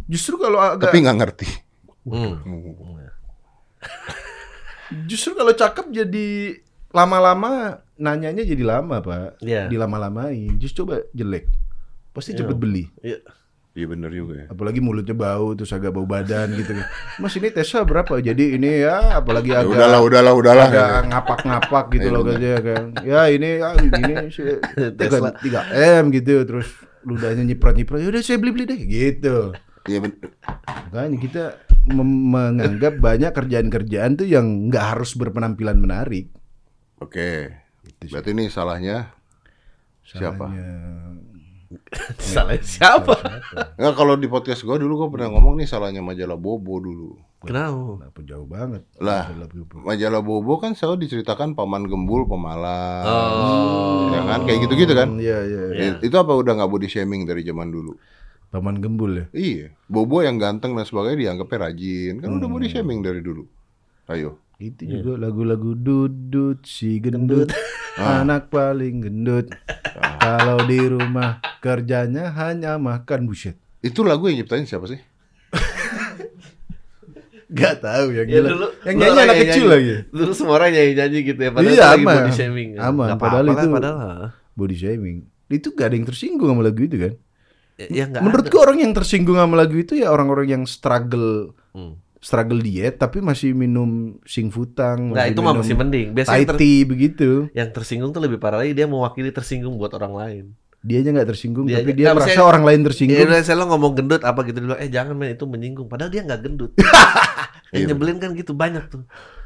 justru 0.09 0.41
kalau 0.41 0.57
agak 0.57 0.89
Tapi 0.89 1.05
nggak 1.05 1.17
ngerti. 1.21 1.47
Hmm. 2.07 2.39
Justru 5.11 5.35
kalau 5.35 5.51
cakep 5.51 5.91
jadi 5.91 6.55
lama-lama 6.95 7.83
nanyanya 7.99 8.41
jadi 8.47 8.63
lama 8.63 9.03
pak. 9.03 9.43
Iya. 9.43 9.67
Dilama-lamain. 9.67 10.55
Justru 10.57 10.87
coba 10.87 11.03
jelek, 11.11 11.51
pasti 12.15 12.31
cepet 12.33 12.55
beli. 12.55 12.87
Iya. 13.03 13.19
Iya 13.77 13.85
bener 13.85 14.09
juga 14.09 14.33
ya. 14.41 14.45
Apalagi 14.49 14.81
mulutnya 14.81 15.13
bau 15.13 15.53
terus 15.53 15.69
agak 15.69 15.93
bau 15.93 16.09
badan 16.09 16.49
gitu. 16.57 16.73
Mas 17.21 17.37
ini 17.37 17.53
Tesla 17.53 17.85
berapa? 17.85 18.17
Jadi 18.17 18.57
ini 18.57 18.81
ya 18.81 19.21
apalagi 19.21 19.53
Ya 19.53 19.61
agak 19.61 19.77
udahlah, 19.77 19.99
udahlah, 20.01 20.33
udahlah. 20.33 20.67
agak 20.73 20.89
ngapak-ngapak 21.13 21.85
gitu 21.93 22.07
Iya, 22.09 22.15
loh 22.17 22.21
katanya 22.25 22.55
kan. 22.65 22.83
Ya 23.05 23.21
ini 23.29 23.49
ya 23.61 23.69
ini 23.77 24.13
Tesla. 24.97 25.29
tiga 25.37 25.61
m 26.01 26.09
gitu 26.09 26.41
terus 26.41 26.73
ludahnya 27.05 27.45
nyiprat-nyiprat. 27.45 28.01
Ya 28.01 28.09
udah 28.09 28.21
saya 28.25 28.41
beli-beli 28.41 28.65
deh 28.65 28.81
gitu. 28.81 29.53
Iya 29.85 29.97
bener. 30.01 30.25
Makanya 30.89 31.17
kita 31.21 31.43
menganggap 31.87 32.97
banyak 32.97 33.29
kerjaan-kerjaan 33.29 34.17
tuh 34.17 34.25
yang 34.25 34.73
nggak 34.73 34.97
harus 34.97 35.13
berpenampilan 35.13 35.77
menarik. 35.77 36.33
Oke. 36.97 37.53
Berarti 38.09 38.33
ini 38.33 38.49
salahnya 38.49 39.13
siapa? 40.01 40.49
Salah 42.33 42.57
siapa? 42.63 43.13
Enggak 43.75 43.95
kalau 43.99 44.15
di 44.15 44.27
podcast 44.31 44.63
gua 44.63 44.79
dulu 44.79 45.05
gua 45.05 45.09
pernah 45.11 45.35
ngomong 45.35 45.59
nih 45.59 45.67
salahnya 45.67 45.99
majalah 45.99 46.39
Bobo 46.39 46.79
dulu. 46.79 47.19
Kenapa? 47.43 48.01
Kenapa 48.01 48.19
jauh 48.23 48.47
banget? 48.47 48.83
Lah. 48.97 49.29
Majalah 49.83 50.21
Bobo. 50.23 50.57
Kan 50.57 50.73
selalu 50.73 51.05
diceritakan 51.05 51.53
paman 51.53 51.85
gembul, 51.85 52.25
pemalas. 52.25 53.05
Oh. 53.05 54.09
Ya 54.09 54.21
kan 54.25 54.39
kayak 54.47 54.59
gitu-gitu 54.65 54.93
kan? 54.95 55.19
Iya, 55.19 55.37
iya. 55.45 55.61
Eh, 55.75 55.93
Itu 56.07 56.17
apa 56.17 56.33
udah 56.33 56.57
nggak 56.57 56.71
body 56.71 56.87
shaming 56.89 57.27
dari 57.27 57.45
zaman 57.45 57.69
dulu? 57.69 57.93
Paman 58.47 58.79
gembul 58.79 59.11
ya. 59.11 59.25
Iya, 59.35 59.67
Bobo 59.91 60.23
yang 60.23 60.39
ganteng 60.39 60.71
dan 60.71 60.87
sebagainya 60.87 61.35
dianggapnya 61.35 61.67
rajin. 61.67 62.23
Kan 62.23 62.39
udah 62.39 62.47
body 62.47 62.67
shaming 62.71 63.03
dari 63.03 63.19
dulu. 63.19 63.43
Ayo. 64.07 64.39
Itu 64.57 64.81
juga 64.83 65.21
lagu-lagu 65.21 65.73
dudut 65.73 66.59
si 66.63 66.97
gendut, 66.97 67.53
anak 67.97 68.49
paling 68.49 68.99
gendut. 68.99 69.53
Kalau 70.17 70.65
di 70.65 70.81
rumah 70.81 71.37
kerjanya 71.59 72.33
hanya 72.33 72.75
makan 72.75 73.25
buset. 73.25 73.53
Itu 73.79 74.01
lagu 74.01 74.25
yang 74.25 74.41
nyiptain 74.41 74.65
siapa 74.65 74.87
sih? 74.87 74.97
Gak 77.49 77.79
tahu 77.79 78.11
yang 78.11 78.27
Ya 78.27 78.33
gila. 78.35 78.49
dulu 78.49 78.67
yang 78.83 78.95
nyanyi 78.97 79.13
anak 79.13 79.23
yang 79.29 79.39
kecil 79.45 79.63
nyanyi. 79.63 79.71
lagi. 79.71 79.93
Dulu 80.11 80.31
semua 80.33 80.53
orang 80.57 80.69
nyanyi-nyanyi 80.69 81.19
gitu 81.23 81.39
ya 81.39 81.49
padahal 81.49 81.69
Iya, 81.69 81.79
lagi 81.85 81.95
aman. 81.97 82.15
body 82.17 82.31
shaming. 82.33 82.69
kan. 82.75 82.81
Aman, 82.83 83.05
Nggak 83.07 83.19
padahal 83.19 83.43
lah, 83.45 83.53
itu- 83.55 83.71
padahal. 83.71 84.19
Body 84.51 84.75
shaming. 84.75 85.17
Itu 85.47 85.67
gak 85.71 85.85
ada 85.87 85.95
yang 85.95 86.03
tersinggung 86.03 86.49
sama 86.49 86.59
lagu 86.59 86.81
itu 86.81 86.97
kan? 86.97 87.13
Ya, 87.77 87.87
ya 87.87 88.05
Menurutku 88.19 88.57
orang 88.57 88.81
yang 88.81 88.91
tersinggung 88.91 89.37
sama 89.37 89.55
lagu 89.55 89.77
itu 89.77 89.95
ya 89.95 90.09
orang-orang 90.09 90.47
yang 90.49 90.63
struggle. 90.65 91.55
Hmm. 91.71 91.95
Struggle 92.19 92.57
diet 92.57 92.95
tapi 92.95 93.19
masih 93.19 93.51
minum 93.51 94.17
singfutang. 94.23 95.11
Nggak, 95.11 95.27
itu 95.31 95.39
mah 95.39 95.53
masih 95.53 95.75
mending. 95.75 96.07
Biasanya 96.11 96.45
ter- 96.47 96.57
tea 96.57 96.81
begitu. 96.83 97.29
yang 97.51 97.69
tersinggung 97.69 98.09
tuh 98.09 98.19
lebih 98.19 98.37
parah 98.37 98.59
lagi 98.59 98.71
dia 98.71 98.85
mewakili 98.85 99.29
tersinggung 99.29 99.75
buat 99.75 99.93
orang 99.93 100.13
lain. 100.13 100.45
Dia 100.79 101.01
aja 101.01 101.09
nggak 101.09 101.27
tersinggung 101.27 101.65
Dia 101.65 101.79
tapi 101.79 101.89
aja- 101.89 101.97
dia 101.97 102.05
nggak, 102.05 102.17
merasa 102.21 102.41
orang 102.43 102.63
lain 102.63 102.79
Ya 102.79 102.85
tersinggung. 102.85 103.19
udah 103.23 103.39
saya 103.41 103.55
lo 103.55 103.65
ngomong 103.67 103.93
gendut 103.93 104.21
apa 104.21 104.39
gitu 104.43 104.57
dia 104.57 104.65
bilang, 104.65 104.79
eh 104.79 104.89
jangan 104.89 105.13
men 105.13 105.29
itu 105.31 105.43
menyinggung. 105.43 105.87
Padahal 105.87 106.09
dia 106.09 106.21
nggak 106.21 106.41
gendut. 106.41 106.71
yang 107.67 107.81
Iya, 107.83 107.87
nyebelin 107.91 108.17
kan 108.17 108.31
gitu 108.33 108.53
banyak 108.53 108.83
tuh. 108.87 109.03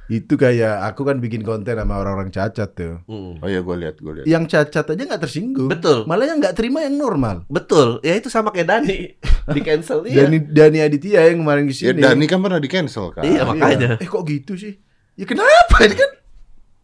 Itu 0.07 0.35
kayak 0.35 0.87
aku 0.87 1.03
kan 1.03 1.19
bikin 1.19 1.39
konten 1.41 1.71
sama 1.73 1.95
orang-orang 1.95 2.29
cacat 2.29 2.69
tuh. 2.73 2.99
Mm. 3.05 3.39
Oh 3.39 3.47
iya 3.47 3.59
gue 3.59 3.75
lihat, 3.79 3.95
gue 3.97 4.13
lihat. 4.19 4.25
Yang 4.25 4.43
cacat 4.49 4.85
aja 4.91 5.03
nggak 5.07 5.21
tersinggung. 5.21 5.69
Betul. 5.69 6.03
Malah 6.03 6.25
yang 6.27 6.39
nggak 6.39 6.55
terima 6.55 6.83
yang 6.83 6.95
normal. 6.95 7.47
Betul. 7.47 8.01
Ya 8.01 8.15
itu 8.15 8.27
sama 8.27 8.51
kayak 8.51 8.67
Dani 8.67 9.15
di 9.55 9.61
cancel 9.61 10.03
iya. 10.03 10.25
Dani 10.25 10.37
Dani 10.41 10.79
Aditya 10.81 11.31
yang 11.31 11.39
kemarin 11.39 11.63
Ya 11.63 11.69
ke 11.69 11.73
sini. 11.75 12.01
Dani 12.01 12.25
kan 12.27 12.39
pernah 12.43 12.59
di 12.59 12.67
cancel 12.67 13.05
kan. 13.11 13.23
Iya, 13.23 13.41
makanya. 13.47 13.89
Eh 13.99 14.07
kok 14.07 14.23
gitu 14.25 14.59
sih? 14.59 14.75
Ya 15.15 15.23
kenapa? 15.23 15.75
Ini 15.79 15.95
kan 15.95 16.11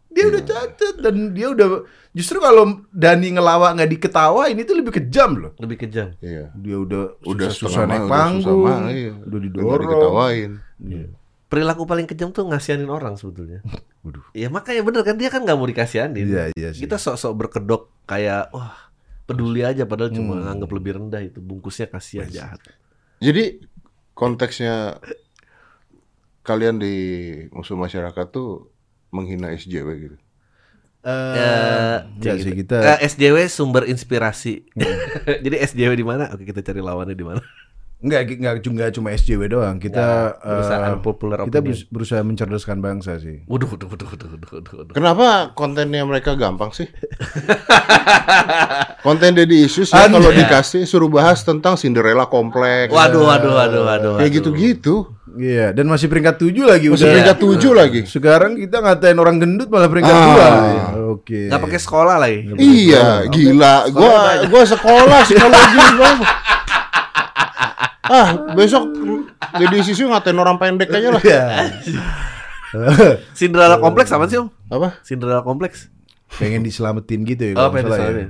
dia 0.08 0.24
udah 0.24 0.42
cacat 0.42 0.94
dan 0.98 1.14
dia 1.30 1.46
udah 1.52 1.84
justru 2.10 2.40
kalau 2.40 2.80
Dani 2.90 3.36
ngelawak 3.36 3.76
nggak 3.76 3.90
diketawain 3.92 4.56
itu 4.56 4.72
lebih 4.72 4.96
kejam 4.96 5.36
loh. 5.36 5.52
lebih 5.60 5.84
kejam. 5.84 6.16
Iya. 6.18 6.48
Dia 6.56 6.76
udah 6.80 7.20
Udah 7.22 7.52
susah, 7.52 7.84
setengah 7.84 7.86
naik 7.86 8.00
mah, 8.00 8.08
udah 8.08 8.08
susah 8.08 8.24
panggung, 8.48 8.62
mah, 8.64 8.80
iya. 8.88 9.12
udah 9.12 9.26
Udah 9.28 9.40
didorong. 9.44 9.82
diketawain. 9.84 10.50
Iya. 10.80 11.06
Perilaku 11.48 11.88
paling 11.88 12.04
kejam 12.04 12.28
tuh 12.28 12.44
ngasihanin 12.44 12.86
orang 12.86 13.16
sebetulnya. 13.16 13.64
Waduh. 14.04 14.20
Ya 14.36 14.52
makanya 14.52 14.84
bener 14.84 15.02
kan 15.02 15.16
dia 15.16 15.32
kan 15.32 15.42
nggak 15.42 15.56
mau 15.56 15.64
dikasihanin. 15.64 16.24
Iya, 16.28 16.44
iya 16.52 16.68
sih. 16.76 16.84
Kita 16.84 17.00
sok-sok 17.00 17.32
berkedok 17.34 17.88
kayak 18.04 18.52
wah 18.52 18.76
peduli 19.24 19.64
aja 19.64 19.84
padahal 19.84 20.12
cuma 20.12 20.36
Hmm. 20.36 20.44
nganggap 20.44 20.70
lebih 20.72 20.92
rendah 20.96 21.20
itu 21.20 21.40
bungkusnya 21.40 21.88
kasihan 21.88 22.28
jahat. 22.28 22.60
Jadi 23.18 23.64
konteksnya 24.12 25.00
kalian 26.42 26.76
di 26.76 26.94
musuh 27.52 27.76
masyarakat 27.76 28.26
tuh 28.28 28.68
menghina 29.08 29.52
SJW 29.52 29.88
gitu. 30.00 30.16
Kayak 31.00 32.36
sih 32.40 32.52
gitu. 32.52 32.60
kita 32.64 32.76
Eh, 32.84 32.98
SJW 33.08 33.36
sumber 33.48 33.84
inspirasi. 33.84 34.68
Jadi 35.44 35.56
SJW 35.56 35.92
di 35.94 36.04
mana? 36.04 36.28
Oke 36.28 36.44
kita 36.44 36.60
cari 36.60 36.80
lawannya 36.80 37.16
di 37.16 37.24
mana. 37.24 37.40
Enggak 37.98 38.20
enggak 38.30 38.54
cuma 38.60 38.74
enggak 38.74 38.90
cuma 38.94 39.08
SJW 39.10 39.42
doang. 39.48 39.76
Kita 39.76 40.06
perusahaan 40.36 40.94
eh, 40.94 41.00
popular 41.00 41.38
kita 41.42 41.58
opinion. 41.58 41.86
berusaha 41.88 42.22
mencerdaskan 42.22 42.78
bangsa 42.78 43.18
sih. 43.18 43.42
Waduh, 43.44 43.66
waduh, 43.68 43.88
waduh, 43.88 44.06
waduh, 44.06 44.28
waduh, 44.30 44.50
waduh, 44.52 44.74
waduh. 44.78 44.94
Kenapa 44.94 45.26
kontennya 45.52 46.02
mereka 46.02 46.32
gampang 46.32 46.70
sih? 46.70 46.86
Konten 48.98 49.30
Deddy 49.32 49.64
Isus 49.64 49.88
ya 49.88 50.06
kalau 50.06 50.30
dikasih 50.30 50.82
suruh 50.84 51.08
bahas 51.08 51.42
tentang 51.42 51.74
Cinderella 51.74 52.26
kompleks. 52.26 52.90
Waduh, 52.90 53.24
waduh, 53.24 53.52
waduh, 53.54 53.82
waduh. 53.84 54.14
Kayak 54.18 54.30
gitu-gitu. 54.36 55.14
Iya, 55.38 55.70
dan 55.70 55.86
masih 55.86 56.08
peringkat 56.08 56.34
tujuh 56.36 56.66
lagi 56.66 56.90
Masih 56.90 57.04
udah. 57.04 57.12
peringkat 57.14 57.36
tujuh 57.38 57.72
lagi. 57.72 58.00
Sekarang 58.04 58.58
kita 58.58 58.80
ngatain 58.80 59.14
orang 59.14 59.38
gendut 59.38 59.70
malah 59.70 59.86
peringkat 59.86 60.10
Ah. 60.10 60.24
dua. 60.24 60.46
Ya, 60.48 60.86
Oke. 61.08 61.40
Nggak 61.46 61.62
pakai 61.62 61.78
sekolah 61.78 62.16
lagi. 62.18 62.38
Iya, 62.58 63.28
gila. 63.28 63.86
Gua 63.88 64.18
gua 64.46 64.62
sekolah 64.64 65.18
psikologi. 65.22 65.78
Ah, 68.08 68.28
besok 68.52 68.88
Deddy 69.54 69.78
Isus 69.78 70.00
ngatain 70.00 70.34
orang 70.34 70.56
pendek 70.56 70.88
aja 70.88 71.08
lah. 71.12 71.22
Iya. 71.22 71.42
Cinderella 73.32 73.76
kompleks 73.78 74.12
apa 74.12 74.28
sih 74.28 74.40
om? 74.40 74.48
Apa? 74.68 75.00
Cinderella 75.00 75.40
kompleks? 75.40 75.88
Pengen 76.28 76.60
diselamatin 76.60 77.24
gitu 77.24 77.42
ya. 77.52 77.54
Oh, 77.56 77.72
pengen 77.72 77.88
ya. 77.88 77.96
soalnya. 77.96 78.28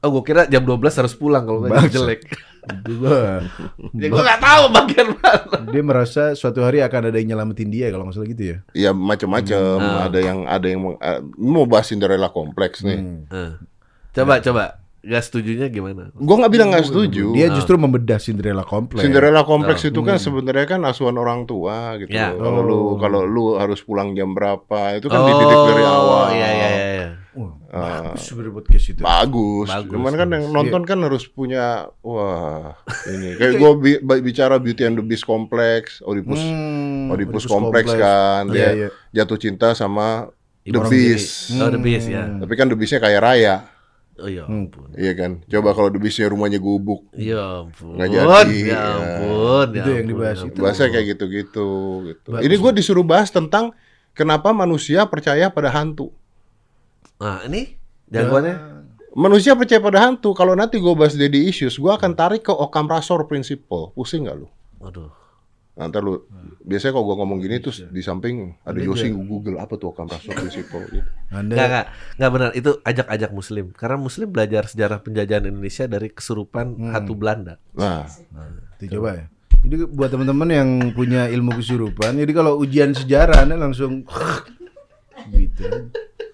Oh, 0.00 0.08
gue 0.08 0.22
kira 0.24 0.48
jam 0.48 0.64
12 0.64 0.80
harus 0.96 1.12
pulang 1.12 1.44
kalau 1.44 1.60
nggak 1.60 1.92
jelek. 1.92 2.24
Gua. 2.86 3.44
Ya 3.92 4.06
gue 4.08 4.22
nggak 4.22 4.40
tahu 4.40 4.62
bagian 4.72 5.06
mana. 5.12 5.58
Dia 5.68 5.82
merasa 5.82 6.22
suatu 6.32 6.64
hari 6.64 6.80
akan 6.80 7.12
ada 7.12 7.16
yang 7.16 7.34
nyelamatin 7.34 7.68
dia 7.68 7.92
kalau 7.92 8.08
nggak 8.08 8.16
salah 8.16 8.30
gitu 8.30 8.42
ya. 8.46 8.56
Ya 8.72 8.90
macam-macam. 8.90 9.76
Ada 10.08 10.18
yang 10.18 10.38
ada 10.46 10.66
yang 10.66 10.80
mau- 10.80 10.96
eh, 10.96 11.20
mau 11.36 11.68
bahas 11.68 11.90
Cinderella 11.90 12.32
kompleks 12.32 12.80
nih. 12.80 12.96
Hmm. 12.96 13.20
Eh. 13.28 13.52
Coba, 14.10 14.40
coba. 14.40 14.79
Gak 15.00 15.22
setujunya 15.22 15.66
gimana? 15.66 16.12
Gua 16.12 16.36
nggak 16.38 16.52
bilang 16.52 16.68
nggak 16.70 16.86
setuju. 16.86 17.32
Dia 17.32 17.48
justru 17.50 17.74
membedah 17.74 18.16
Cinderella 18.16 18.62
kompleks. 18.62 19.00
Cinderella 19.00 19.42
kompleks 19.42 19.80
itu 19.82 20.00
kan 20.00 20.16
sebenarnya 20.16 20.66
kan 20.68 20.84
asuhan 20.84 21.16
orang 21.16 21.44
tua 21.44 21.96
gitu. 21.96 22.12
Ya. 22.12 22.30
Kalau 22.30 22.60
lu 22.60 22.76
Oh. 22.76 22.94
kalau 22.96 23.24
lu 23.24 23.56
harus 23.56 23.80
pulang 23.80 24.12
jam 24.12 24.30
berapa 24.30 24.80
itu 24.94 25.06
kan 25.06 25.20
dididik 25.24 25.60
dari 25.66 25.82
awal. 25.82 26.24
Iya, 26.30 26.48
iya, 26.48 26.68
iya. 26.68 26.68
iya. 26.92 27.08
Wah, 27.30 27.54
Ah. 27.70 28.10
bagus 28.10 28.26
sebenarnya 28.26 28.52
podcast 28.52 28.86
itu. 28.88 29.00
Bagus. 29.00 29.68
Bagus, 29.70 29.88
Cuman 29.88 30.12
kan 30.12 30.28
yang 30.28 30.44
Iya. 30.44 30.52
nonton 30.52 30.82
kan 30.84 30.98
harus 31.00 31.24
punya 31.24 31.64
wah 32.00 32.76
ini 33.06 33.38
kayak 33.38 33.52
gue 33.56 33.70
bicara 34.20 34.58
Beauty 34.58 34.82
and 34.82 34.96
the 34.96 35.04
Beast 35.06 35.24
kompleks, 35.24 36.02
Oedipus 36.02 36.36
Hmm, 36.36 37.08
Oedipus 37.08 37.40
Oedipus 37.40 37.44
kompleks 37.46 37.88
kompleks. 37.88 38.04
kan 38.04 38.42
Iya, 38.46 38.52
dia 38.52 38.68
iya. 38.76 38.88
jatuh 39.14 39.38
cinta 39.38 39.72
sama 39.72 40.28
The 40.60 40.76
Orang 40.76 40.92
Beast. 40.92 41.56
Oh, 41.56 41.66
The 41.68 41.80
Beast 41.80 42.06
ya. 42.06 42.28
Tapi 42.36 42.52
kan 42.52 42.66
The 42.66 42.76
Beastnya 42.76 43.00
kayak 43.00 43.22
raya, 43.22 43.54
Oh 44.20 44.28
iya 44.28 44.44
ampun. 44.44 44.92
iya 44.94 45.12
kan. 45.16 45.40
Coba 45.44 45.72
kalau 45.72 45.88
The 45.88 45.96
Beastnya 45.96 46.28
rumahnya 46.28 46.60
gubuk, 46.60 47.08
Ya 47.16 47.64
ampun. 47.64 47.96
Nggak 47.96 48.08
jadi, 48.12 48.58
Ya 48.60 48.68
ya. 48.68 48.82
ampun. 48.94 49.66
ya 49.72 49.80
Itu 49.80 49.90
yang 49.96 50.06
dibahas 50.06 50.38
ya 50.38 50.46
itu. 50.46 50.58
bahasa 50.60 50.82
kayak 50.86 51.06
gitu-gitu. 51.16 51.68
Gitu. 52.06 52.28
Ini 52.36 52.54
gue 52.54 52.72
disuruh 52.76 53.02
bahas 53.02 53.32
tentang 53.32 53.72
kenapa 54.12 54.52
manusia 54.52 55.08
percaya 55.08 55.48
pada 55.48 55.72
hantu. 55.72 56.12
Nah, 57.16 57.44
ini 57.44 57.76
jagoannya. 58.08 58.56
Manusia 59.10 59.58
percaya 59.58 59.82
pada 59.82 60.06
hantu. 60.06 60.30
Kalau 60.32 60.54
nanti 60.54 60.78
gue 60.78 60.94
bahas 60.94 61.18
Daddy 61.18 61.50
Issues, 61.50 61.74
gue 61.74 61.90
akan 61.90 62.14
tarik 62.14 62.46
ke 62.46 62.52
Occam 62.52 62.86
Razor 62.86 63.26
Principle. 63.26 63.90
Pusing 63.92 64.30
gak 64.30 64.38
lu? 64.38 64.46
Waduh. 64.78 65.10
Nanti 65.80 65.96
lu, 66.04 66.28
biasanya 66.60 66.92
kalau 66.92 67.08
gue 67.08 67.16
ngomong 67.24 67.38
gini 67.40 67.56
terus 67.56 67.80
di 67.88 68.04
samping 68.04 68.52
ada 68.68 68.76
Yosi 68.76 69.08
Google 69.16 69.56
apa 69.56 69.80
tuh 69.80 69.96
Occam 69.96 70.12
Razor 70.12 70.36
Principle 70.36 70.84
gitu. 70.92 71.08
Anda 71.32 71.56
Enggak, 71.56 71.66
enggak. 71.66 71.86
Enggak 72.20 72.30
benar. 72.36 72.50
Itu 72.52 72.70
ajak-ajak 72.84 73.30
muslim. 73.32 73.64
Karena 73.72 73.96
muslim 73.96 74.28
belajar 74.28 74.68
sejarah 74.68 75.00
penjajahan 75.00 75.48
Indonesia 75.48 75.88
dari 75.88 76.12
kesurupan 76.12 76.76
hantu 76.92 77.16
Belanda. 77.16 77.56
Nah, 77.72 78.04
Itu 78.76 79.00
coba 79.00 79.24
ya. 79.24 79.26
Jadi 79.60 79.74
buat 79.88 80.08
teman-teman 80.12 80.48
yang 80.52 80.68
punya 80.96 81.28
ilmu 81.28 81.52
kesurupan, 81.60 82.16
jadi 82.16 82.32
kalau 82.32 82.56
ujian 82.60 82.96
sejarah 82.96 83.44
Anda 83.44 83.60
langsung 83.60 84.08
gitu. 85.36 85.64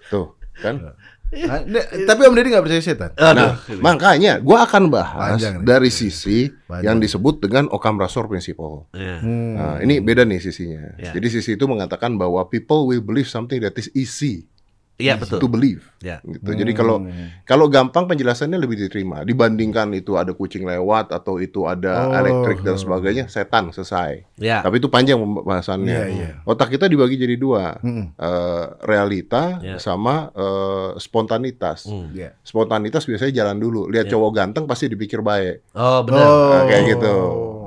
tuh 0.07 0.27
kan. 0.59 0.95
Ah, 1.43 1.61
ne- 1.61 1.87
tapi 2.03 2.21
Om 2.23 2.33
Deddy 2.33 2.49
nggak 2.49 2.63
percaya 2.63 2.81
setan? 2.81 3.11
Nah, 3.13 3.53
makanya 3.77 4.37
gue 4.37 4.57
akan 4.57 4.83
bahas 4.87 5.37
Panjang 5.37 5.61
nih. 5.61 5.65
dari 5.65 5.89
sisi 5.89 6.49
Panjang. 6.63 6.83
yang 6.83 6.97
disebut 6.97 7.39
dengan 7.39 7.69
Occam 7.69 7.95
Razor 7.95 8.25
Principle. 8.25 8.89
Ya. 8.91 9.19
Hmm. 9.19 9.53
Nah, 9.53 9.75
ini 9.79 9.99
beda 9.99 10.23
nih 10.23 10.39
sisinya. 10.39 10.97
Ya. 10.97 11.11
Jadi 11.11 11.27
sisi 11.29 11.53
itu 11.53 11.65
mengatakan 11.65 12.15
bahwa 12.15 12.41
people 12.45 12.85
will 12.85 12.99
believe 12.99 13.27
something 13.27 13.59
that 13.59 13.75
is 13.75 13.93
easy 13.93 14.49
Iya, 14.97 15.13
to 15.15 15.37
betul. 15.37 15.45
believe. 15.47 15.85
Ya. 16.01 16.17
Gitu. 16.21 16.57
Jadi 16.57 16.73
kalau 16.73 17.05
kalau 17.43 17.69
gampang 17.69 18.09
penjelasannya 18.09 18.57
lebih 18.57 18.77
diterima 18.79 19.21
dibandingkan 19.21 19.93
itu 19.93 20.17
ada 20.17 20.33
kucing 20.33 20.65
lewat 20.65 21.13
atau 21.13 21.37
itu 21.37 21.63
ada 21.63 22.09
Oh. 22.09 22.17
elektrik 22.17 22.61
dan 22.61 22.75
sebagainya, 22.75 23.29
setan 23.29 23.69
selesai. 23.69 24.25
Ya. 24.35 24.65
Tapi 24.65 24.77
itu 24.77 24.89
panjang 24.89 25.17
pembahasannya. 25.17 25.85
Iya, 25.93 26.05
iya. 26.09 26.29
Otak 26.43 26.69
kita 26.71 26.85
dibagi 26.85 27.13
jadi 27.13 27.33
dua, 27.35 27.77
Mm-mm. 27.77 28.17
Eh, 28.17 28.65
realita 28.83 29.61
Ya. 29.61 29.77
sama 29.77 30.33
eh, 30.33 30.89
spontanitas. 30.97 31.85
Hmm. 31.85 32.09
Iya. 32.09 32.33
Spontanitas 32.41 33.05
biasanya 33.05 33.33
jalan 33.35 33.57
dulu. 33.57 33.85
Lihat 33.87 34.07
cowok 34.07 34.31
ganteng 34.33 34.65
pasti 34.65 34.87
dipikir 34.87 35.21
baik. 35.21 35.73
Oh, 35.73 36.01
benar. 36.01 36.25
Nah, 36.25 36.63
kayak 36.65 36.81
Oh. 36.81 36.89
gitu. 36.89 37.15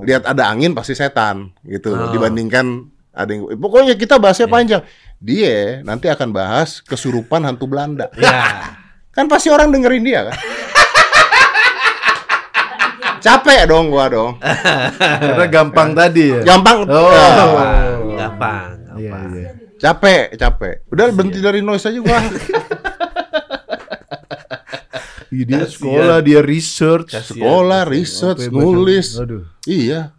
Lihat 0.03 0.23
ada 0.25 0.51
angin 0.51 0.75
pasti 0.75 0.95
setan 0.95 1.55
gitu. 1.63 1.93
Oh. 1.93 2.11
Dibandingkan 2.11 2.91
ada 3.11 3.27
yang 3.29 3.47
pokoknya 3.55 3.95
kita 3.95 4.17
bahasnya 4.17 4.47
panjang. 4.47 4.83
Dia 5.21 5.85
nanti 5.85 6.09
akan 6.09 6.33
bahas 6.33 6.81
kesurupan 6.81 7.45
hantu 7.45 7.69
Belanda. 7.69 8.09
Ya. 8.17 8.73
Kan 9.11 9.29
pasti 9.29 9.53
orang 9.53 9.69
dengerin 9.69 10.01
dia 10.01 10.21
kan. 10.25 10.37
Capek 13.21 13.69
dong 13.69 13.93
gua 13.93 14.09
dong. 14.09 14.33
Karena 14.41 15.45
gampang 15.47 15.93
tadi 15.93 16.33
ya. 16.33 16.41
Gampang. 16.41 16.89
Oh. 16.89 17.13
Ya, 17.13 17.29
Gampang, 17.37 17.85
gampang. 18.17 18.71
Iya, 18.97 19.11
gampang. 19.13 19.31
iya. 19.37 19.49
capek, 19.77 20.25
capek. 20.37 20.75
Udah 20.89 21.05
berhenti 21.11 21.39
dari 21.39 21.61
noise 21.61 21.85
aja 21.85 22.01
gua. 22.01 22.21
Iya, 25.31 25.45
dia 25.47 25.63
sekolah, 25.63 26.19
dia 26.21 26.41
research. 26.43 27.15
Kasihan. 27.15 27.39
Sekolah, 27.39 27.83
research, 27.87 28.41
baca- 28.49 28.57
nulis. 28.57 29.15
Aduh. 29.15 29.47
Iya. 29.63 30.11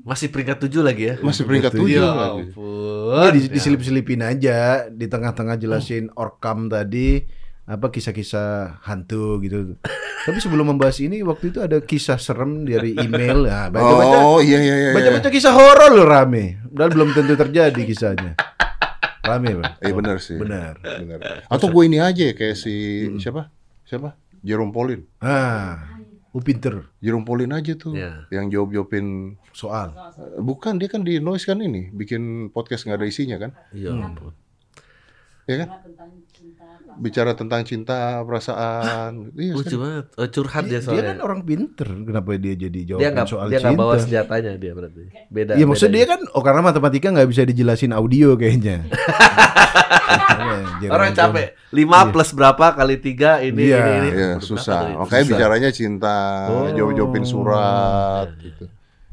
Masih 0.00 0.28
peringkat 0.28 0.58
tujuh 0.58 0.80
lagi 0.80 1.02
ya. 1.06 1.14
Masih 1.18 1.44
peringkat 1.44 1.70
Tujuh. 1.70 1.84
tujuh 1.86 1.98
Ya 1.98 2.08
lagi. 2.08 2.42
ampun. 2.48 3.14
Ya, 3.18 3.28
di- 3.30 3.50
diselip-selipin 3.50 4.20
aja 4.20 4.58
di 4.86 5.06
tengah-tengah 5.06 5.56
jelasin 5.56 6.08
orkam 6.14 6.66
tadi 6.66 7.20
apa 7.64 7.86
kisah-kisah 7.86 8.80
hantu 8.82 9.38
gitu. 9.40 9.76
Tapi 10.20 10.36
sebelum 10.36 10.68
membahas 10.68 10.98
ini 10.98 11.20
waktu 11.20 11.48
itu 11.48 11.60
ada 11.60 11.78
kisah 11.78 12.16
serem 12.16 12.64
dari 12.64 12.92
email. 12.94 13.44
Nah, 13.46 13.68
baca-baca 13.68 14.16
Oh 14.22 14.38
iya 14.38 14.58
iya 14.58 14.74
iya. 14.78 14.90
baca-baca 14.90 15.28
kisah 15.28 15.50
horor 15.50 15.90
loh 15.92 16.04
rame. 16.04 16.58
Padahal 16.66 16.90
belum 16.90 17.08
tentu 17.12 17.34
terjadi 17.34 17.80
kisahnya. 17.82 18.32
Rame, 19.20 19.52
Bang. 19.54 19.72
Iya 19.78 19.92
benar 19.92 20.16
sih. 20.18 20.34
Benar. 20.34 20.80
Benar. 20.80 21.44
Atau 21.46 21.68
gue 21.68 21.84
ini 21.84 21.98
aja 21.98 22.22
ya, 22.22 22.32
kayak 22.32 22.56
si 22.56 22.72
siapa? 23.16 23.52
Siapa? 23.84 24.16
Jerome 24.40 24.72
Pauline. 24.72 25.04
Ah, 25.20 25.99
uh, 26.30 26.42
pinter 26.42 26.86
Jerome 26.98 27.22
Pauline 27.22 27.52
aja 27.52 27.74
tuh 27.74 27.92
Iya. 27.92 28.26
yang 28.30 28.46
jawab-jawabin 28.48 29.34
soal. 29.50 29.90
bukan 30.38 30.78
dia 30.78 30.86
kan 30.86 31.02
di 31.02 31.18
noise 31.18 31.44
kan 31.44 31.58
ini 31.58 31.90
bikin 31.90 32.48
podcast 32.50 32.86
nggak 32.86 32.98
ada 32.98 33.06
isinya 33.06 33.36
kan 33.36 33.50
Ya 33.70 33.90
ampun. 33.90 34.32
ya 35.44 35.54
kan 35.60 35.68
bicara 36.96 37.32
tentang 37.32 37.62
cinta 37.62 38.18
perasaan 38.20 39.30
iya 39.34 39.52
Lucu 39.52 39.70
kan? 39.70 39.78
banget. 39.78 40.04
Oh, 40.14 40.28
curhat 40.28 40.62
dia 40.62 40.68
Dia, 40.68 40.72
dia 40.72 40.82
soalnya. 40.82 41.04
kan 41.06 41.18
orang 41.20 41.40
pinter, 41.42 41.88
kenapa 42.00 42.28
dia 42.34 42.54
jadi 42.56 42.68
dia 42.72 42.88
jawabin 42.90 43.12
nggak 43.12 43.28
soal 43.28 43.46
dia 43.46 43.56
nggak 43.56 43.70
cinta? 43.70 43.80
bawa 43.80 43.94
senjatanya 43.96 44.52
dia 44.54 44.72
berarti. 44.72 45.02
Beda. 45.28 45.52
Iya 45.54 45.64
maksud 45.64 45.86
beda 45.86 45.96
dia 45.96 46.04
kan, 46.06 46.20
oh 46.28 46.40
karena 46.40 46.60
matematika 46.60 47.06
nggak 47.10 47.28
bisa 47.28 47.42
dijelasin 47.42 47.92
audio 47.92 48.34
kayaknya. 48.34 48.82
Makanya, 50.10 50.80
Jerome 50.80 50.92
Orang 50.92 51.10
capek. 51.12 51.46
5 51.70 51.86
plus 52.10 52.30
berapa 52.32 52.66
kali 52.72 52.96
3 52.96 53.46
ini 53.46 53.62
Iya. 53.64 53.78
ini 53.78 53.92
ini. 53.96 54.08
Iya 54.10 54.30
susah 54.40 54.80
makanya 54.96 55.22
Susah. 55.22 55.30
bicaranya 55.30 55.70
cinta 55.70 56.16
Oh. 56.48 56.66
jawab-jawabin 56.68 57.22
surat 57.22 58.28
gitu 58.36 58.66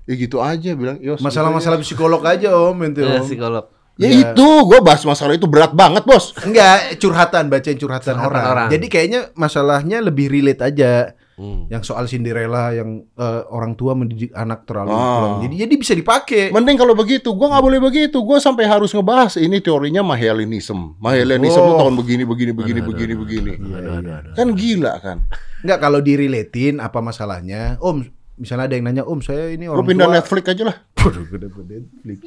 ya 0.04 0.14
gitu 0.16 0.38
aja 0.40 0.72
bilang 0.74 0.98
Masalah-masalah 1.20 1.78
psikolog 1.80 2.24
aja 2.24 2.50
om 2.50 2.80
itu 2.82 3.00
Ya, 3.00 3.20
om. 3.20 3.28
psikolog. 3.28 3.66
Ya 3.98 4.08
Iya. 4.08 4.32
itu 4.32 4.48
gue 4.64 4.80
bahas 4.80 5.02
masalah 5.04 5.34
itu 5.34 5.46
berat 5.46 5.74
banget 5.74 6.02
bos 6.02 6.32
Enggak, 6.40 6.96
curhatan, 6.96 7.50
bacain 7.50 7.76
curhatan, 7.76 8.14
Curhatan 8.14 8.30
orang. 8.30 8.46
orang. 8.48 8.68
Jadi 8.70 8.86
kayaknya 8.88 9.20
masalahnya 9.34 9.98
lebih 10.00 10.28
relate 10.28 10.62
aja. 10.64 10.94
Hmm. 11.34 11.70
Yang 11.70 11.84
soal 11.86 12.06
Cinderella 12.06 12.74
yang 12.74 13.06
eh, 13.12 13.42
orang 13.48 13.74
tua 13.74 13.94
mendidik 13.94 14.34
anak 14.34 14.66
terlalu 14.66 14.90
Oh. 14.90 14.98
kurang. 14.98 15.34
Jadi 15.46 15.56
jadi 15.60 15.74
bisa 15.76 15.94
dipakai. 15.94 16.50
mending 16.50 16.74
kalau 16.76 16.94
begitu 16.94 17.30
gue 17.30 17.48
nggak 17.48 17.62
boleh 17.62 17.78
begitu 17.80 18.18
gue 18.20 18.38
sampai 18.38 18.66
harus 18.66 18.90
ngebahas 18.90 19.38
ini 19.38 19.58
teorinya 19.60 20.02
Mahelianism 20.02 20.98
Mahelianism 20.98 21.58
Oh. 21.60 21.68
tuh 21.68 21.76
tahun 21.80 21.96
begini 21.96 22.24
begini 22.24 22.52
begini 22.52 22.80
begini 22.82 23.14
begini 23.14 23.52
Iya, 23.54 23.80
iya. 24.00 24.18
kan 24.34 24.48
gila 24.52 24.94
kan 24.98 25.18
Enggak 25.62 25.80
kalau 25.80 26.00
direlatein 26.00 26.78
apa 26.78 27.02
masalahnya? 27.02 27.78
Om, 27.78 28.06
misalnya 28.36 28.66
ada 28.66 28.74
yang 28.74 28.86
nanya, 28.86 29.04
"Om, 29.04 29.22
saya 29.22 29.50
ini 29.50 29.66
gue 29.66 29.74
orang 29.74 29.86
pindah 29.86 30.06
tua." 30.06 30.16
Netflix 30.18 30.44
aja 30.48 30.64
lah 30.66 30.78
Netflix. 30.98 32.20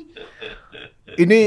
Ini 1.20 1.40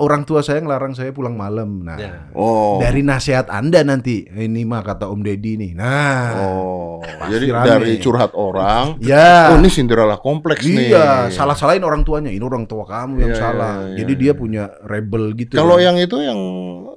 orang 0.00 0.24
tua 0.24 0.40
saya 0.40 0.58
ngelarang 0.58 0.96
saya 0.96 1.12
pulang 1.12 1.36
malam. 1.36 1.84
Nah, 1.84 1.96
Ya. 1.96 2.32
oh 2.32 2.80
dari 2.80 3.04
nasihat 3.04 3.46
Anda 3.46 3.84
nanti, 3.84 4.24
ini 4.24 4.64
mah 4.64 4.80
kata 4.80 5.04
Om 5.06 5.20
Deddy 5.20 5.60
nih. 5.60 5.72
Nah, 5.76 6.40
oh 6.40 7.04
jadi 7.28 7.52
rame. 7.52 7.66
dari 7.68 7.92
curhat 7.98 8.32
orang 8.32 8.96
ya. 8.98 9.52
oh 9.52 9.60
ini 9.60 9.68
Cinderella 9.68 10.16
kompleks 10.16 10.64
nih 10.64 10.88
Iya, 10.88 11.28
salah-salahin 11.28 11.84
orang 11.84 12.00
tuanya. 12.00 12.28
Ini 12.28 12.40
orang 12.40 12.64
tua 12.64 12.84
kamu 12.84 13.20
yang 13.20 13.32
Iya, 13.32 13.38
salah. 13.38 13.74
iya, 13.78 13.86
iya, 13.86 13.96
Jadi 14.00 14.12
dia 14.16 14.32
punya 14.32 14.62
rebel 14.82 15.36
gitu. 15.36 15.54
Kalau 15.54 15.76
kan. 15.76 15.84
yang 15.84 15.96
itu 15.96 16.16
yang 16.18 16.40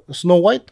Snow 0.08 0.40
White 0.40 0.72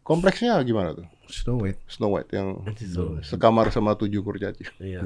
kompleksnya 0.00 0.62
gimana 0.62 0.94
tuh? 0.94 1.06
Snow 1.28 1.60
White. 1.60 1.80
Snow 1.84 2.08
White 2.08 2.30
yang 2.32 2.48
Snow 2.78 3.20
sekamar 3.20 3.68
sama 3.68 3.92
tujuh 3.92 4.22
kurcaci. 4.22 4.64
Iya. 4.78 5.04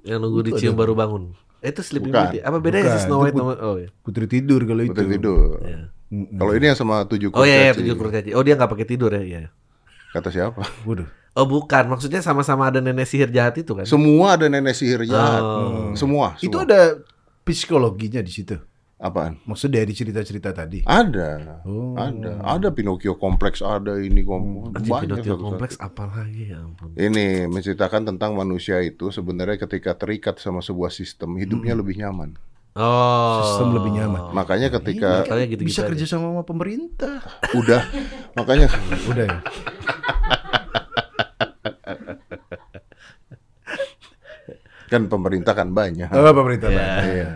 Yang 0.00 0.18
nunggu 0.18 0.40
dicium 0.46 0.72
baru 0.72 0.94
bangun. 0.94 1.34
Itu 1.58 1.80
Sleeping 1.82 2.10
Bukan. 2.10 2.24
Beauty. 2.30 2.38
Apa 2.40 2.56
bedanya 2.58 2.84
Bukan, 2.84 2.94
sih 2.94 3.02
Snow 3.02 3.18
itu 3.18 3.24
White 3.24 3.34
put- 3.34 3.42
sama 3.42 3.54
Oh 3.60 3.76
iya. 3.76 3.88
Putri 4.00 4.24
tidur 4.26 4.60
kalau 4.62 4.82
itu. 4.82 4.90
Putri 4.92 5.06
tidur. 5.10 5.38
Iya. 5.60 5.80
Kalau 6.08 6.52
ini 6.54 6.64
yang 6.64 6.78
sama 6.78 6.96
tujuh 7.04 7.28
Oh 7.28 7.34
kurcaci. 7.36 7.50
iya, 7.50 7.58
iya 7.60 7.72
tujuh 7.74 7.94
kurcaci. 7.94 8.30
Oh 8.32 8.42
dia 8.42 8.54
nggak 8.54 8.70
pakai 8.70 8.86
tidur 8.86 9.10
ya? 9.10 9.20
Iya. 9.20 9.40
Kata 10.10 10.28
siapa? 10.30 10.62
Waduh. 10.86 11.08
Oh 11.34 11.46
bukan, 11.46 11.86
maksudnya 11.86 12.18
sama-sama 12.18 12.66
ada 12.66 12.78
nenek 12.78 13.04
sihir 13.04 13.28
jahat 13.28 13.54
itu 13.54 13.70
kan? 13.70 13.84
Semua 13.84 14.34
ada 14.34 14.48
nenek 14.48 14.74
sihir 14.74 15.04
jahat. 15.04 15.38
Oh. 15.38 15.92
Semua, 15.94 16.34
Itu 16.40 16.50
semua. 16.50 16.66
ada 16.66 16.80
psikologinya 17.44 18.18
di 18.18 18.32
situ. 18.32 18.56
Apaan? 18.98 19.38
Maksud 19.46 19.70
dari 19.70 19.94
cerita-cerita 19.94 20.50
tadi. 20.50 20.82
Ada. 20.82 21.62
Oh. 21.64 21.94
Ada. 21.94 22.42
Ada 22.42 22.68
Pinocchio 22.74 23.14
kompleks, 23.14 23.62
ada 23.62 23.96
ini 23.96 24.22
kompleks. 24.22 24.74
Anjing, 24.74 24.90
Banyak 24.92 25.02
Pinocchio 25.06 25.36
kompleks 25.38 25.74
apalagi 25.78 26.50
ya 26.50 26.58
ampun. 26.60 26.92
Ini 26.92 27.46
menceritakan 27.46 28.10
tentang 28.14 28.34
manusia 28.34 28.82
itu 28.82 29.08
sebenarnya 29.08 29.56
ketika 29.56 29.94
terikat 29.94 30.42
sama 30.42 30.58
sebuah 30.58 30.90
sistem 30.90 31.38
hidupnya 31.38 31.78
lebih 31.78 31.94
nyaman. 31.96 32.34
Oh. 32.78 33.42
Sistem 33.42 33.74
lebih 33.74 33.90
nyaman. 33.98 34.34
Makanya 34.34 34.68
ketika 34.70 35.26
Makanya 35.26 35.46
gitu-gitu 35.50 35.70
Bisa 35.74 35.82
aja. 35.82 35.90
kerja 35.94 36.04
sama 36.06 36.30
sama 36.30 36.42
pemerintah. 36.46 37.18
udah 37.54 37.82
makanya 38.38 38.66
Udah 39.10 39.24
ya. 39.26 39.38
kan 44.88 45.04
pemerintah 45.04 45.52
kan 45.52 45.68
banyak. 45.70 46.08
Oh, 46.08 46.32
pemerintah. 46.32 46.68
Ya. 46.72 46.78
Pak. 46.80 46.88
Iya. 47.04 47.26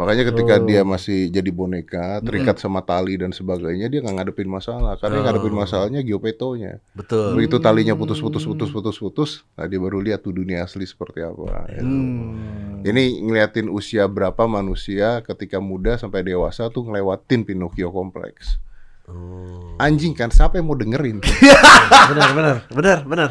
Makanya 0.00 0.32
ketika 0.32 0.56
Oh. 0.56 0.64
dia 0.64 0.80
masih 0.80 1.28
jadi 1.28 1.52
boneka, 1.52 2.24
terikat 2.24 2.56
sama 2.56 2.80
tali 2.80 3.20
dan 3.20 3.30
sebagainya, 3.30 3.84
dia 3.86 4.00
nggak 4.00 4.16
ngadepin 4.16 4.48
masalah. 4.48 4.96
Karena 4.96 5.20
yang 5.20 5.26
ngadepin 5.28 5.52
Oh. 5.52 5.60
masalahnya 5.60 6.00
geopetonya. 6.00 6.80
Betul. 6.96 7.36
Begitu 7.36 7.60
talinya 7.60 7.92
putus-putus 7.92 8.40
putus-putus 8.42 8.96
putus, 8.96 9.30
nah 9.52 9.68
dia 9.68 9.76
baru 9.76 10.00
lihat 10.00 10.24
tuh 10.24 10.32
dunia 10.32 10.64
asli 10.64 10.88
seperti 10.88 11.20
apa. 11.20 11.68
ya. 11.68 11.84
Hmm. 11.84 12.80
Ini 12.80 13.02
ngeliatin 13.20 13.68
usia 13.68 14.08
berapa 14.08 14.48
manusia 14.48 15.20
ketika 15.20 15.60
muda 15.60 16.00
sampai 16.00 16.24
dewasa 16.24 16.72
tuh 16.72 16.88
ngelewatin 16.88 17.44
Pinocchio 17.44 17.92
kompleks. 17.92 18.56
Oh. 19.04 19.76
Anjing 19.76 20.16
kan, 20.16 20.32
siapa 20.32 20.56
yang 20.56 20.64
mau 20.64 20.78
dengerin? 20.78 21.20
benar, 21.20 22.30
benar, 22.38 22.56
benar, 22.72 22.98
benar, 23.04 23.28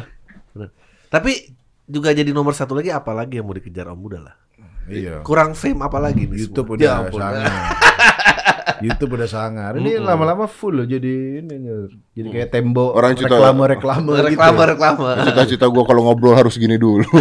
benar. 0.54 0.70
Tapi 1.08 1.50
juga 1.84 2.14
jadi 2.14 2.30
nomor 2.30 2.54
satu 2.54 2.78
lagi 2.78 2.94
apalagi 2.94 3.42
yang 3.42 3.50
mau 3.50 3.56
dikejar 3.56 3.90
om 3.90 3.98
muda 3.98 4.22
lah. 4.22 4.34
Iya. 4.92 5.16
Kurang 5.20 5.52
fame 5.52 5.80
apalagi 5.80 6.24
nih 6.24 6.38
YouTube 6.42 6.74
semua. 6.74 6.76
udah 6.76 6.86
Ya 6.86 7.10
sangar. 7.10 7.52
YouTube 8.84 9.12
udah 9.12 9.28
sangar. 9.28 9.72
Ini 9.74 9.98
lama-lama 9.98 10.44
full 10.44 10.72
loh 10.74 10.86
jadi 10.86 11.12
ini 11.38 11.54
jadi 12.10 12.28
kayak 12.30 12.48
tembok 12.50 12.92
Orang 12.92 13.12
cerita- 13.12 13.36
reklame 13.36 13.62
reklame 13.68 14.10
gitu. 14.10 14.26
Reklame, 14.26 14.62
reklame. 14.68 15.04
Cita-cita 15.24 15.66
gua 15.66 15.84
kalau 15.84 16.02
ngobrol 16.02 16.32
harus 16.32 16.54
gini 16.54 16.74
dulu. 16.74 17.04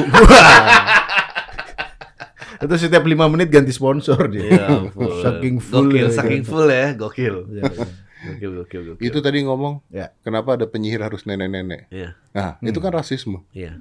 Itu 2.60 2.76
setiap 2.76 3.04
lima 3.06 3.24
menit 3.26 3.48
ganti 3.48 3.72
sponsor 3.72 4.28
dia. 4.28 4.44
Ya 4.46 4.66
ampun. 4.70 5.08
Saking 5.22 5.56
full. 5.58 5.88
Gokil, 5.88 5.96
ya, 6.02 6.10
saking 6.12 6.44
full 6.44 6.68
ya, 6.68 6.92
gokil. 6.92 7.36
Iya, 7.50 7.64
iya. 7.66 7.86
Gokil, 8.20 8.52
gokil, 8.54 8.82
gokil. 8.86 9.00
itu 9.02 9.18
tadi 9.18 9.40
ngomong, 9.42 9.80
Ya. 9.88 10.12
kenapa 10.20 10.60
ada 10.60 10.68
penyihir 10.68 11.00
harus 11.00 11.24
nenek-nenek? 11.24 11.88
Iya, 11.88 12.20
Nah, 12.30 12.60
itu 12.60 12.76
kan 12.78 12.92
rasisme. 12.92 13.48
iya. 13.50 13.80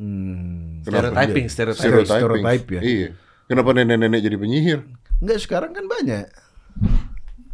Hmm. 0.00 0.80
Stereotyping, 0.80 1.46
stereotyping. 1.52 1.84
Stereotyping. 1.84 2.20
Stereotype 2.24 2.66
ya. 2.72 2.80
Iya. 2.80 3.08
Kenapa 3.44 3.68
nenek-nenek 3.76 4.20
jadi 4.24 4.36
penyihir? 4.40 4.80
Enggak 5.20 5.38
sekarang 5.44 5.76
kan 5.76 5.84
banyak. 5.84 6.24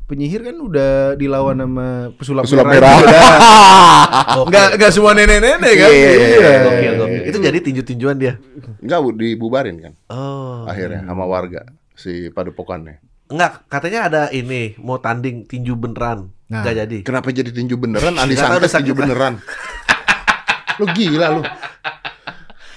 Penyihir 0.07 0.47
kan 0.47 0.55
udah 0.55 1.19
dilawan 1.19 1.59
sama 1.59 2.15
pesulap, 2.15 2.47
Pesulap 2.47 2.71
merah. 2.71 2.95
merah. 3.03 3.35
Enggak 4.47 4.69
enggak 4.79 4.93
semua 4.95 5.19
nenek-nenek 5.19 5.73
kan. 5.75 5.91
Iya, 5.91 6.11
iya, 6.15 6.27
iya. 6.31 6.51
Gokil, 6.63 6.93
gokil. 6.95 7.23
Itu 7.27 7.39
jadi 7.43 7.59
tinju-tinjuan 7.59 8.15
dia. 8.15 8.39
Enggak, 8.79 8.99
Bu, 9.03 9.11
dibubarin 9.11 9.83
kan 9.83 9.93
Oh. 10.07 10.63
akhirnya 10.71 11.03
sama 11.03 11.27
warga 11.27 11.67
si 11.99 12.31
padepokannya. 12.31 13.03
Enggak, 13.27 13.67
katanya 13.67 14.01
ada 14.07 14.23
ini 14.31 14.79
mau 14.79 15.03
tanding 15.03 15.43
tinju 15.43 15.75
beneran. 15.75 16.31
Nah. 16.47 16.63
Enggak 16.63 16.87
jadi. 16.87 16.99
Kenapa 17.03 17.35
jadi 17.35 17.51
tinju 17.51 17.75
beneran? 17.75 18.15
Andi 18.15 18.39
udah 18.39 18.63
tinju 18.63 18.95
beneran. 18.95 19.43
lu 20.79 20.87
gila 20.95 21.27
lu. 21.35 21.43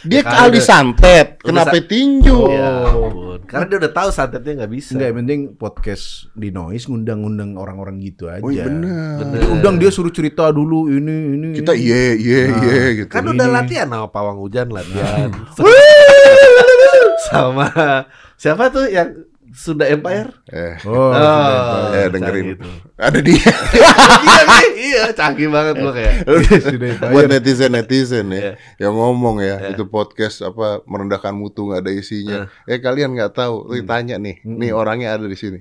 Dia 0.07 0.19
Ya, 0.19 0.23
kali 0.23 0.55
udah- 0.55 0.63
santet, 0.63 1.27
kenapa 1.39 1.75
sa- 1.75 1.83
tinju? 1.83 2.37
Ya 2.47 2.87
ampun. 2.87 3.39
Karena 3.43 3.65
dia 3.65 3.77
udah 3.81 3.91
tahu 3.91 4.09
santetnya 4.09 4.53
nggak 4.55 4.71
bisa. 4.71 4.91
Enggak, 4.93 5.07
yang 5.09 5.17
penting 5.19 5.39
podcast 5.53 6.05
di 6.31 6.49
Noise 6.49 6.85
ngundang-ngundang 6.85 7.57
orang-orang 7.57 7.99
gitu 7.99 8.29
aja. 8.29 8.39
Oh 8.39 8.47
iya 8.47 8.63
bener. 8.63 9.19
Bener. 9.19 9.39
Diundang 9.41 9.75
dia 9.75 9.89
suruh 9.89 10.09
cerita 10.09 10.47
dulu 10.49 10.87
ini 10.87 11.15
ini. 11.33 11.47
Kita 11.51 11.73
ini. 11.73 11.83
iya 11.83 12.01
iya 12.13 12.39
iya 12.53 12.83
gitu. 12.95 13.09
Kan 13.09 13.25
udah 13.25 13.47
latihan 13.49 13.89
sama 13.89 14.07
pawang 14.07 14.37
hujan 14.37 14.69
latihan. 14.69 15.33
sama 17.29 17.67
siapa 18.35 18.71
tuh 18.71 18.87
yang 18.87 19.11
Sunda 19.59 19.83
Empire? 19.85 20.31
Eh, 20.47 20.79
Oh, 20.87 21.11
Oh, 21.11 21.91
eh 21.91 22.07
dengerin. 22.07 22.55
canggih 22.55 22.63
tuh. 22.63 22.73
Ada 22.95 23.19
dia. 23.19 23.43
iya, 23.75 23.91
nih, 24.47 24.67
iya, 24.79 25.03
canggih 25.11 25.51
banget 25.51 25.83
gua 25.83 25.91
kayak. 25.91 26.13
Buat 27.11 27.27
netizen 27.27 27.75
netizen 27.75 28.31
ya, 28.31 28.39
Iya. 28.39 28.53
yang 28.79 28.95
ngomong 28.95 29.43
ya, 29.43 29.59
itu 29.67 29.83
podcast 29.83 30.39
apa 30.41 30.79
merendahkan 30.87 31.35
mutu 31.35 31.67
nggak 31.67 31.83
ada 31.83 31.91
isinya. 31.91 32.37
Eh 32.63 32.79
kalian 32.79 33.11
nggak 33.11 33.35
tahu, 33.35 33.67
lu 33.67 33.83
tanya 33.83 34.15
nih, 34.15 34.39
nih 34.47 34.71
orangnya 34.71 35.19
ada 35.19 35.27
di 35.27 35.35
sini. 35.35 35.59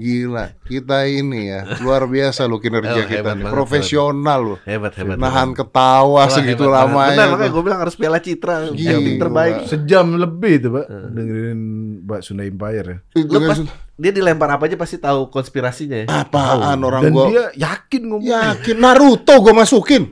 Gila, 0.00 0.56
kita 0.64 1.04
ini 1.04 1.52
ya 1.52 1.76
luar 1.84 2.08
biasa 2.08 2.48
lo 2.48 2.56
kinerja 2.56 2.96
Oh, 2.96 3.04
kita 3.04 3.20
hebat 3.20 3.36
nih. 3.36 3.52
Profesional 3.52 4.40
lo. 4.40 4.56
Hebat, 4.64 4.96
hebat. 4.96 5.20
Nahan 5.20 5.52
hebat. 5.52 5.58
ketawa 5.60 6.24
Wah, 6.24 6.26
segitu 6.32 6.64
hebat 6.64 6.88
lamanya. 6.88 7.12
Benar, 7.12 7.28
makanya 7.36 7.50
tuh. 7.52 7.54
gue 7.54 7.62
bilang 7.68 7.80
harus 7.84 7.94
piala 8.00 8.18
citra. 8.24 8.72
Gila. 8.72 8.96
Acting 8.96 9.18
terbaik. 9.20 9.54
Sejam 9.68 10.06
lebih 10.16 10.52
itu, 10.56 10.68
Pak. 10.72 10.86
Dengerin 10.88 11.60
Mbak 12.08 12.20
Sunda 12.24 12.42
Empire 12.48 12.86
ya. 12.88 12.96
Itu 13.20 13.28
Lu 13.28 13.38
kan 13.44 13.48
pas 13.52 13.58
dia 14.00 14.12
dilempar 14.16 14.48
apa 14.48 14.64
aja 14.64 14.80
pasti 14.80 14.96
tahu 14.96 15.28
konspirasinya 15.28 15.96
ya. 16.00 16.06
apaan 16.08 16.80
orang 16.80 17.04
Dan 17.04 17.12
gua 17.12 17.26
dia 17.28 17.44
yakin 17.52 18.02
ngomong 18.08 18.24
yakin 18.24 18.76
Naruto 18.80 19.34
gua 19.44 19.52
masukin. 19.52 20.08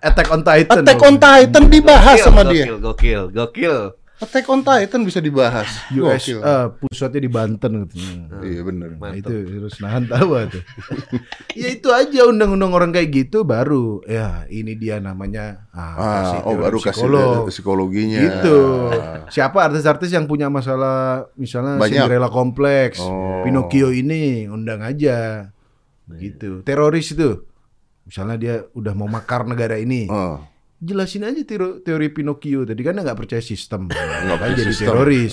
Attack 0.00 0.32
on 0.32 0.40
Titan. 0.40 0.80
Attack 0.80 1.02
on 1.04 1.16
Titan 1.20 1.64
dibahas 1.68 2.16
Gokil, 2.16 2.24
sama 2.24 2.42
gokil, 2.46 2.54
dia. 2.54 2.64
Gokil, 2.80 3.22
gokil. 3.36 3.76
Attack 4.20 4.46
on 4.46 4.60
Titan 4.60 5.00
bisa 5.02 5.16
dibahas. 5.16 5.64
US 5.98 6.20
Gokil. 6.22 6.38
eh, 6.38 6.66
pusatnya 6.76 7.20
di 7.20 7.30
Banten 7.30 7.72
katanya. 7.82 8.12
Iya 8.40 8.60
bener. 8.62 8.88
Nah, 8.92 8.98
Mantap. 9.08 9.16
itu 9.16 9.32
harus 9.50 9.74
nahan 9.78 10.04
tawa 10.04 10.44
tuh. 10.44 10.60
ya 11.60 11.68
itu 11.70 11.88
aja 11.88 12.20
undang-undang 12.24 12.68
orang 12.70 12.90
kayak 12.90 13.08
gitu 13.10 13.42
baru 13.42 14.04
ya 14.04 14.44
ini 14.46 14.76
dia 14.76 15.00
namanya 15.00 15.64
Ah, 15.72 15.96
kasih 15.96 16.38
oh 16.44 16.54
baru 16.54 16.78
kasih 16.78 16.92
psikolog. 17.00 17.24
lihat 17.32 17.48
psikologinya. 17.48 18.20
Gitu. 18.20 18.58
Siapa 19.30 19.58
artis-artis 19.62 20.10
yang 20.10 20.24
punya 20.24 20.46
masalah 20.46 21.24
misalnya 21.34 21.76
Banyak. 21.76 22.04
Cinderella 22.04 22.28
kompleks, 22.28 23.00
Oh. 23.00 23.40
Pinocchio 23.40 23.88
ini 23.88 24.44
undang 24.46 24.80
aja. 24.80 25.48
Gitu. 26.10 26.60
Teroris 26.60 27.08
itu. 27.10 27.48
Misalnya 28.02 28.36
dia 28.36 28.54
udah 28.72 28.92
mau 28.92 29.06
makar 29.06 29.42
negara 29.42 29.74
ini. 29.74 30.04
Oh. 30.06 30.44
Jelasin 30.80 31.28
aja 31.28 31.44
teori, 31.44 31.84
teori 31.84 32.08
Pinocchio 32.08 32.64
tadi 32.64 32.80
kan 32.80 32.96
nggak 32.96 33.12
percaya 33.14 33.44
sistem. 33.44 33.84
Nggak 34.24 34.38
percaya 34.40 34.56
jadi 34.56 34.72
sistem. 34.72 34.88
teroris. 34.88 35.32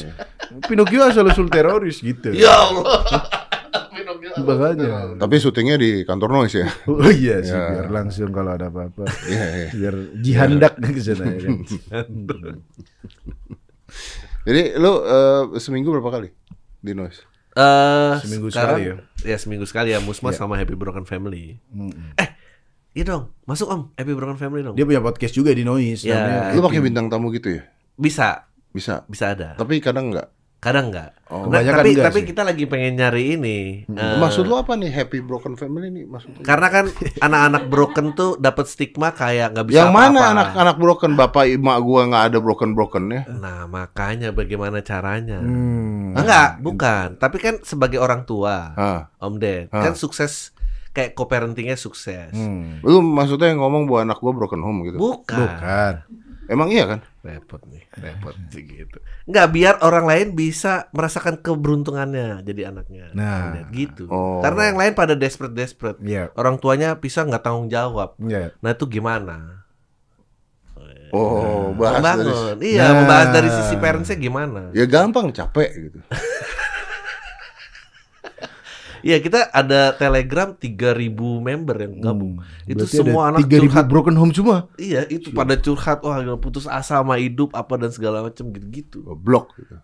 Pinocchio 0.64 1.02
asal 1.04 1.24
usul 1.26 1.48
teroris 1.48 2.04
gitu. 2.04 2.36
Ya 2.36 2.52
Allah. 2.52 2.84
Makanya. 4.38 5.18
Tapi 5.18 5.36
syutingnya 5.40 5.76
di 5.76 6.04
kantor 6.04 6.30
noise 6.36 6.62
ya. 6.62 6.68
Oh 6.92 7.08
iya 7.08 7.40
sih 7.42 7.56
Ya. 7.56 7.64
biar 7.74 7.88
langsung 7.90 8.30
kalau 8.30 8.54
ada 8.54 8.68
apa-apa. 8.68 9.08
Iya, 9.26 9.46
iya. 9.48 9.68
Biar 9.74 9.96
jihandak 10.20 10.74
ke 10.78 11.00
sana 11.00 11.26
ya 11.26 11.40
kan. 11.42 11.56
Jadi 14.44 14.62
lu 14.78 14.94
eh, 15.02 15.44
seminggu 15.58 15.92
berapa 15.92 16.12
kali 16.14 16.30
di 16.80 16.92
noise? 16.92 17.24
Eh, 17.58 18.14
Seminggu 18.22 18.54
sekarang, 18.54 18.78
sekali 18.78 18.84
ya? 18.86 18.96
ya 19.26 19.38
seminggu 19.42 19.66
sekali 19.66 19.90
ya 19.90 20.00
Musmas 20.00 20.38
sama 20.38 20.54
Happy 20.56 20.78
Broken 20.78 21.04
Family. 21.04 21.58
Mm-mm. 21.74 22.14
Iya 22.98 23.06
dong, 23.08 23.30
masuk 23.46 23.70
Om 23.70 23.82
Happy 23.94 24.10
Broken 24.12 24.42
Family 24.42 24.66
dong. 24.66 24.74
Dia 24.74 24.82
punya 24.82 24.98
podcast 25.00 25.30
juga 25.32 25.54
di 25.54 25.62
Noise. 25.62 26.02
Ya. 26.02 26.18
namanya 26.18 26.42
Lu 26.52 26.66
pakai 26.66 26.82
bintang 26.82 27.06
tamu 27.08 27.30
gitu 27.30 27.54
ya? 27.54 27.62
Bisa, 27.94 28.50
Bisa. 28.68 29.06
bisa 29.06 29.38
ada. 29.38 29.54
Tapi 29.54 29.78
kadang 29.78 30.10
enggak. 30.10 30.34
Kadang 30.58 30.90
enggak. 30.90 31.14
Oh. 31.30 31.46
Nah, 31.46 31.62
tapi 31.62 31.94
enggak 31.94 32.10
tapi 32.10 32.20
sih. 32.20 32.28
kita 32.28 32.42
lagi 32.42 32.66
pengen 32.66 32.98
nyari 32.98 33.38
ini. 33.38 33.86
eh, 33.86 34.18
Maksud 34.18 34.44
lu 34.44 34.58
apa 34.58 34.74
nih 34.74 34.90
Happy 34.90 35.22
Broken 35.22 35.54
Family 35.54 35.94
nih 35.94 36.06
maksudnya? 36.06 36.42
karena 36.42 36.68
kan 36.68 36.86
anak-anak 37.30 37.64
broken 37.68 38.06
tuh 38.12 38.34
dapat 38.36 38.66
stigma 38.66 39.14
kayak 39.14 39.54
nggak 39.54 39.68
bisa 39.68 39.78
Yang 39.78 39.92
mana 39.92 40.10
apa-apa. 40.18 40.34
anak-anak 40.34 40.78
broken 40.80 41.12
bapak 41.14 41.46
emak 41.48 41.78
gua 41.80 42.02
nggak 42.04 42.24
ada 42.26 42.38
broken 42.40 42.72
broken 42.74 43.04
ya? 43.08 43.22
Nah, 43.30 43.70
makanya 43.70 44.34
bagaimana 44.34 44.82
caranya? 44.82 45.38
Hmm. 45.38 46.18
Enggak, 46.18 46.58
bukan. 46.58 47.08
Tapi 47.16 47.38
kan 47.38 47.62
sebagai 47.62 48.02
orang 48.02 48.26
tua, 48.26 48.74
Ah. 48.74 49.14
Om 49.20 49.38
Ded, 49.38 49.70
Ah. 49.70 49.86
kan 49.86 49.94
sukses 49.94 50.57
kayak 50.98 51.14
co-parentingnya 51.14 51.78
sukses. 51.78 52.34
Hmm. 52.34 52.82
Lu 52.82 53.06
maksudnya 53.06 53.54
yang 53.54 53.62
ngomong 53.62 53.86
bahwa 53.86 54.10
anak 54.10 54.18
gua 54.18 54.34
broken 54.34 54.66
home 54.66 54.90
gitu? 54.90 54.98
Bukan. 54.98 55.38
Bukan. 55.38 55.94
Emang 56.48 56.72
iya 56.72 56.88
kan? 56.88 57.00
Repot 57.28 57.60
nih, 57.68 57.84
repot 58.00 58.32
sih 58.50 58.64
gitu. 58.64 58.98
Enggak 59.28 59.48
biar 59.52 59.76
orang 59.84 60.08
lain 60.08 60.28
bisa 60.32 60.88
merasakan 60.96 61.44
keberuntungannya 61.44 62.42
jadi 62.42 62.72
anaknya. 62.72 63.12
Nah. 63.14 63.68
Gitu. 63.70 64.08
Oh. 64.10 64.40
Karena 64.42 64.72
yang 64.72 64.80
lain 64.80 64.94
pada 64.96 65.14
desperate 65.14 65.52
desperate. 65.54 66.00
Iya. 66.02 66.32
Orang 66.40 66.58
tuanya 66.58 66.98
pisah 66.98 67.28
nggak 67.28 67.44
tanggung 67.44 67.68
jawab. 67.68 68.16
Iya. 68.18 68.56
Nah, 68.64 68.72
itu 68.74 68.88
gimana? 68.88 69.68
Oh, 71.08 71.72
bahas 71.72 72.04
dari 72.04 72.20
Membangun. 72.28 72.58
Iya, 72.60 72.84
Nah. 72.84 72.94
membahas 73.00 73.28
dari 73.32 73.50
sisi 73.52 73.76
parentsnya 73.80 74.18
gimana? 74.20 74.62
Ya 74.76 74.84
gampang 74.84 75.32
capek 75.32 75.70
gitu. 75.88 76.00
Iya, 79.02 79.18
kita 79.20 79.50
ada 79.50 79.94
Telegram 79.94 80.54
3000 80.54 81.14
member 81.40 81.76
yang 81.78 81.94
gabung. 82.00 82.42
Itu 82.64 82.84
Hmm. 82.84 82.90
Berarti 82.90 82.98
semua 82.98 83.22
anak 83.30 83.40
3000 83.46 83.62
curhat. 83.68 83.86
broken 83.88 84.16
home 84.16 84.34
semua. 84.34 84.58
Iya, 84.76 85.06
itu 85.08 85.30
pada 85.32 85.54
curhat 85.56 86.00
wah 86.02 86.18
putus 86.38 86.66
asa 86.66 86.98
sama 86.98 87.18
hidup 87.18 87.54
apa 87.54 87.78
dan 87.78 87.92
segala 87.92 88.26
macam 88.26 88.50
gitu-gitu. 88.50 89.06
Blok 89.16 89.54
gitu. 89.56 89.78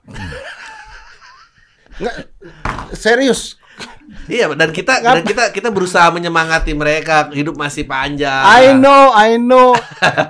Nggak, 1.93 2.15
serius. 2.97 3.61
Iya, 4.29 4.53
dan 4.53 4.69
kita 4.69 5.01
dan 5.01 5.25
kita 5.25 5.49
kita 5.49 5.73
berusaha 5.73 6.05
menyemangati 6.13 6.73
mereka, 6.77 7.29
hidup 7.33 7.57
masih 7.57 7.89
panjang. 7.89 8.45
I 8.45 8.77
know, 8.77 9.09
I 9.09 9.41
know. 9.41 9.73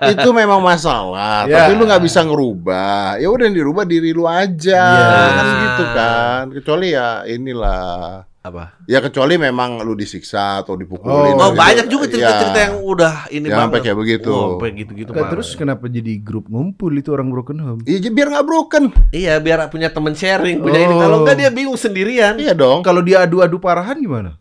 itu 0.07 0.29
memang 0.31 0.63
masalah. 0.63 1.43
Ya. 1.51 1.67
Tapi 1.67 1.75
lu 1.75 1.83
nggak 1.83 2.03
bisa 2.03 2.23
ngerubah. 2.23 3.19
Ya 3.19 3.27
udah 3.27 3.43
yang 3.47 3.57
dirubah 3.57 3.83
diri 3.83 4.15
lu 4.15 4.23
aja. 4.23 4.79
Ya. 4.79 5.23
Kan 5.35 5.45
gitu 5.59 5.83
kan. 5.91 6.43
Kecuali 6.55 6.87
ya 6.95 7.27
inilah. 7.27 8.23
Apa? 8.43 8.75
Ya 8.85 8.99
kecuali 8.99 9.39
memang 9.39 9.79
lu 9.81 9.95
disiksa 9.95 10.59
atau 10.59 10.75
dipukulin. 10.75 11.31
Oh, 11.31 11.47
Oh, 11.47 11.55
Gitu. 11.55 11.63
banyak 11.63 11.85
juga 11.87 12.05
cerita-cerita 12.11 12.59
Ya. 12.59 12.65
yang 12.67 12.75
udah 12.83 13.13
ini 13.31 13.47
banget. 13.47 13.55
sampai 13.55 13.79
kayak 13.79 13.97
begitu. 13.97 14.29
Oh, 14.29 14.59
sampai 14.59 14.69
gitu-gitu. 14.75 15.11
Nah, 15.15 15.31
terus 15.31 15.49
kenapa 15.55 15.87
jadi 15.87 16.19
grup 16.19 16.51
ngumpul 16.51 16.91
itu 16.91 17.07
orang 17.09 17.31
broken 17.31 17.57
home? 17.57 17.79
Iya, 17.87 18.11
biar 18.11 18.27
nggak 18.29 18.43
broken. 18.43 18.83
Iya, 19.09 19.39
biar 19.39 19.71
punya 19.71 19.87
temen 19.87 20.11
sharing, 20.11 20.59
punya 20.59 20.75
ini. 20.77 20.91
Oh. 20.91 20.99
Kalau 20.99 21.17
enggak 21.23 21.39
dia 21.39 21.49
bingung 21.49 21.79
sendirian. 21.79 22.35
Iya 22.35 22.51
dong. 22.51 22.83
Kalau 22.83 22.99
dia 22.99 23.23
adu-adu 23.23 23.63
parahan 23.63 23.95
gimana? 23.95 24.35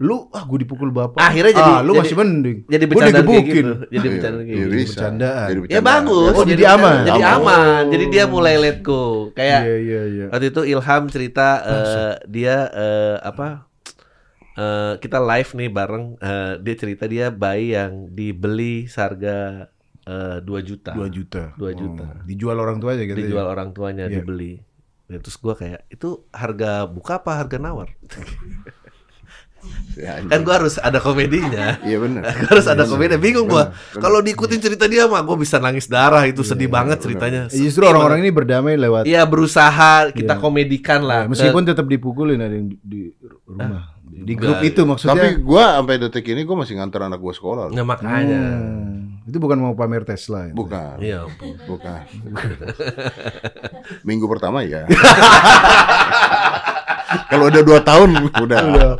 Lu 0.00 0.32
ah 0.32 0.42
gue 0.42 0.58
dipukul 0.58 0.88
bapak. 0.88 1.20
Akhirnya 1.20 1.52
jadi- 1.52 1.74
ah, 1.76 1.80
lu 1.80 1.92
jadi- 1.92 2.00
masih 2.02 2.16
mending. 2.16 2.58
Jadi 2.64 2.84
bercanda 2.84 3.20
kayak 3.20 3.44
gitu. 3.44 3.72
Jadi 3.84 3.92
Iya, 4.00 4.10
bercanda 4.10 4.40
kayak 4.40 4.48
iya 4.50 4.64
gitu. 4.64 4.72
bercandaan. 4.72 5.44
Jadi 5.44 5.52
Ya 5.52 5.60
bercandaan. 5.60 5.84
bagus. 5.86 6.32
Oh, 6.32 6.46
jadi 6.46 6.64
aman. 6.66 6.98
Jadi 7.04 7.22
Aman. 7.22 7.36
aman. 7.38 7.82
Jadi 7.86 8.04
dia 8.08 8.24
mulai 8.24 8.54
let 8.56 8.78
go. 8.80 9.04
Kayak 9.30 9.60
Iya 9.62 9.76
iya 9.78 10.00
iya. 10.06 10.26
waktu 10.28 10.46
itu 10.48 10.60
Ilham 10.66 11.02
cerita 11.06 11.46
eh, 11.62 12.12
dia 12.26 12.56
eh, 12.66 13.16
apa? 13.20 13.68
eh, 14.52 14.94
kita 14.98 15.18
live 15.18 15.50
nih 15.54 15.70
bareng. 15.70 16.04
eh, 16.18 16.52
dia 16.58 16.74
cerita 16.74 17.04
dia 17.04 17.28
bayi 17.30 17.72
yang 17.72 18.08
dibeli 18.08 18.84
seharga 18.86 19.68
eh, 20.02 20.40
2 20.40 20.60
juta. 20.60 20.90
2 20.90 21.06
juta. 21.08 21.52
2 21.54 21.70
juta. 21.72 22.04
Oh, 22.10 22.24
dijual 22.24 22.56
orang 22.56 22.80
tuanya 22.80 23.04
gitu. 23.04 23.20
Dijual 23.20 23.46
ya? 23.46 23.50
orang 23.50 23.68
tuanya 23.70 24.04
Iya. 24.06 24.16
dibeli. 24.16 24.64
Ya, 25.06 25.18
terus 25.18 25.36
gua 25.36 25.52
kayak 25.52 25.84
itu 25.88 26.24
harga 26.30 26.86
buka 26.86 27.18
apa 27.18 27.36
harga 27.36 27.58
nawar? 27.58 27.92
Ya, 29.92 30.22
kan 30.22 30.40
gua 30.40 30.54
harus 30.56 30.76
ada 30.76 30.96
komedinya. 30.96 31.76
Iya 31.82 31.98
benar. 31.98 32.22
harus 32.46 32.64
ada 32.64 32.84
komedi 32.84 33.16
bingung 33.16 33.44
gua 33.46 33.68
Bener, 33.68 34.00
kalau 34.00 34.18
diikutin 34.18 34.56
cerita 34.58 34.84
dia 34.84 35.04
mah 35.04 35.20
gua 35.20 35.34
bisa 35.34 35.56
nangis 35.56 35.84
darah 35.84 36.24
itu 36.24 36.40
sedih 36.40 36.66
banget 36.66 36.98
ceritanya 36.98 37.46
Eh, 37.46 37.58
Justru 37.60 37.84
orang-orang 37.84 38.20
ini 38.20 38.30
berdamai 38.30 38.74
lewat 38.76 39.04
Iya 39.04 39.20
berusaha 39.22 40.08
kita 40.08 40.34
Iya. 40.34 40.40
komedikan 40.40 41.00
lah 41.02 41.22
Ya, 41.22 41.28
meskipun 41.28 41.62
tetap 41.64 41.84
dipukulin 41.84 42.38
ada 42.38 42.50
yang 42.50 42.70
di, 42.70 42.78
di 42.80 43.02
rumah. 43.44 43.92
Di 44.02 44.34
grup 44.34 44.58
enggak. 44.58 44.70
itu 44.70 44.80
maksudnya. 44.82 45.12
Tapi 45.12 45.28
gua 45.38 45.64
sampai 45.76 45.96
detik 45.98 46.26
ini 46.28 46.42
gua 46.42 46.56
masih 46.58 46.74
nganter 46.74 47.00
anak 47.02 47.18
gua 47.18 47.32
sekolah. 47.32 47.64
loh. 47.68 47.74
Nah, 47.74 47.84
makanya 47.84 48.40
Hmm, 48.58 49.22
itu 49.24 49.36
bukan 49.36 49.58
mau 49.60 49.72
pamer 49.72 50.02
Tesla 50.02 50.46
ya. 50.46 50.52
Bukan. 50.52 50.96
Iya. 50.98 51.20
Bukan. 51.64 52.00
Minggu 54.02 54.26
pertama 54.26 54.60
ya. 54.62 54.84
Kalau 57.30 57.50
udah 57.50 57.62
dua 57.62 57.80
tahun 57.82 58.08
udah, 58.30 58.58
udah. 58.70 58.90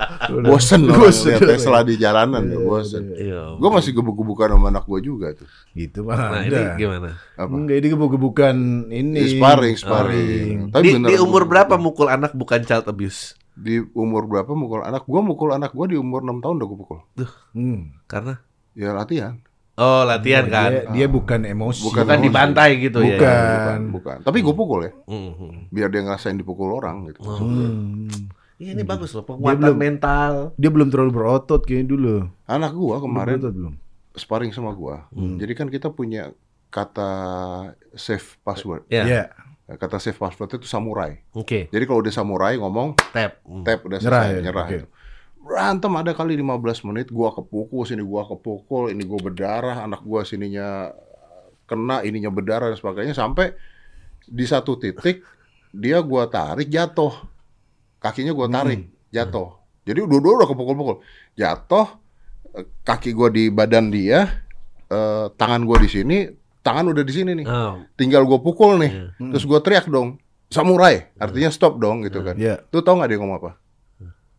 bosen 0.46 0.86
orang 0.86 1.10
Bosen. 1.10 1.30
lihat 1.30 1.42
Tesla 1.46 1.78
di 1.86 1.94
jalanan 1.94 2.42
udah 2.50 2.60
bosen. 2.62 3.02
Iya. 3.14 3.54
Gue 3.58 3.70
masih 3.70 3.90
gebuk-gebukan 3.94 4.50
sama 4.50 4.66
anak 4.70 4.84
gue 4.86 5.00
juga 5.02 5.26
tuh. 5.34 5.46
Gitu 5.74 6.02
mah. 6.02 6.18
Nah, 6.18 6.42
ini 6.42 6.60
gimana? 6.74 7.10
Apa? 7.38 7.52
Enggak, 7.54 7.76
ini 7.78 7.86
gebuk-gebukan 7.94 8.56
ini. 8.90 9.20
Sparring, 9.38 9.76
sparring. 9.78 10.56
Tapi 10.74 10.98
Di, 10.98 11.14
di 11.14 11.16
umur 11.22 11.46
berapa 11.46 11.78
mukul 11.78 12.10
anak 12.10 12.34
bukan 12.34 12.66
child 12.66 12.90
abuse? 12.90 13.38
Di 13.54 13.82
umur 13.94 14.26
berapa 14.26 14.50
mukul 14.54 14.82
anak? 14.82 15.06
Gue 15.06 15.20
mukul 15.22 15.54
anak 15.54 15.70
gue 15.74 15.94
di 15.94 15.96
umur 15.98 16.26
6 16.26 16.42
tahun 16.42 16.54
udah 16.58 16.66
gue 16.66 16.78
pukul. 16.78 16.98
Hmm. 17.54 17.94
Karena 18.10 18.38
Ya 18.74 18.94
latihan. 18.94 19.42
Oh 19.80 20.02
latihan 20.04 20.44
kan. 20.46 20.70
Dia, 20.70 20.82
dia 20.92 21.06
bukan 21.08 21.40
emosi. 21.42 21.80
Bukan 21.82 22.04
Bukan 22.04 22.14
emosi. 22.14 22.26
dibantai 22.26 22.70
gitu 22.78 22.98
ya. 23.00 23.06
Bukan. 23.10 23.40
Bukan, 23.48 23.80
bukan. 23.90 24.16
Tapi 24.22 24.38
gue 24.38 24.54
pukul 24.54 24.80
ya. 24.82 24.92
Mhm. 25.04 25.50
Biar 25.68 25.88
dia 25.88 26.02
ngerasain 26.02 26.36
dipukul 26.36 26.70
orang 26.70 27.08
gitu. 27.08 27.24
Hmm. 27.24 28.06
Iya, 28.56 28.76
ini 28.76 28.84
bagus 28.84 29.10
loh 29.10 29.24
penguatan 29.24 29.56
belum- 29.66 29.80
mental. 29.80 30.32
Dia 30.54 30.68
belum 30.68 30.88
terlalu 30.88 31.12
berotot 31.14 31.60
kayaknya 31.60 31.86
dulu. 31.90 32.16
Anak 32.44 32.72
gue 32.72 32.96
kemarin 32.98 33.36
berotot 33.36 33.54
belum. 33.56 33.74
sparring 34.12 34.52
sama 34.52 34.70
gue. 34.70 34.96
Hmm. 35.10 35.36
Jadi 35.36 35.52
kan 35.54 35.66
kita 35.66 35.88
punya 35.88 36.28
kata 36.68 37.10
save 37.92 38.36
password. 38.38 38.84
Ya. 38.86 39.02
Iya. 39.02 39.24
Kata 39.70 39.96
save 39.96 40.14
password 40.14 40.50
itu 40.52 40.66
samurai. 40.66 41.22
Oke. 41.30 41.66
Jadi 41.66 41.84
kalau 41.84 41.98
udah 41.98 42.10
samurai 42.10 42.54
ngomong 42.54 42.98
Tap. 43.08 43.38
Hmm. 43.40 43.62
tap 43.62 43.80
udah 43.80 43.96
Nyerah 43.96 44.12
selesai 44.20 44.34
ya? 44.34 44.42
nyerah. 44.42 44.66
Oke. 44.66 44.74
gitu. 44.76 44.86
Berantem 45.40 45.92
ada 45.96 46.12
kali 46.12 46.36
15 46.36 46.86
menit 46.92 47.08
gua 47.08 47.32
kepukul 47.32 47.88
sini 47.88 48.04
gua 48.04 48.28
kepukul 48.28 48.92
ini 48.92 49.02
gua 49.08 49.20
berdarah 49.24 49.88
anak 49.88 50.04
gua 50.04 50.22
sininya 50.22 50.92
kena 51.64 52.04
ininya 52.04 52.28
berdarah 52.28 52.68
dan 52.68 52.78
sebagainya 52.78 53.14
sampai 53.16 53.56
di 54.28 54.44
satu 54.44 54.76
titik 54.76 55.24
dia 55.72 55.98
gua 56.04 56.28
tarik 56.28 56.68
jatuh. 56.68 57.14
kakinya 58.00 58.32
gue 58.32 58.48
tarik, 58.48 58.80
jatuh. 59.12 59.60
Jadi 59.84 60.08
dua-dua 60.08 60.40
udah 60.40 60.48
kepukul-pukul. 60.48 61.04
Jatuh, 61.36 62.00
eh, 62.56 62.64
kaki 62.80 63.12
gue 63.12 63.28
di 63.28 63.44
badan 63.52 63.92
dia, 63.92 64.24
eh, 64.88 65.26
tangan 65.36 65.68
gue 65.68 65.76
di 65.84 65.88
sini, 65.92 66.18
tangan 66.64 66.88
udah 66.92 67.04
di 67.04 67.12
sini 67.12 67.32
nih. 67.36 67.46
Oh, 67.48 67.84
Tinggal 68.00 68.24
gue 68.24 68.40
pukul 68.40 68.80
nih. 68.80 68.92
Iya. 69.20 69.36
Terus 69.36 69.44
gue 69.44 69.60
teriak 69.60 69.86
dong, 69.92 70.16
samurai. 70.48 71.12
Artinya 71.20 71.52
stop 71.52 71.76
dong 71.76 72.04
gitu 72.08 72.24
kan. 72.24 72.40
Iya. 72.40 72.64
Tuh 72.72 72.80
tau 72.80 72.96
nggak 72.96 73.08
dia 73.12 73.18
ngomong 73.20 73.36
apa? 73.36 73.50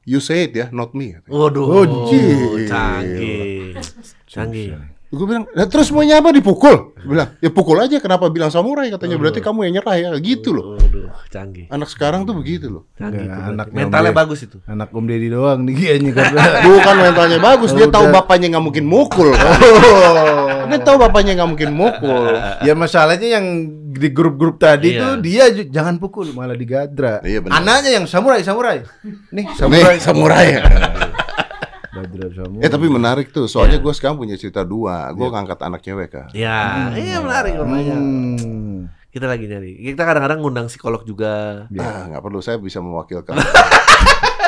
You 0.06 0.20
say 0.20 0.50
it 0.50 0.56
ya, 0.56 0.70
not 0.74 0.96
me. 0.98 1.14
Waduh, 1.30 1.62
Oh, 1.62 2.58
canggih, 2.66 3.78
canggih. 4.26 5.01
Gue 5.12 5.28
bilang, 5.28 5.44
"Lah, 5.52 5.68
terus 5.68 5.92
maunya 5.92 6.24
apa 6.24 6.32
dipukul? 6.32 6.96
Bilang, 7.04 7.36
ya 7.44 7.52
pukul 7.52 7.76
aja. 7.78 8.00
Kenapa 8.00 8.32
bilang 8.32 8.48
samurai? 8.48 8.88
Katanya 8.88 9.20
berarti 9.20 9.44
kamu 9.44 9.68
yang 9.68 9.84
nyerah 9.84 9.96
ya. 10.00 10.10
Gitu 10.16 10.56
loh. 10.56 10.80
Waduh, 10.80 11.12
canggih. 11.28 11.68
Anak 11.68 11.92
sekarang 11.92 12.24
tuh 12.24 12.32
begitu 12.32 12.72
loh. 12.72 12.88
Canggih 12.96 13.28
anaknya 13.28 13.92
Mentalnya 13.92 14.14
bagus 14.16 14.48
itu. 14.48 14.64
Anak 14.64 14.88
Om 14.90 15.04
Deddy 15.04 15.28
doang 15.28 15.68
nih 15.68 15.76
kayaknya 15.76 16.12
karena 16.16 16.42
Bukan 16.72 16.96
mentalnya 16.96 17.40
bagus, 17.42 17.76
dia 17.76 17.92
tahu 17.92 18.08
bapaknya 18.08 18.56
nggak 18.56 18.64
mungkin 18.64 18.86
mukul. 18.88 19.36
Dia 20.72 20.80
tahu 20.80 20.96
bapaknya 21.04 21.36
nggak 21.36 21.50
mungkin 21.52 21.72
mukul. 21.76 22.32
ya 22.64 22.72
masalahnya 22.72 23.28
yang 23.36 23.46
di 23.92 24.08
grup-grup 24.08 24.56
tadi 24.56 24.96
Iya. 24.96 25.02
tuh 25.04 25.12
dia 25.20 25.44
jangan 25.68 26.00
pukul 26.00 26.32
malah 26.32 26.56
digadra. 26.56 27.20
Iya, 27.22 27.44
benar. 27.44 27.60
Anaknya 27.60 28.00
yang 28.00 28.06
samurai 28.08 28.40
samurai. 28.40 28.80
Nih 29.36 29.52
Samurai, 29.60 30.00
samurai. 30.00 30.48
samurai. 30.48 30.48
Eh 32.58 32.68
tapi 32.68 32.86
menarik 32.86 33.30
tuh, 33.30 33.46
soalnya 33.46 33.78
Iya. 33.78 33.84
gue 33.84 33.94
sekarang 33.94 34.18
punya 34.18 34.36
cerita 34.36 34.62
dua. 34.62 35.10
Gue 35.12 35.28
ngangkat 35.28 35.60
anak 35.62 35.82
cewek 35.82 36.10
kan. 36.10 36.28
Ya, 36.32 36.90
iya 36.94 37.18
menarik 37.18 37.56
makanya. 37.56 37.96
Hmm. 37.96 38.80
Kita 39.08 39.28
lagi 39.28 39.44
nyari. 39.44 39.76
Kita 39.84 40.02
kadang-kadang 40.02 40.40
ngundang 40.40 40.68
psikolog 40.68 41.04
juga. 41.04 41.66
Ah, 41.74 42.08
nggak 42.08 42.22
perlu 42.22 42.40
saya 42.40 42.56
bisa 42.56 42.80
mewakilkan. 42.80 43.36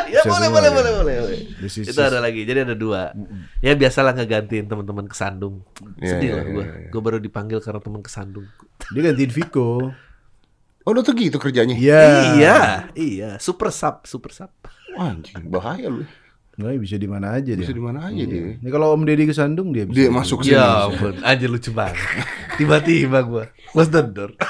ya 0.07 0.21
Bisa 0.21 0.29
boleh, 0.29 0.47
boleh, 0.47 0.69
ya. 0.69 0.73
boleh, 0.73 0.91
boleh, 0.93 1.15
boleh. 1.19 1.39
Is- 1.61 1.83
Itu 1.83 1.99
ada 1.99 2.17
lagi. 2.17 2.43
Jadi 2.43 2.63
ada 2.63 2.75
dua. 2.75 3.11
Ya 3.59 3.73
biasalah 3.73 4.13
ngegantiin 4.13 4.65
teman-teman 4.65 5.03
kesandung. 5.05 5.67
Iya, 5.97 6.07
Sedih 6.09 6.27
iya, 6.27 6.33
lah 6.33 6.43
iya, 6.43 6.53
gue. 6.53 6.63
iya. 6.63 6.89
Gue 6.89 7.01
baru 7.01 7.17
dipanggil 7.19 7.59
karena 7.59 7.79
teman 7.79 7.99
kesandung. 7.99 8.47
Dia 8.89 9.01
gantiin 9.03 9.31
Viko. 9.31 9.91
Oh, 10.83 10.91
lu 10.91 10.99
tuh 10.99 11.11
gitu 11.11 11.39
kerjanya? 11.39 11.75
Iya. 11.75 12.03
Iya, 12.35 12.57
iya. 12.93 13.29
Super 13.39 13.67
sub, 13.67 14.03
super 14.03 14.31
sub. 14.31 14.51
Wah, 14.93 15.11
Anjing, 15.11 15.47
bahaya 15.47 15.87
lu. 15.87 16.03
Nah, 16.53 16.69
bisa 16.77 16.95
di 16.95 17.09
mana 17.09 17.33
aja 17.33 17.49
dia. 17.49 17.57
Bisa 17.57 17.73
di 17.73 17.81
mana 17.81 18.05
aja 18.05 18.23
dia. 18.23 18.61
Ini 18.61 18.69
kalau 18.69 18.93
Om 18.93 19.03
Deddy 19.03 19.25
kesandung 19.25 19.73
dia 19.73 19.89
bisa. 19.89 19.97
Dia 19.97 20.09
masuk 20.09 20.45
sini. 20.45 20.53
Ya 20.53 20.85
ampun, 20.85 21.17
anjir 21.21 21.49
lucu 21.49 21.73
banget. 21.73 21.97
Tiba-tiba 22.61 23.25
gue 23.25 23.43
close 23.69 23.89
the 23.89 24.01
door. 24.03 24.31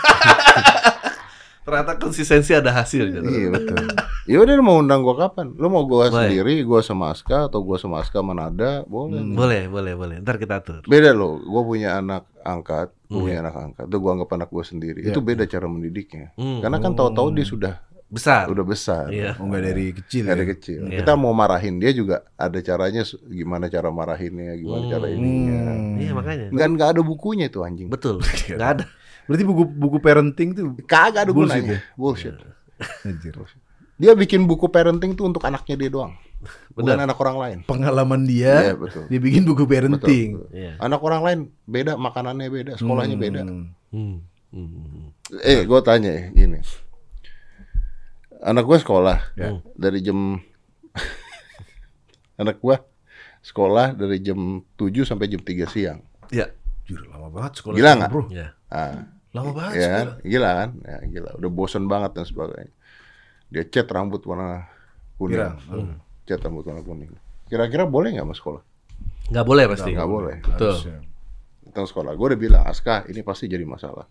Ternyata 1.64 1.95
konsistensi 1.95 2.51
ada 2.51 2.76
hasilnya. 2.76 3.24
Iya 3.24 3.47
betul. 3.49 3.88
Ya 4.24 4.36
udah 4.39 4.51
lu 4.51 4.64
mau 4.64 4.84
undang 4.84 4.99
gua 4.99 5.16
kapan? 5.18 5.56
Lu 5.56 5.72
mau 5.72 5.88
gua 5.88 6.12
Boleh. 6.12 6.28
sendiri, 6.28 6.60
gua 6.64 6.84
sama 6.84 7.16
Aska 7.16 7.47
atau 7.47 7.64
gua 7.64 7.80
sama 7.80 8.04
Aska 8.04 8.20
Manada, 8.20 8.84
boleh. 8.84 9.24
Boleh, 9.24 9.64
boleh, 9.68 9.93
boleh. 9.95 10.16
Ntar 10.20 10.36
kita 10.36 10.60
atur. 10.60 10.84
Beda 10.84 11.16
loh, 11.16 11.39
gua 11.39 11.64
punya 11.64 11.95
anak 11.95 12.28
angkat, 12.38 12.91
gua 13.08 13.16
Hmm. 13.16 13.24
punya 13.24 13.38
anak 13.39 13.56
angkat, 13.58 13.86
tuh 13.88 13.99
gua 13.99 14.12
anggap 14.12 14.30
anak 14.34 14.49
gua 14.49 14.64
sendiri. 14.64 14.99
Iya. 15.04 15.16
Itu 15.16 15.24
beda 15.24 15.47
cara 15.47 15.64
mendidiknya. 15.66 16.36
Hmm. 16.36 16.60
Karena 16.60 16.78
kan 16.80 16.91
tahu-tahu 16.93 17.32
dia 17.32 17.47
sudah 17.47 17.74
Besar. 18.14 18.45
udah 18.45 18.61
besar. 18.61 19.09
Iya. 19.09 19.34
Oh, 19.41 19.49
enggak 19.49 19.61
dari 19.66 19.86
kecil. 19.89 20.24
Dari 20.30 20.45
ya? 20.45 20.49
kecil. 20.53 20.82
Iya. 20.86 21.01
Kita 21.01 21.18
mau 21.18 21.34
marahin 21.34 21.82
dia 21.82 21.89
juga 21.91 22.22
ada 22.38 22.61
caranya 22.61 23.01
gimana 23.26 23.66
cara 23.68 23.89
marahinnya, 23.89 24.53
gimana 24.53 24.84
cara 24.86 25.05
ininya. 25.09 25.61
Hmm. 25.74 25.97
Iya 25.97 26.11
makanya. 26.14 26.47
Enggak 26.53 26.68
enggak 26.70 26.89
ada 26.93 27.01
bukunya 27.01 27.49
itu 27.49 27.66
anjing. 27.66 27.89
Betul. 27.89 28.22
Nggak 28.53 28.70
ada. 28.78 28.86
Berarti 29.26 29.43
buku 29.43 29.64
buku 29.66 29.97
parenting 29.97 30.49
tuh 30.53 30.78
Kagak 30.86 31.26
ada 31.26 31.32
Bullshit 31.34 31.64
gunanya. 31.66 31.80
ya? 31.82 31.97
Bullshit. 31.97 32.36
anjir. 33.01 33.34
Dia 33.97 34.14
bikin 34.14 34.45
buku 34.45 34.68
parenting 34.68 35.16
tuh 35.16 35.32
untuk 35.32 35.41
anaknya 35.47 35.76
dia 35.80 35.89
doang. 35.89 36.14
Bukan 36.76 36.99
anak 36.99 37.16
orang 37.16 37.38
lain. 37.39 37.57
Pengalaman 37.64 38.28
dia, 38.28 38.74
Iya, 38.74 38.76
betul. 38.76 39.07
dia 39.07 39.20
bikin 39.22 39.47
buku 39.47 39.64
parenting. 39.64 40.43
Betul. 40.43 40.51
Iya. 40.51 40.76
Anak 40.76 40.99
orang 40.99 41.22
lain 41.24 41.39
beda, 41.64 41.95
makanannya 41.95 42.49
beda, 42.51 42.72
sekolahnya 42.76 43.16
beda. 43.16 43.41
Hmm. 43.47 43.72
Hmm. 43.95 44.18
Hmm. 44.51 45.07
Eh, 45.39 45.64
gue 45.64 45.80
tanya 45.88 46.11
ya, 46.11 46.24
gini. 46.36 46.59
Anak 48.44 48.64
gue 48.64 48.78
sekolah 48.78 49.18
Ya. 49.34 49.56
dari 49.74 50.00
jam 50.00 50.36
anak 52.41 52.60
gue 52.60 52.76
sekolah 53.39 53.91
dari 53.94 54.20
jam 54.20 54.39
7 54.76 55.04
sampai 55.04 55.28
jam 55.28 55.39
3 55.39 55.64
siang. 55.66 56.00
Ya. 56.28 56.52
Jujur 56.84 57.08
lama 57.08 57.32
banget 57.32 57.60
sekolah. 57.60 57.76
Gila 57.76 57.91
nggak? 57.96 58.10
Bro. 58.12 58.24
Ya. 58.30 58.52
Ah, 58.68 59.08
Lama 59.34 59.50
banget 59.52 59.74
ya, 59.74 59.94
sekolah. 60.04 60.16
gila 60.22 60.50
kan? 60.54 60.70
Ya, 60.80 60.98
gila. 61.08 61.30
Udah 61.36 61.50
bosen 61.50 61.84
banget 61.88 62.12
dan 62.14 62.26
sebagainya. 62.28 62.74
Dia 63.48 63.64
cat 63.66 63.88
rambut 63.88 64.22
warna 64.24 64.68
kuning. 65.16 65.39
Pirang. 65.39 65.56
Hmm. 65.66 65.96
Cat 66.24 66.39
rambut 66.39 66.64
warna 66.64 66.82
kuning. 66.82 67.12
Kira-kira 67.48 67.84
boleh 67.86 68.12
nggak 68.12 68.26
mas 68.26 68.38
sekolah? 68.38 68.62
Nggak 69.32 69.46
boleh 69.46 69.64
pasti. 69.72 69.91
Nggak 69.91 70.10
boleh. 70.10 70.36
Betul. 70.44 70.76
Tentang 71.64 71.86
sekolah. 71.88 72.12
Gue 72.14 72.28
udah 72.34 72.39
bilang, 72.39 72.64
Aska, 72.64 73.08
ini 73.08 73.24
pasti 73.24 73.48
jadi 73.48 73.64
masalah. 73.64 74.06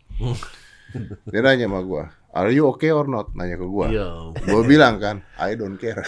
Dia 1.24 1.40
nanya 1.40 1.68
sama 1.68 1.80
gue, 1.80 2.04
are 2.32 2.50
you 2.50 2.64
okay 2.72 2.90
or 2.90 3.04
not? 3.04 3.30
Nanya 3.36 3.60
ke 3.60 3.66
gue. 3.68 3.86
Iya. 3.92 4.32
Gue 4.48 4.62
bilang 4.64 4.96
kan, 4.96 5.20
I 5.36 5.54
don't 5.54 5.76
care. 5.76 6.00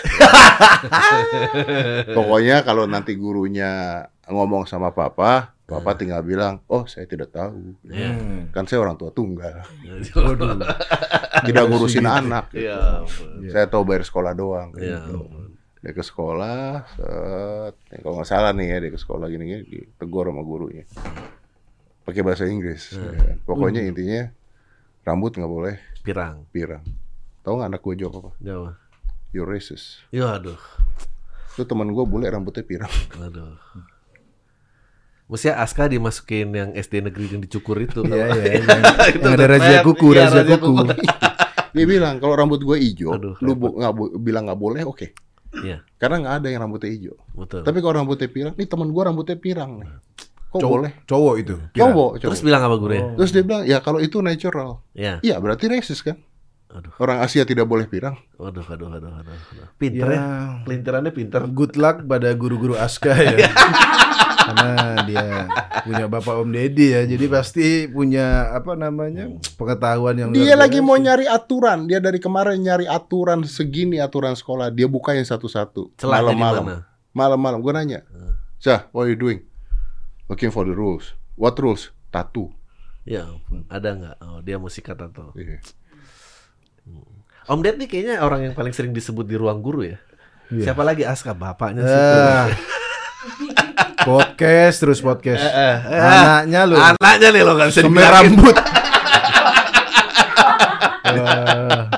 Pokoknya 2.17 2.65
kalau 2.65 2.89
nanti 2.89 3.15
gurunya 3.15 4.03
ngomong 4.25 4.65
sama 4.65 4.97
papa, 4.97 5.53
papa 5.69 5.91
tinggal 6.01 6.25
bilang, 6.25 6.65
oh 6.73 6.89
saya 6.89 7.05
tidak 7.05 7.31
tahu. 7.31 7.77
Iya. 7.85 8.11
Hmm. 8.17 8.43
Kan 8.51 8.65
saya 8.65 8.81
orang 8.81 8.97
tua 8.97 9.13
tunggal, 9.13 9.69
tidak 11.45 11.65
ngurusin 11.69 12.09
anak. 12.09 12.49
Iya. 12.57 13.05
ampun. 13.05 13.53
Saya 13.53 13.69
tahu 13.69 13.85
bayar 13.85 14.09
sekolah 14.09 14.33
doang. 14.33 14.73
Iya. 14.81 15.05
Gitu. 15.05 15.21
Dia 15.85 15.93
ke 15.93 16.01
sekolah, 16.01 16.89
set. 16.97 17.75
Nih, 17.93 18.01
kalau 18.01 18.17
nggak 18.17 18.29
salah 18.33 18.57
nih 18.57 18.73
ya, 18.73 18.77
dia 18.81 18.91
ke 18.97 18.97
sekolah 18.97 19.29
gini-gini, 19.29 19.69
ditegur 19.69 20.33
sama 20.33 20.41
gurunya. 20.41 20.89
Pakai 22.09 22.25
bahasa 22.25 22.49
Inggris. 22.49 22.97
ya 22.97 23.13
kan. 23.13 23.37
Pokoknya 23.45 23.85
intinya, 23.85 24.33
rambut 25.05 25.37
nggak 25.37 25.53
boleh 25.53 25.77
Pirang. 26.05 26.45
pirang. 26.51 26.85
Tahu 27.41 27.55
nggak 27.55 27.71
anak 27.71 27.81
gue 27.81 27.95
jawab 27.99 28.15
apa? 28.19 28.31
Jawa. 28.39 28.71
You're 29.31 29.45
racist. 29.47 30.05
Ya 30.11 30.33
aduh. 30.33 30.61
Itu 31.51 31.65
teman 31.65 31.89
gue 31.89 32.05
bule 32.05 32.27
rambutnya 32.27 32.63
pirang. 32.63 32.93
Aduh. 33.17 33.57
Mestinya 35.25 35.57
Aska 35.59 35.89
dimasukin 35.89 36.53
yang 36.53 36.71
SD 36.75 37.01
negeri 37.03 37.27
yang 37.31 37.41
dicukur 37.41 37.81
itu. 37.81 38.01
Iya, 38.03 38.13
tau. 38.13 38.37
iya. 38.37 38.53
Yang, 39.17 39.33
ada 39.33 39.47
razia 39.49 39.71
keren. 39.75 39.87
kuku, 39.87 40.07
Iya, 40.11 40.21
razia 40.23 40.37
razia 40.39 40.57
kuku. 40.59 40.71
kuku. 40.71 40.85
Dia 41.75 41.87
bilang 41.89 42.15
kalau 42.19 42.35
rambut 42.37 42.61
gue 42.61 42.77
hijau, 42.79 43.11
Aduh, 43.11 43.35
lu 43.41 43.53
bo- 43.53 43.75
nggak 43.75 43.93
bo- 43.93 44.15
bilang 44.15 44.47
nggak 44.47 44.61
boleh, 44.61 44.85
oke. 44.85 45.11
Iya, 45.57 45.83
Karena 45.97 46.17
nggak 46.21 46.35
ada 46.37 46.47
yang 46.47 46.61
rambutnya 46.63 46.87
hijau. 46.89 47.17
betul. 47.33 47.63
Tapi 47.63 47.79
kalau 47.81 47.95
rambutnya 47.97 48.29
pirang, 48.29 48.55
nih 48.55 48.69
teman 48.69 48.89
gue 48.89 49.03
rambutnya 49.03 49.35
pirang 49.35 49.71
nih. 49.81 49.91
Kok 50.55 50.63
Cowok, 50.63 50.79
boleh? 50.87 50.93
cowok 51.03 51.35
itu. 51.43 51.55
Cowok, 51.75 52.11
cowok. 52.23 52.31
Terus 52.31 52.43
bilang 52.47 52.63
apa 52.63 52.77
gurunya? 52.79 53.03
Terus 53.19 53.31
dia 53.35 53.43
bilang, 53.43 53.67
ya 53.67 53.83
kalau 53.83 53.99
itu 53.99 54.23
natural. 54.23 54.87
Ya. 54.95 55.19
Iya, 55.19 55.43
berarti 55.43 55.67
racist 55.67 56.07
kan? 56.07 56.15
Aduh. 56.71 56.95
Orang 57.03 57.19
Asia 57.23 57.43
tidak 57.43 57.67
boleh 57.67 57.91
pirang. 57.91 58.15
Waduh, 58.39 58.63
aduh, 58.63 58.87
aduh, 58.87 59.11
aduh. 59.19 59.35
aduh. 59.35 59.67
Pinter 59.75 60.11
Ya. 60.11 60.15
ya. 60.15 60.23
Pelintirannya 60.63 61.11
pinter. 61.11 61.43
Good 61.51 61.75
luck 61.75 62.07
pada 62.07 62.31
guru-guru 62.39 62.79
Aska 62.79 63.19
ya. 63.19 63.51
Karena 64.47 64.75
dia 65.09 65.25
punya 65.83 66.05
bapak 66.07 66.37
Om 66.37 66.53
Deddy 66.53 66.93
ya, 66.93 67.03
jadi 67.09 67.25
pasti 67.33 67.89
punya 67.89 68.53
apa 68.53 68.77
namanya 68.77 69.33
pengetahuan 69.57 70.15
yang 70.15 70.29
Dia 70.31 70.53
lagi 70.53 70.85
mau 70.85 70.95
nyari 70.95 71.25
aturan. 71.25 71.89
Dia 71.89 71.99
dari 71.99 72.21
kemarin 72.21 72.61
nyari 72.61 72.85
aturan 72.85 73.43
segini 73.43 73.99
aturan 73.99 74.37
sekolah. 74.37 74.69
Dia 74.69 74.85
bukain 74.85 75.25
satu-satu. 75.25 75.97
Malam-malam. 75.99 76.85
Malam-malam. 77.11 77.59
Gue 77.59 77.73
nanya, 77.73 78.05
Cah, 78.61 78.85
what 78.93 79.09
are 79.09 79.11
you 79.11 79.17
doing? 79.17 79.41
Looking 80.25 80.49
for 80.49 80.65
the 80.65 80.73
rules. 80.73 81.13
What 81.37 81.61
rules? 81.61 81.93
Tattoo. 82.09 82.49
Ya 83.05 83.29
ampun. 83.29 83.69
Ada 83.69 83.93
nggak? 83.93 84.17
Oh, 84.25 84.41
dia 84.41 84.57
mau 84.57 84.73
sikat 84.73 84.97
atau? 84.97 85.37
Iya. 85.37 85.61
Om 87.45 87.61
Ded 87.61 87.77
nih 87.77 87.85
kayaknya 87.85 88.25
orang 88.25 88.49
yang 88.49 88.55
paling 88.57 88.73
sering 88.73 88.97
disebut 88.97 89.29
di 89.29 89.37
ruang 89.37 89.61
guru 89.61 89.85
ya. 89.85 90.01
Iya. 90.49 90.73
Siapa 90.73 90.81
lagi 90.81 91.05
Aska 91.05 91.37
bapaknya 91.37 91.85
situ. 91.85 92.17
Ah. 92.17 92.49
podcast 94.09 94.81
terus 94.81 95.05
podcast. 95.05 95.45
Eh, 95.45 95.77
eh. 95.93 96.01
Anaknya 96.01 96.61
lu. 96.65 96.81
Anaknya 96.81 97.29
nih 97.29 97.43
lo 97.45 97.53
Semir 97.69 97.85
dibilangin. 97.85 98.17
rambut. 98.17 98.57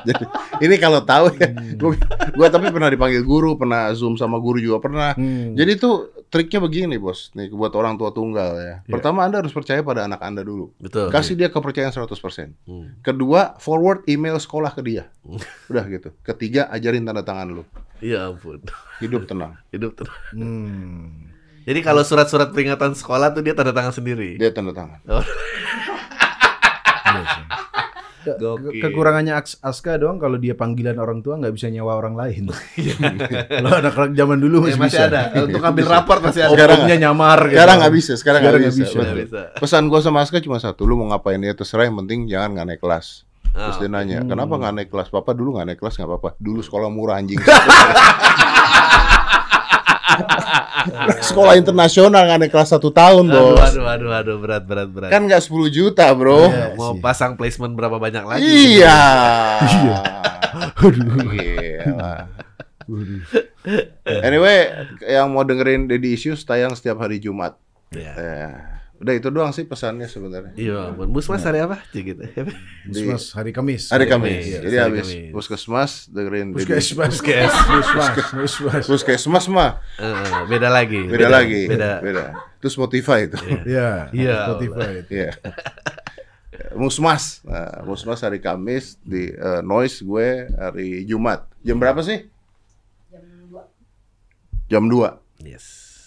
Jadi 0.07 0.25
ini 0.63 0.75
kalau 0.79 1.03
tahu 1.03 1.35
ya, 1.35 1.51
Hmm. 1.51 1.75
gua, 1.77 1.93
gua 2.33 2.49
tapi 2.49 2.71
pernah 2.71 2.87
dipanggil 2.87 3.21
guru, 3.21 3.59
pernah 3.59 3.91
zoom 3.93 4.15
sama 4.15 4.39
guru 4.39 4.57
juga 4.57 4.79
pernah. 4.79 5.13
Hmm. 5.13 5.53
Jadi 5.53 5.73
tuh 5.77 5.95
triknya 6.27 6.59
begini 6.59 6.97
bos, 6.97 7.35
nih 7.35 7.51
buat 7.51 7.75
orang 7.75 7.95
tua 7.95 8.11
tunggal 8.11 8.51
ya. 8.57 8.75
Pertama 8.87 9.23
anda 9.23 9.43
harus 9.43 9.51
percaya 9.51 9.83
pada 9.83 10.07
anak 10.07 10.23
anda 10.23 10.41
dulu. 10.41 10.71
Betul. 10.79 11.11
Kasih 11.11 11.35
dia 11.35 11.51
kepercayaan 11.51 11.91
100%. 11.91 12.55
Hmm. 12.65 12.95
Kedua, 13.03 13.59
forward 13.59 14.07
email 14.07 14.39
sekolah 14.39 14.71
ke 14.71 14.81
dia. 14.81 15.11
Udah 15.67 15.83
gitu. 15.87 16.15
Ketiga, 16.23 16.71
ajarin 16.71 17.03
tanda 17.03 17.21
tangan 17.21 17.51
lu. 17.51 17.65
Iya 17.99 18.29
ampun. 18.29 18.61
Hidup 19.01 19.25
tenang. 19.25 19.57
Hidup 19.75 19.97
tenang. 19.97 20.19
Hmm. 20.31 21.33
Jadi 21.67 21.83
kalau 21.83 22.07
surat-surat 22.07 22.55
peringatan 22.55 22.95
sekolah 22.95 23.35
tuh 23.35 23.43
dia 23.43 23.51
tanda 23.51 23.75
tangan 23.75 23.91
sendiri. 23.91 24.39
Dia 24.39 24.55
tanda 24.55 24.71
tangan. 24.71 25.03
Oh, 25.11 25.19
Gokil. 28.35 28.83
Kekurangannya 28.83 29.33
Aska 29.39 29.95
doang 29.95 30.19
kalau 30.19 30.35
dia 30.35 30.59
panggilan 30.59 30.99
orang 30.99 31.23
tua 31.23 31.39
nggak 31.39 31.55
bisa 31.55 31.71
nyewa 31.71 31.95
orang 31.95 32.19
lain. 32.19 32.51
kalau 33.63 33.71
anak-anak 33.79 34.13
zaman 34.13 34.39
dulu 34.43 34.67
Ya, 34.67 34.75
masih, 34.75 34.81
masih 34.83 34.99
bisa. 34.99 35.07
ada. 35.07 35.23
Untuk 35.47 35.63
ambil 35.63 35.87
raport 35.87 36.21
masih 36.21 36.41
ada. 36.43 36.51
Sekarang 36.51 36.79
Opungnya 36.83 36.99
nyamar 36.99 37.39
gitu. 37.47 37.55
Sekarang 37.55 37.77
nggak 37.79 37.95
bisa, 37.95 38.13
sekarang 38.19 38.41
nggak 38.43 38.55
bisa. 38.59 38.85
bisa. 39.15 39.41
Pesan 39.55 39.87
gua 39.87 40.01
sama 40.03 40.27
Aska 40.27 40.43
cuma 40.43 40.59
satu, 40.59 40.83
lu 40.83 40.99
mau 40.99 41.15
ngapain 41.15 41.39
ya 41.39 41.55
terserah 41.55 41.87
yang 41.87 41.95
penting 42.03 42.27
jangan 42.27 42.59
nggak 42.59 42.67
naik 42.75 42.81
kelas. 42.83 43.23
Terus 43.57 43.77
Ah, 43.77 43.81
dia 43.81 43.89
nanya, 43.89 44.19
kenapa 44.21 44.53
nggak 44.53 44.75
naik 44.75 44.91
kelas? 44.93 45.09
Papa 45.09 45.33
dulu 45.33 45.57
nggak 45.57 45.67
naik 45.73 45.79
kelas 45.81 45.95
nggak 45.97 46.09
apa-apa. 46.11 46.31
Dulu 46.37 46.61
sekolah 46.61 46.89
murah 46.93 47.17
anjing. 47.17 47.41
sekolah 51.31 51.55
internasional 51.59 52.27
naik 52.39 52.53
kelas 52.53 52.73
satu 52.73 52.91
tahun 52.93 53.29
Aduh, 53.29 53.57
bos. 53.57 53.61
aduh, 53.61 53.87
aduh, 53.87 54.11
aduh, 54.13 54.37
berat, 54.41 54.65
berat, 54.65 54.89
berat. 54.89 55.11
Kan 55.11 55.27
nggak 55.27 55.43
10 55.43 55.71
juta 55.73 56.07
bro. 56.15 56.49
Iya. 56.49 56.75
mau 56.79 56.95
sih. 56.95 57.03
pasang 57.03 57.33
placement 57.35 57.73
berapa 57.75 57.97
banyak 57.99 58.25
lagi? 58.25 58.45
Iya. 58.45 59.01
Iya. 59.67 59.99
Gila. 61.67 62.11
Anyway, 64.07 64.59
yang 65.03 65.35
mau 65.35 65.43
dengerin 65.43 65.91
Daddy 65.91 66.15
Issues 66.15 66.47
tayang 66.47 66.73
setiap 66.79 67.03
hari 67.03 67.19
Jumat. 67.19 67.59
Iya. 67.91 68.13
Eh, 68.15 68.51
udah 68.97 69.13
itu 69.13 69.29
doang 69.29 69.53
sih 69.53 69.69
pesannya 69.69 70.09
sebenarnya. 70.09 70.57
Iya, 70.57 70.91
ampun. 70.93 71.13
Musmas 71.13 71.45
hari 71.45 71.61
apa? 71.61 71.85
Cik 71.93 72.03
gitu. 72.03 72.23
Puskesmas 72.89 73.25
hari 73.37 73.51
Kamis. 73.53 73.93
Hari 73.93 74.09
Kamis. 74.09 74.41
Kamis. 74.49 74.65
Jadi 74.65 74.77
habis 74.81 75.07
puskesmas 75.31 76.09
dengerin. 76.09 76.57
Puskesmas. 76.57 77.21
Puskesmas. 77.21 77.53
Puskesmas. 78.33 78.85
Puskesmas 78.89 79.45
mah 79.53 79.85
Eh, 80.01 80.49
beda 80.49 80.73
lagi. 80.73 81.05
beda, 81.05 81.29
lagi. 81.29 81.69
Beda. 81.69 82.01
Beda. 82.01 82.25
Itu 82.57 82.73
Spotify 82.73 83.29
itu. 83.29 83.37
Iya. 83.69 84.09
Iya. 84.17 84.37
Spotify. 84.49 84.93
Iya. 85.13 85.31
Musmas. 86.73 87.45
Nah, 87.45 87.85
Musmas 87.85 88.25
hari 88.25 88.41
Kamis 88.41 88.97
di 89.05 89.29
eh, 89.29 89.61
Noise 89.61 90.01
gue 90.01 90.29
hari 90.57 91.05
Jumat. 91.05 91.45
Jam 91.61 91.77
berapa 91.77 92.01
sih? 92.01 92.25
Jam 93.13 93.25
2. 93.53 94.73
Jam 94.73 94.85
2. 94.89 95.45
Yes. 95.45 95.67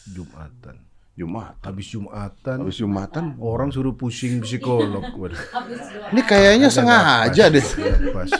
Jumatan. 0.09 0.88
Jumat. 1.19 1.59
Habis 1.59 1.87
Jumatan. 1.91 2.57
Habis 2.63 2.77
Jumatan. 2.79 3.23
Orang 3.37 3.69
suruh 3.69 3.91
pusing 3.93 4.39
psikolog. 4.39 5.03
Dua. 5.03 5.35
Ini 6.09 6.21
kayaknya 6.23 6.71
sengaja 6.71 7.51
deh. 7.51 7.59
Nggak 7.59 8.15
pas. 8.15 8.31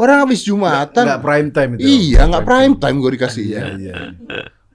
Orang 0.00 0.24
habis 0.24 0.40
Jumatan. 0.40 1.04
Nggak 1.04 1.20
prime 1.20 1.48
time 1.52 1.70
itu. 1.76 1.84
Iya, 1.84 2.20
nggak 2.24 2.44
prime 2.48 2.74
time 2.80 2.96
gue 2.98 3.10
dikasihnya. 3.12 3.60
Iya, 3.60 3.72
iya. 3.76 3.96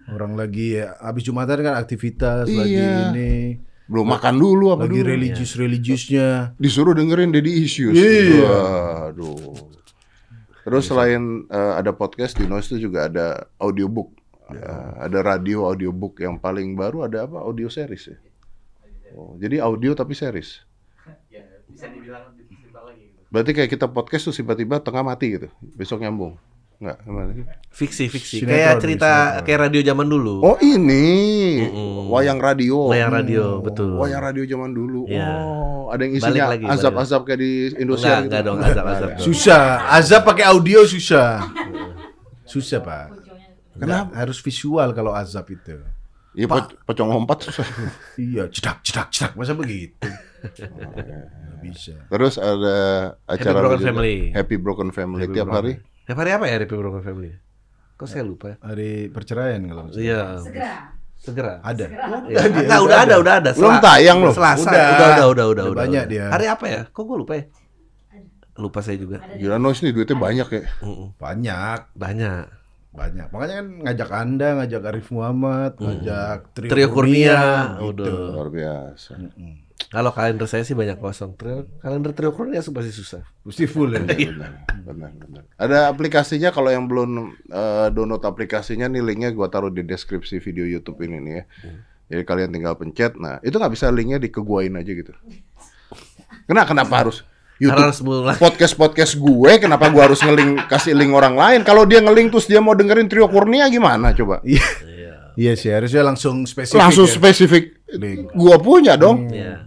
Orang 0.08 0.38
lagi 0.38 0.78
ya, 0.78 0.93
habis 1.01 1.26
Jumatan 1.26 1.60
kan 1.60 1.76
aktivitas 1.76 2.45
lagi 2.45 2.78
Iya. 2.78 3.12
ini. 3.12 3.34
Belum 3.88 4.03
makan 4.05 4.36
dulu 4.36 4.76
apa 4.76 4.84
Lagi 4.84 4.99
dulu? 4.99 5.10
religius 5.10 5.51
religiusnya. 5.55 6.51
Disuruh 6.55 6.91
dengerin 6.91 7.32
Daddy 7.32 7.64
Issues. 7.64 7.95
Iya. 7.95 8.43
Waduh. 9.12 9.55
Terus 10.62 10.84
selain 10.84 11.47
eh, 11.47 11.74
ada 11.80 11.91
podcast 11.91 12.36
di 12.36 12.43
Noise 12.43 12.76
itu 12.76 12.91
juga 12.91 13.08
ada 13.08 13.47
audiobook. 13.55 14.16
Eh, 14.48 14.64
ada 15.04 15.20
radio 15.20 15.68
audiobook 15.68 16.24
yang 16.24 16.39
paling 16.39 16.72
baru 16.72 17.04
ada 17.04 17.28
apa? 17.28 17.43
Audio 17.43 17.68
series 17.68 18.08
ya. 18.08 18.18
Oh, 19.12 19.36
jadi 19.36 19.60
audio 19.60 19.91
tapi 19.91 20.16
series. 20.16 20.64
Berarti 23.28 23.52
kayak 23.52 23.68
kita 23.68 23.91
podcast 23.91 24.32
tuh 24.32 24.34
tiba-tiba 24.34 24.80
tengah 24.80 25.04
mati 25.04 25.36
gitu. 25.36 25.52
Besok 25.76 26.00
nyambung. 26.00 26.39
Enggak, 26.78 26.98
gimana 27.04 27.30
sih? 27.34 27.45
Fiksi, 27.74 28.06
fiksi. 28.06 28.36
Sinetron, 28.39 28.54
kayak 28.54 28.74
cerita 28.80 29.10
sinetron. 29.10 29.43
kayak 29.50 29.60
radio 29.66 29.82
zaman 29.84 30.08
dulu. 30.08 30.36
Oh, 30.45 30.58
ini 30.62 31.06
Mm-mm. 31.66 32.14
wayang 32.14 32.39
radio. 32.39 32.86
Wayang 32.88 33.12
radio, 33.12 33.60
Oh, 33.60 33.66
betul. 33.66 33.98
Wayang 33.98 34.22
radio 34.22 34.43
zaman 34.45 34.72
dulu. 34.72 35.10
Iya. 35.10 35.26
Oh, 35.41 35.89
ada 35.89 36.02
yang 36.06 36.14
isinya 36.16 36.54
lagi, 36.54 36.66
azab-azab 36.70 37.26
kayak 37.26 37.39
di 37.41 37.52
Enggak, 37.74 37.98
gitu. 37.98 38.30
enggak 38.30 38.41
dong, 38.45 38.58
azab-azab. 38.62 39.10
Nggak. 39.18 39.26
Susah. 39.26 39.89
Azab 39.89 40.22
pakai 40.24 40.45
audio 40.48 40.86
susah. 40.86 41.50
Susah, 42.45 42.80
Pak. 42.80 43.26
Kenapa? 43.78 44.09
Harus 44.13 44.38
visual 44.39 44.89
kalau 44.91 45.11
azab 45.11 45.45
itu. 45.47 45.78
Iya, 46.34 46.45
pe- 46.45 46.78
pocong 46.84 47.09
lompat 47.09 47.45
susah. 47.45 47.65
Iya, 48.19 48.45
cedak, 48.47 48.82
cedak, 48.82 49.07
cedak. 49.09 49.32
Masa 49.34 49.53
begitu? 49.53 50.05
Nggak 50.45 51.57
bisa. 51.63 51.93
Terus 52.07 52.38
ada 52.38 52.78
acara 53.25 53.57
Broken 53.57 53.80
juga, 53.80 53.88
Family. 53.89 54.17
Happy 54.32 54.55
Broken 54.55 54.89
Family 54.91 55.23
Happy 55.23 55.34
tiap 55.34 55.47
Broken. 55.47 55.57
hari. 55.57 55.73
Tiap 56.05 56.17
hari 56.17 56.32
apa 56.32 56.45
ya 56.45 56.55
Happy 56.57 56.75
Broken 56.75 57.01
Family? 57.01 57.32
Kok 57.97 58.05
saya 58.05 58.21
lupa 58.21 58.45
ya? 58.53 58.55
Hari 58.61 59.09
perceraian 59.09 59.61
kalau 59.65 59.82
nggak 59.86 59.93
salah. 59.93 60.05
Iya. 60.05 60.21
Segera. 60.39 60.73
Segera. 61.17 61.53
Ada. 61.59 61.86
Iya. 62.30 62.39
Enggak, 62.45 62.80
udah 62.80 62.97
ada, 63.01 63.15
udah 63.17 63.34
ada. 63.41 63.49
Belum 63.51 63.75
tayang 63.82 64.17
loh. 64.21 64.34
Selasa. 64.34 64.61
Udah. 64.63 64.86
Udah, 64.86 65.07
udah, 65.09 65.25
udah, 65.25 65.45
udah, 65.49 65.63
Udah 65.65 65.82
banyak 65.82 66.03
dia. 66.05 66.25
Hari 66.30 66.45
apa 66.45 66.65
ya? 66.69 66.82
Kok 66.86 67.01
gue 67.03 67.17
lupa 67.17 67.34
ya? 67.34 67.43
Lupa 68.57 68.80
saya 68.82 68.97
juga. 68.97 69.17
Gila 69.34 69.57
Noise 69.57 69.82
nih 69.82 69.93
duitnya 69.93 70.13
banyak 70.15 70.47
ya. 70.47 70.61
Banyak, 71.17 71.80
Banyak. 71.93 72.45
Banyak. 72.98 73.28
Makanya 73.30 73.56
kan 73.62 73.68
ngajak 73.86 74.10
Anda, 74.10 74.50
ngajak 74.58 74.82
Arif 74.89 75.08
Muhammad, 75.14 75.78
ngajak 75.78 76.39
Trio, 76.58 76.70
Trio 76.74 76.88
Kurnia. 76.89 77.78
gitu. 77.78 77.93
Udah. 77.93 78.14
Luar 78.34 78.50
biasa. 78.50 79.14
Kalau 79.88 80.12
kalender 80.12 80.50
saya 80.50 80.66
sih 80.66 80.74
banyak 80.74 80.98
kosong. 80.98 81.38
Trio, 81.38 81.70
kalender 81.80 82.12
trio 82.18 82.34
Kurnia 82.34 82.66
pasti 82.66 82.91
susah. 82.91 83.22
Mesti 83.45 83.64
full 83.70 83.93
ya. 83.93 84.02
Benar, 84.08 84.52
benar, 84.84 85.12
benar. 85.14 85.43
Ada 85.60 85.88
aplikasinya 85.93 86.50
kalau 86.50 86.74
yang 86.74 86.89
belum 86.89 87.10
eh, 87.52 87.88
download 87.93 88.24
aplikasinya 88.26 88.89
nih 88.89 89.04
linknya 89.06 89.30
gua 89.32 89.48
taruh 89.48 89.70
di 89.70 89.86
deskripsi 89.86 90.41
video 90.41 90.66
YouTube 90.66 90.98
ini 91.06 91.18
nih 91.22 91.34
ya. 91.38 91.43
Jadi 92.08 92.24
kalian 92.24 92.50
tinggal 92.56 92.74
pencet. 92.80 93.20
Nah, 93.20 93.38
itu 93.43 93.56
nggak 93.56 93.74
bisa 93.76 93.91
linknya 93.91 94.18
dikeguain 94.18 94.74
aja 94.80 94.91
gitu. 94.91 95.12
Kenapa 96.48 96.72
kenapa 96.72 96.93
harus 97.04 97.28
YouTube 97.58 97.82
harus 97.82 97.99
mulai. 97.99 98.36
podcast 98.36 98.74
podcast 98.74 99.14
gue 99.14 99.51
kenapa 99.58 99.88
gua 99.88 100.05
harus 100.05 100.20
ngelink 100.20 100.66
kasih 100.68 100.93
link 100.93 101.10
orang 101.10 101.34
lain 101.34 101.60
kalau 101.62 101.84
dia 101.84 101.97
ngelink 101.97 102.30
terus 102.30 102.45
dia 102.45 102.58
mau 102.58 102.72
dengerin 102.72 103.05
trio 103.05 103.26
Kurnia 103.26 103.66
gimana 103.68 104.12
coba 104.12 104.39
Iya. 104.41 104.62
Iya 105.34 105.53
sih, 105.53 105.70
harusnya 105.70 106.01
langsung 106.03 106.43
spesifik. 106.43 106.78
langsung 106.78 107.05
ya. 107.05 107.14
spesifik 107.14 107.64
Link. 107.91 108.30
gua 108.32 108.58
punya 108.58 108.93
dong 108.93 109.30
Iya. 109.30 109.66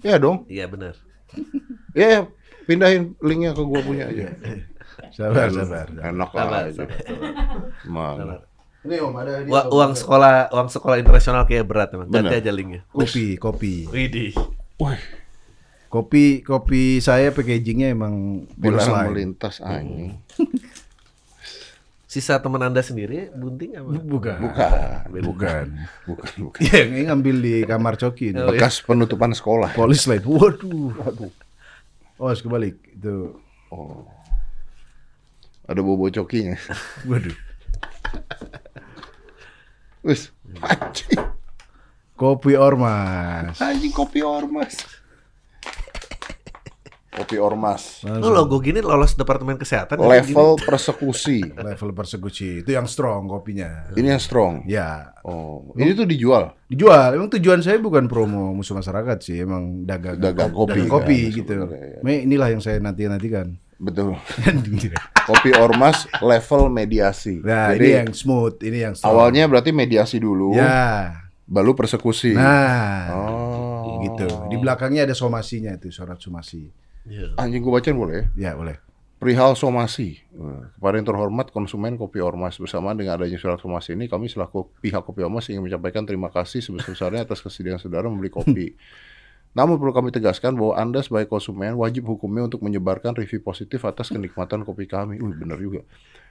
ya 0.00 0.16
dong 0.16 0.46
Iya 0.46 0.66
benar. 0.66 0.94
ya 1.92 2.26
pindahin 2.62 3.14
linknya 3.18 3.50
ke 3.50 3.62
gua 3.62 3.80
punya 3.80 4.06
aja 4.06 4.30
Sabar, 5.10 5.50
sabar. 5.50 5.86
sabar. 5.86 5.86
enak 6.04 6.28
Sabar, 6.28 6.60
aja 6.60 6.70
sabar, 6.72 6.98
sabar. 7.82 8.40
Ini 8.80 8.96
Om 8.96 9.12
ada 9.12 9.32
uang 9.68 9.92
sekolah 9.92 10.34
uang 10.48 10.68
sekolah 10.70 10.96
internasional 10.96 11.44
kayak 11.44 11.68
berat 11.68 11.92
emang. 11.92 12.08
Ganti 12.08 12.32
aja 12.32 12.48
linknya. 12.48 12.80
kopi, 12.88 13.36
kopi. 13.36 13.84
Widih. 13.86 14.32
Wih, 14.80 14.96
Kopi 15.90 16.38
kopi 16.40 17.02
saya 17.02 17.34
packagingnya 17.34 17.90
emang 17.90 18.46
bilang 18.54 19.10
melintas 19.10 19.58
anjing 19.58 20.14
Sisa 22.06 22.38
teman 22.38 22.58
anda 22.58 22.82
sendiri 22.82 23.30
bunting 23.30 23.74
apa? 23.74 23.90
Bukan. 23.98 24.38
bukan 24.42 25.22
Bukan. 25.22 25.66
bukan 26.10 26.30
bukan 26.42 26.60
Iya, 26.62 26.74
yang 26.82 26.90
ini 26.90 27.02
ngambil 27.06 27.36
di 27.38 27.54
kamar 27.62 27.94
coki. 27.94 28.30
ini. 28.30 28.38
Oh, 28.38 28.50
iya. 28.50 28.58
bekas 28.58 28.82
penutupan 28.82 29.30
sekolah 29.30 29.70
Polis 29.74 30.06
line. 30.06 30.22
Waduh. 30.22 30.90
Waduh. 30.90 31.30
Oh, 32.18 32.26
harus 32.26 32.42
kebalik. 32.42 32.78
Itu. 32.90 33.38
oh 33.70 34.06
ada 35.66 35.86
bobo 35.86 36.06
cokinya 36.06 36.58
Waduh. 37.10 37.34
wis 40.02 40.34
anjing 40.60 41.14
Kopi 42.14 42.58
Ormas. 42.58 43.54
anjing 43.62 43.94
kopi 43.94 44.20
ormas 44.20 44.82
kopi 47.10 47.36
ormas 47.36 48.06
Lu 48.06 48.30
logo 48.30 48.62
gini 48.62 48.78
lolos 48.78 49.14
departemen 49.14 49.58
kesehatan 49.58 49.98
ya, 49.98 50.06
level 50.06 50.54
persekusi 50.56 51.42
Level 51.66 51.90
persekusi. 51.90 52.62
Itu 52.62 52.70
yang 52.70 52.86
strong 52.86 53.26
kopinya. 53.26 53.90
ini 53.92 54.08
yang 54.08 54.22
strong 54.22 54.62
Ya, 54.62 55.10
oh 55.26 55.74
ini 55.74 55.90
tuh 55.92 56.06
dijual 56.06 56.54
dijual. 56.64 57.18
Emang 57.18 57.26
tujuan 57.28 57.58
saya 57.60 57.76
bukan 57.76 58.06
promo 58.06 58.54
musuh 58.54 58.78
masyarakat 58.78 59.18
sih, 59.20 59.42
emang 59.42 59.82
dagang 59.82 60.22
Dagang 60.22 60.54
kopi, 60.54 60.86
dagang 60.86 60.90
kopi 61.02 61.18
kan, 61.26 61.36
gitu. 61.42 61.52
ya. 61.98 61.98
Inilah 62.22 62.48
yang 62.54 62.62
saya 62.62 62.78
nanti 62.78 63.04
nantikan. 63.04 63.58
betul 63.80 64.12
kopi 65.28 65.56
ormas 65.56 66.04
level 66.20 66.68
mediasi 66.68 67.40
Nah, 67.40 67.72
jadi 67.72 67.80
ini 67.80 67.90
yang 67.96 68.10
smooth, 68.12 68.60
ini 68.60 68.78
yang 68.84 68.92
strong. 68.92 69.08
awalnya 69.08 69.48
berarti 69.48 69.72
mediasi 69.72 70.20
dulu 70.20 70.52
ya. 70.52 71.16
baru 71.42 71.72
persekusi 71.72 72.36
Nah, 72.36 73.08
oh 73.10 74.04
gitu. 74.04 74.28
Di 74.48 74.56
belakangnya 74.56 75.04
ada 75.04 75.16
somasinya 75.16 75.72
itu, 75.72 75.88
surat 75.88 76.20
somasi. 76.20 76.68
Iya. 77.08 77.32
anjing 77.40 77.64
gua 77.64 77.80
bacain 77.80 77.96
boleh 77.96 78.28
ya? 78.36 78.36
Ya, 78.36 78.52
boleh. 78.56 78.76
Perihal 79.20 79.52
somasi, 79.52 80.24
kepada 80.80 80.96
yang 80.96 81.04
terhormat 81.04 81.52
konsumen 81.52 82.00
kopi 82.00 82.24
ormas 82.24 82.56
bersama 82.56 82.96
dengan 82.96 83.20
adanya 83.20 83.36
surat 83.36 83.60
somasi 83.60 83.92
ini, 83.92 84.08
kami 84.08 84.32
selaku 84.32 84.72
pihak 84.80 85.04
kopi 85.04 85.20
ormas 85.20 85.44
ingin 85.52 85.60
menyampaikan 85.60 86.08
terima 86.08 86.32
kasih 86.32 86.64
sebesar-besarnya 86.64 87.28
atas 87.28 87.44
kesediaan 87.44 87.76
saudara 87.76 88.08
membeli 88.08 88.32
kopi. 88.32 88.72
Namun 89.58 89.82
perlu 89.82 89.92
kami 89.92 90.14
tegaskan 90.14 90.54
bahwa 90.54 90.78
Anda 90.78 91.02
sebagai 91.02 91.28
konsumen 91.28 91.74
wajib 91.74 92.06
hukumnya 92.06 92.46
untuk 92.46 92.62
menyebarkan 92.62 93.18
review 93.18 93.42
positif 93.42 93.82
atas 93.82 94.08
kenikmatan 94.08 94.62
kopi 94.62 94.86
kami. 94.86 95.18
Wih, 95.18 95.36
benar 95.36 95.58
juga. 95.58 95.82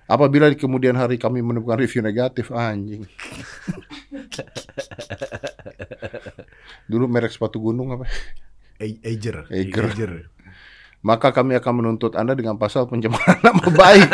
Apabila 0.10 0.50
di 0.50 0.58
kemudian 0.58 0.98
hari 0.98 1.22
kami 1.22 1.44
menemukan 1.44 1.78
review 1.78 2.02
negatif, 2.02 2.50
anjing. 2.50 3.06
Dulu 6.90 7.06
merek 7.06 7.30
sepatu 7.30 7.62
gunung 7.62 7.94
apa? 7.94 8.10
Ager. 8.80 9.52
Ager. 9.52 10.32
Maka 11.00 11.32
kami 11.32 11.56
akan 11.56 11.74
menuntut 11.80 12.14
Anda 12.14 12.36
dengan 12.36 12.56
pasal 12.56 12.86
pencemaran 12.86 13.40
nama 13.48 13.66
baik. 13.66 14.10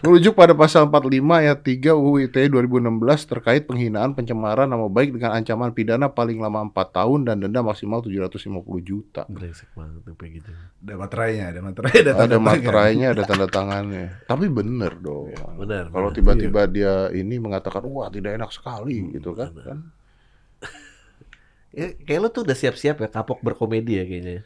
Merujuk 0.00 0.32
pada 0.32 0.56
pasal 0.56 0.88
45 0.88 1.20
ayat 1.28 1.60
3 1.60 1.92
UU 1.92 2.24
ITE 2.24 2.48
2016 2.48 2.88
terkait 3.28 3.68
penghinaan 3.68 4.16
pencemaran 4.16 4.64
nama 4.64 4.88
baik 4.88 5.12
dengan 5.12 5.36
ancaman 5.36 5.76
pidana 5.76 6.08
paling 6.08 6.40
lama 6.40 6.64
4 6.64 6.72
tahun 6.72 7.20
dan 7.28 7.36
denda 7.36 7.60
maksimal 7.60 8.00
750 8.00 8.40
juta. 8.80 9.28
Brengsek 9.28 9.68
banget 9.76 10.00
tuh 10.00 10.16
kayak 10.16 10.32
gitu. 10.40 10.50
Ada 10.80 10.94
materainya, 10.96 11.44
ada 11.52 11.60
materai, 11.60 11.92
ada 11.92 12.00
tanda 12.00 12.16
Ada 12.16 12.24
tangan. 12.32 12.40
materainya, 12.48 13.06
ada 13.12 13.22
tanda 13.28 13.46
tangannya. 13.46 14.04
Tapi 14.24 14.44
bener 14.48 14.92
dong. 14.96 15.36
benar, 15.54 15.84
Kalau 15.92 16.08
benar. 16.08 16.16
tiba-tiba 16.16 16.60
dia 16.64 16.94
ini 17.12 17.36
mengatakan, 17.36 17.84
wah 17.84 18.08
tidak 18.08 18.40
enak 18.40 18.48
sekali 18.50 19.12
gitu 19.12 19.36
kan. 19.36 19.52
kan? 19.52 19.78
Ya, 21.70 21.94
kayak 21.94 22.18
lu 22.18 22.28
tuh 22.34 22.42
udah 22.42 22.58
siap-siap 22.58 22.98
ya 22.98 23.06
kapok 23.06 23.46
berkomedi 23.46 23.94
ya 23.94 24.02
kayaknya. 24.02 24.42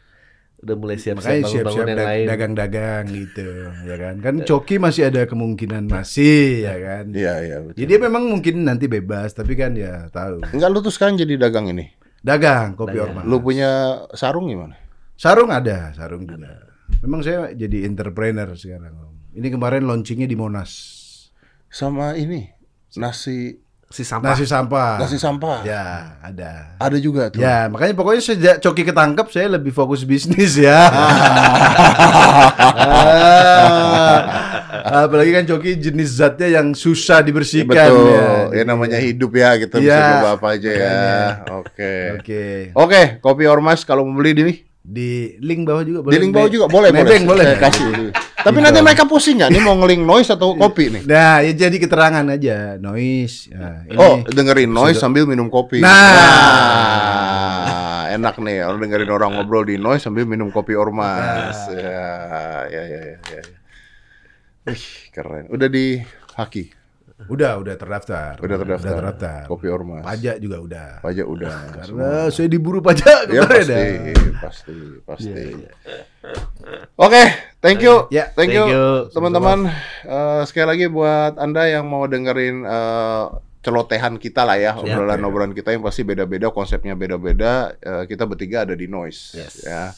Udah 0.65 0.77
mulai 0.81 0.97
siap-siap 0.97 1.45
bangun-bangun 1.45 1.53
siap-siap 1.53 1.87
yang 1.87 2.01
lain. 2.09 2.27
dagang-dagang 2.27 3.05
gitu, 3.13 3.49
ya 3.89 3.97
kan? 4.01 4.15
Kan 4.25 4.35
Coki 4.49 4.81
masih 4.81 5.13
ada 5.13 5.29
kemungkinan 5.29 5.85
masih, 5.85 6.65
ya 6.65 6.77
kan? 6.81 7.05
Iya, 7.13 7.35
iya. 7.45 7.57
betul. 7.61 7.77
Jadi 7.85 7.95
memang 8.01 8.25
mungkin 8.33 8.65
nanti 8.65 8.89
bebas, 8.89 9.37
tapi 9.37 9.53
kan 9.61 9.77
ya 9.77 10.09
tahu. 10.09 10.41
Enggak, 10.57 10.69
lu 10.73 10.81
tuh 10.81 10.89
sekarang 10.89 11.21
jadi 11.21 11.37
dagang 11.37 11.69
ini. 11.69 11.93
Dagang 12.25 12.73
kopi 12.81 12.97
ormas. 12.97 13.29
Lu 13.29 13.45
punya 13.45 14.01
sarung 14.17 14.49
gimana? 14.49 14.81
Sarung 15.21 15.53
ada, 15.53 15.93
sarung 15.93 16.25
juga. 16.25 16.73
Memang 17.05 17.21
saya 17.21 17.53
jadi 17.53 17.85
entrepreneur 17.85 18.49
sekarang. 18.57 18.97
Om. 18.97 19.15
Ini 19.37 19.49
kemarin 19.53 19.85
launchingnya 19.85 20.25
di 20.25 20.37
Monas. 20.39 20.73
Sama 21.69 22.17
ini, 22.17 22.49
nasi 22.97 23.64
Si 23.95 24.03
sampah. 24.03 24.35
Nasi 24.35 24.43
sampah. 24.43 24.99
nasi 24.99 25.23
sampah. 25.23 25.63
Ya, 25.63 26.19
ada. 26.19 26.75
Ada 26.83 26.99
juga 26.99 27.31
tuh. 27.31 27.39
Ya, 27.39 27.71
makanya 27.71 27.95
pokoknya 27.95 28.27
sejak 28.27 28.59
Coki 28.59 28.83
ketangkep 28.83 29.31
saya 29.31 29.47
lebih 29.55 29.71
fokus 29.71 30.03
bisnis 30.03 30.59
ya. 30.59 30.91
Ah, 34.85 35.07
Apalagi 35.09 35.33
kan 35.33 35.45
Coki 35.47 35.81
jenis 35.81 36.19
zatnya 36.19 36.61
yang 36.61 36.77
susah 36.77 37.25
dibersihkan 37.25 37.73
Betul. 37.73 38.11
ya. 38.11 38.29
Ya, 38.53 38.63
namanya 38.67 38.99
hidup 39.01 39.33
ya, 39.33 39.57
kita 39.57 39.81
bisa 39.81 39.95
Iya. 39.97 40.11
coba 40.21 40.29
apa 40.37 40.47
aja 40.59 40.71
ya. 40.71 41.01
Oke. 41.57 41.95
Oke. 42.21 42.45
Oke, 42.77 43.03
kopi 43.19 43.45
ormas 43.49 43.87
kalau 43.87 44.05
mau 44.05 44.19
beli 44.19 44.35
di 44.35 44.43
nih. 44.45 44.59
Di 44.85 45.11
link 45.41 45.65
bawah 45.65 45.81
juga 45.81 46.05
boleh. 46.05 46.13
Di 46.13 46.19
link 46.21 46.33
bawah 46.37 46.51
juga 46.53 46.67
boleh, 46.69 46.91
nebeng 46.93 47.25
boleh. 47.25 47.45
Saya 47.47 47.59
kasih. 47.63 48.13
Tapi 48.45 48.59
nanti 48.61 48.81
mereka 48.85 49.09
pusing 49.09 49.41
nggak? 49.41 49.49
Ini 49.49 49.61
mau 49.65 49.73
ngeling 49.81 50.05
noise 50.05 50.29
atau 50.29 50.53
kopi 50.53 50.93
nih? 50.93 51.03
Nah, 51.09 51.41
ya 51.41 51.53
jadi 51.57 51.77
keterangan 51.81 52.29
aja, 52.29 52.77
noise. 52.77 53.49
Nah, 53.49 53.89
ini 53.89 53.97
Oh, 53.97 54.21
dengerin 54.21 54.69
noise 54.69 55.01
sambil 55.01 55.25
minum 55.25 55.49
kopi. 55.49 55.81
Nah. 55.81 55.89
Nah, 57.65 58.03
enak 58.13 58.37
nih. 58.39 58.61
Kalau 58.63 58.79
dengerin 58.79 59.11
orang 59.11 59.31
ngobrol 59.35 59.65
di 59.65 59.81
noise 59.81 60.05
sambil 60.05 60.29
minum 60.29 60.53
kopi 60.53 60.77
ormas. 60.77 61.57
Ya, 61.73 62.69
ya, 62.69 62.83
ya, 62.85 63.01
ya. 63.01 63.19
ya. 63.41 63.43
Wih, 64.65 64.85
keren. 65.09 65.45
Udah 65.49 65.69
di 65.69 66.01
Haki. 66.37 66.65
udah 67.25 67.57
udah 67.63 67.75
terdaftar. 67.79 68.37
Udah 68.43 68.57
terdaftar. 68.61 68.91
Udah 68.93 68.99
terdaftar. 69.01 69.43
Kopi 69.49 69.67
ormas. 69.71 70.05
Pajak 70.05 70.37
juga 70.37 70.57
udah. 70.61 70.89
Pajak 71.01 71.25
udah. 71.25 71.57
Karena 71.81 72.29
saya 72.29 72.49
diburu 72.51 72.85
pajak 72.85 73.31
Ya 73.33 73.41
kemarin 73.41 73.65
pasti, 73.65 73.73
ya. 73.73 74.13
pasti, 74.43 74.77
pasti. 75.09 75.33
Oke, 76.95 77.23
thank 77.61 77.83
you, 77.85 78.09
Ya, 78.09 78.31
thank 78.33 78.55
thank 78.55 78.71
you, 78.71 79.11
teman-teman. 79.13 79.69
Eh, 80.07 80.43
sekali 80.49 80.67
lagi 80.77 80.87
buat 80.89 81.37
anda 81.37 81.67
yang 81.69 81.85
mau 81.85 82.07
dengerin 82.07 82.65
eh, 82.65 83.25
celotehan 83.65 84.21
kita 84.21 84.45
lah 84.45 84.57
ya, 84.61 84.73
obrolan-obrolan 84.77 85.57
kita 85.57 85.73
yang 85.73 85.81
pasti 85.81 86.05
beda-beda, 86.05 86.53
konsepnya 86.53 86.93
beda-beda. 86.93 87.73
Eh, 87.81 88.05
kita 88.05 88.29
bertiga 88.29 88.69
ada 88.69 88.77
di 88.77 88.85
Noise, 88.85 89.41
Yes. 89.41 89.55
ya. 89.65 89.91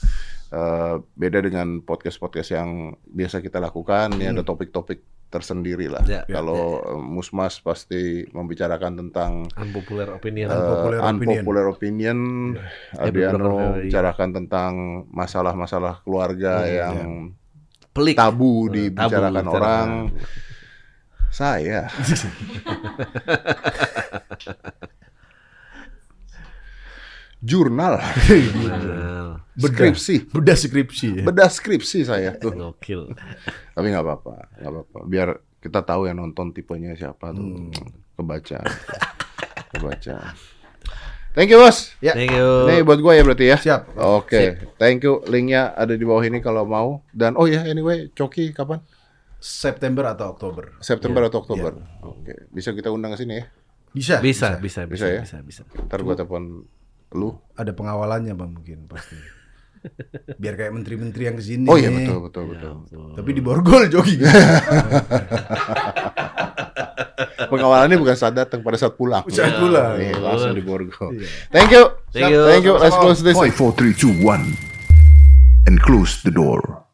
Eh, 0.57 0.97
beda 1.13 1.45
dengan 1.45 1.85
podcast-podcast 1.85 2.57
yang 2.57 2.71
biasa 3.05 3.45
kita 3.45 3.61
lakukan. 3.61 4.17
Ini 4.17 4.33
ada 4.33 4.41
topik-topik 4.41 5.29
tersendiri 5.29 5.85
lah. 5.91 6.01
Ya, 6.09 6.25
ya, 6.25 6.41
Kalau 6.41 6.81
eh, 6.81 6.97
Musmas 6.97 7.61
pasti 7.61 8.25
membicarakan 8.33 8.97
tentang 8.97 9.53
Unpopular 9.53 10.17
opinion. 10.17 10.49
eh, 10.49 10.57
Unpopular 10.57 11.69
opinion. 11.69 11.69
opinion. 11.69 12.19
Ya, 12.57 13.05
Adriano 13.05 13.77
bicarakan 13.85 14.29
tentang 14.33 14.73
masalah-masalah 15.13 16.01
keluarga 16.01 16.65
yang 16.65 17.37
Pelik. 17.93 18.17
tabu 18.17 18.73
dibicarakan 18.73 19.45
tabu 19.45 19.57
orang. 19.61 19.89
Saya. 21.29 21.93
Jurnal, 27.45 28.01
skripsi, 29.57 30.33
Bedah 30.33 30.57
skripsi 30.57 31.07
ya. 31.21 31.25
bedah 31.25 31.51
skripsi 31.53 31.99
saya 32.05 32.33
tuh. 32.35 32.53
gokil. 32.53 33.13
Tapi 33.73 33.87
nggak 33.93 34.05
apa-apa, 34.05 34.35
nggak 34.57 34.71
apa-apa. 34.73 34.99
Biar 35.05 35.29
kita 35.61 35.81
tahu 35.83 36.09
yang 36.09 36.17
nonton 36.17 36.53
tipenya 36.53 36.97
siapa 36.97 37.33
tuh. 37.33 37.69
Kebaca, 38.17 38.65
kebaca. 39.71 40.17
Thank 41.37 41.53
you 41.53 41.61
bos. 41.61 41.93
Ya. 42.01 42.17
Thank 42.17 42.33
you. 42.33 42.49
Ini 42.65 42.81
buat 42.81 42.97
gue 42.97 43.13
ya 43.13 43.21
berarti 43.21 43.45
ya. 43.45 43.57
Siap. 43.61 44.01
Oke, 44.01 44.57
thank 44.81 45.05
you. 45.05 45.21
Linknya 45.29 45.77
ada 45.77 45.93
di 45.93 46.01
bawah 46.01 46.25
ini 46.25 46.41
kalau 46.41 46.65
mau. 46.65 47.05
Dan 47.13 47.37
oh 47.37 47.45
ya, 47.45 47.61
anyway, 47.69 48.09
Coki 48.09 48.57
kapan? 48.57 48.81
September 49.37 50.17
atau 50.17 50.33
Oktober. 50.33 50.81
September 50.81 51.29
atau 51.29 51.45
Oktober? 51.45 51.77
Oke, 52.01 52.49
bisa 52.49 52.73
kita 52.73 52.89
undang 52.89 53.13
ke 53.13 53.21
sini 53.21 53.37
ya. 53.37 53.45
Bisa. 53.93 54.17
Bisa, 54.25 54.57
bisa, 54.57 54.89
Bisa 54.89 54.89
bisa, 54.89 55.07
ya? 55.13 55.21
bisa, 55.21 55.37
bisa. 55.45 55.63
Ntar 55.85 56.01
gue 56.01 56.15
telepon 56.17 56.65
lu. 57.15 57.37
Ada 57.55 57.77
pengawalannya 57.77 58.35
bang 58.35 58.51
mungkin 58.51 58.79
pasti. 58.89 59.17
Biar 60.43 60.59
kayak 60.59 60.73
menteri-menteri 60.75 61.23
yang 61.31 61.37
ke 61.39 61.45
sini. 61.45 61.67
Oh 61.71 61.79
iya 61.79 61.95
betul 61.95 62.27
betul 62.27 62.45
betul. 62.57 62.73
Tapi 63.15 63.31
di 63.31 63.43
borgol 63.45 63.87
jogi. 63.87 64.19
Pengawalannya 67.47 67.97
bukan 68.01 68.17
saat 68.17 68.35
datang 68.35 68.61
pada 68.61 68.77
saat 68.77 68.99
pulang. 68.99 69.23
Saat 69.31 69.61
pulang. 69.61 69.97
Iya, 69.97 70.19
langsung 70.19 70.53
di 70.57 70.65
Borgo. 70.65 71.13
Thank 71.53 71.71
you. 71.73 71.85
Thank 72.13 72.33
you. 72.33 72.43
Thank 72.45 72.65
you. 72.67 72.75
Let's 72.77 72.97
close 72.99 73.23
this. 73.23 73.37
Five, 73.39 73.55
four, 73.55 73.73
three, 73.73 73.95
two, 73.95 74.13
one, 74.25 74.57
and 75.69 75.79
close 75.81 76.21
the 76.25 76.33
door. 76.33 76.86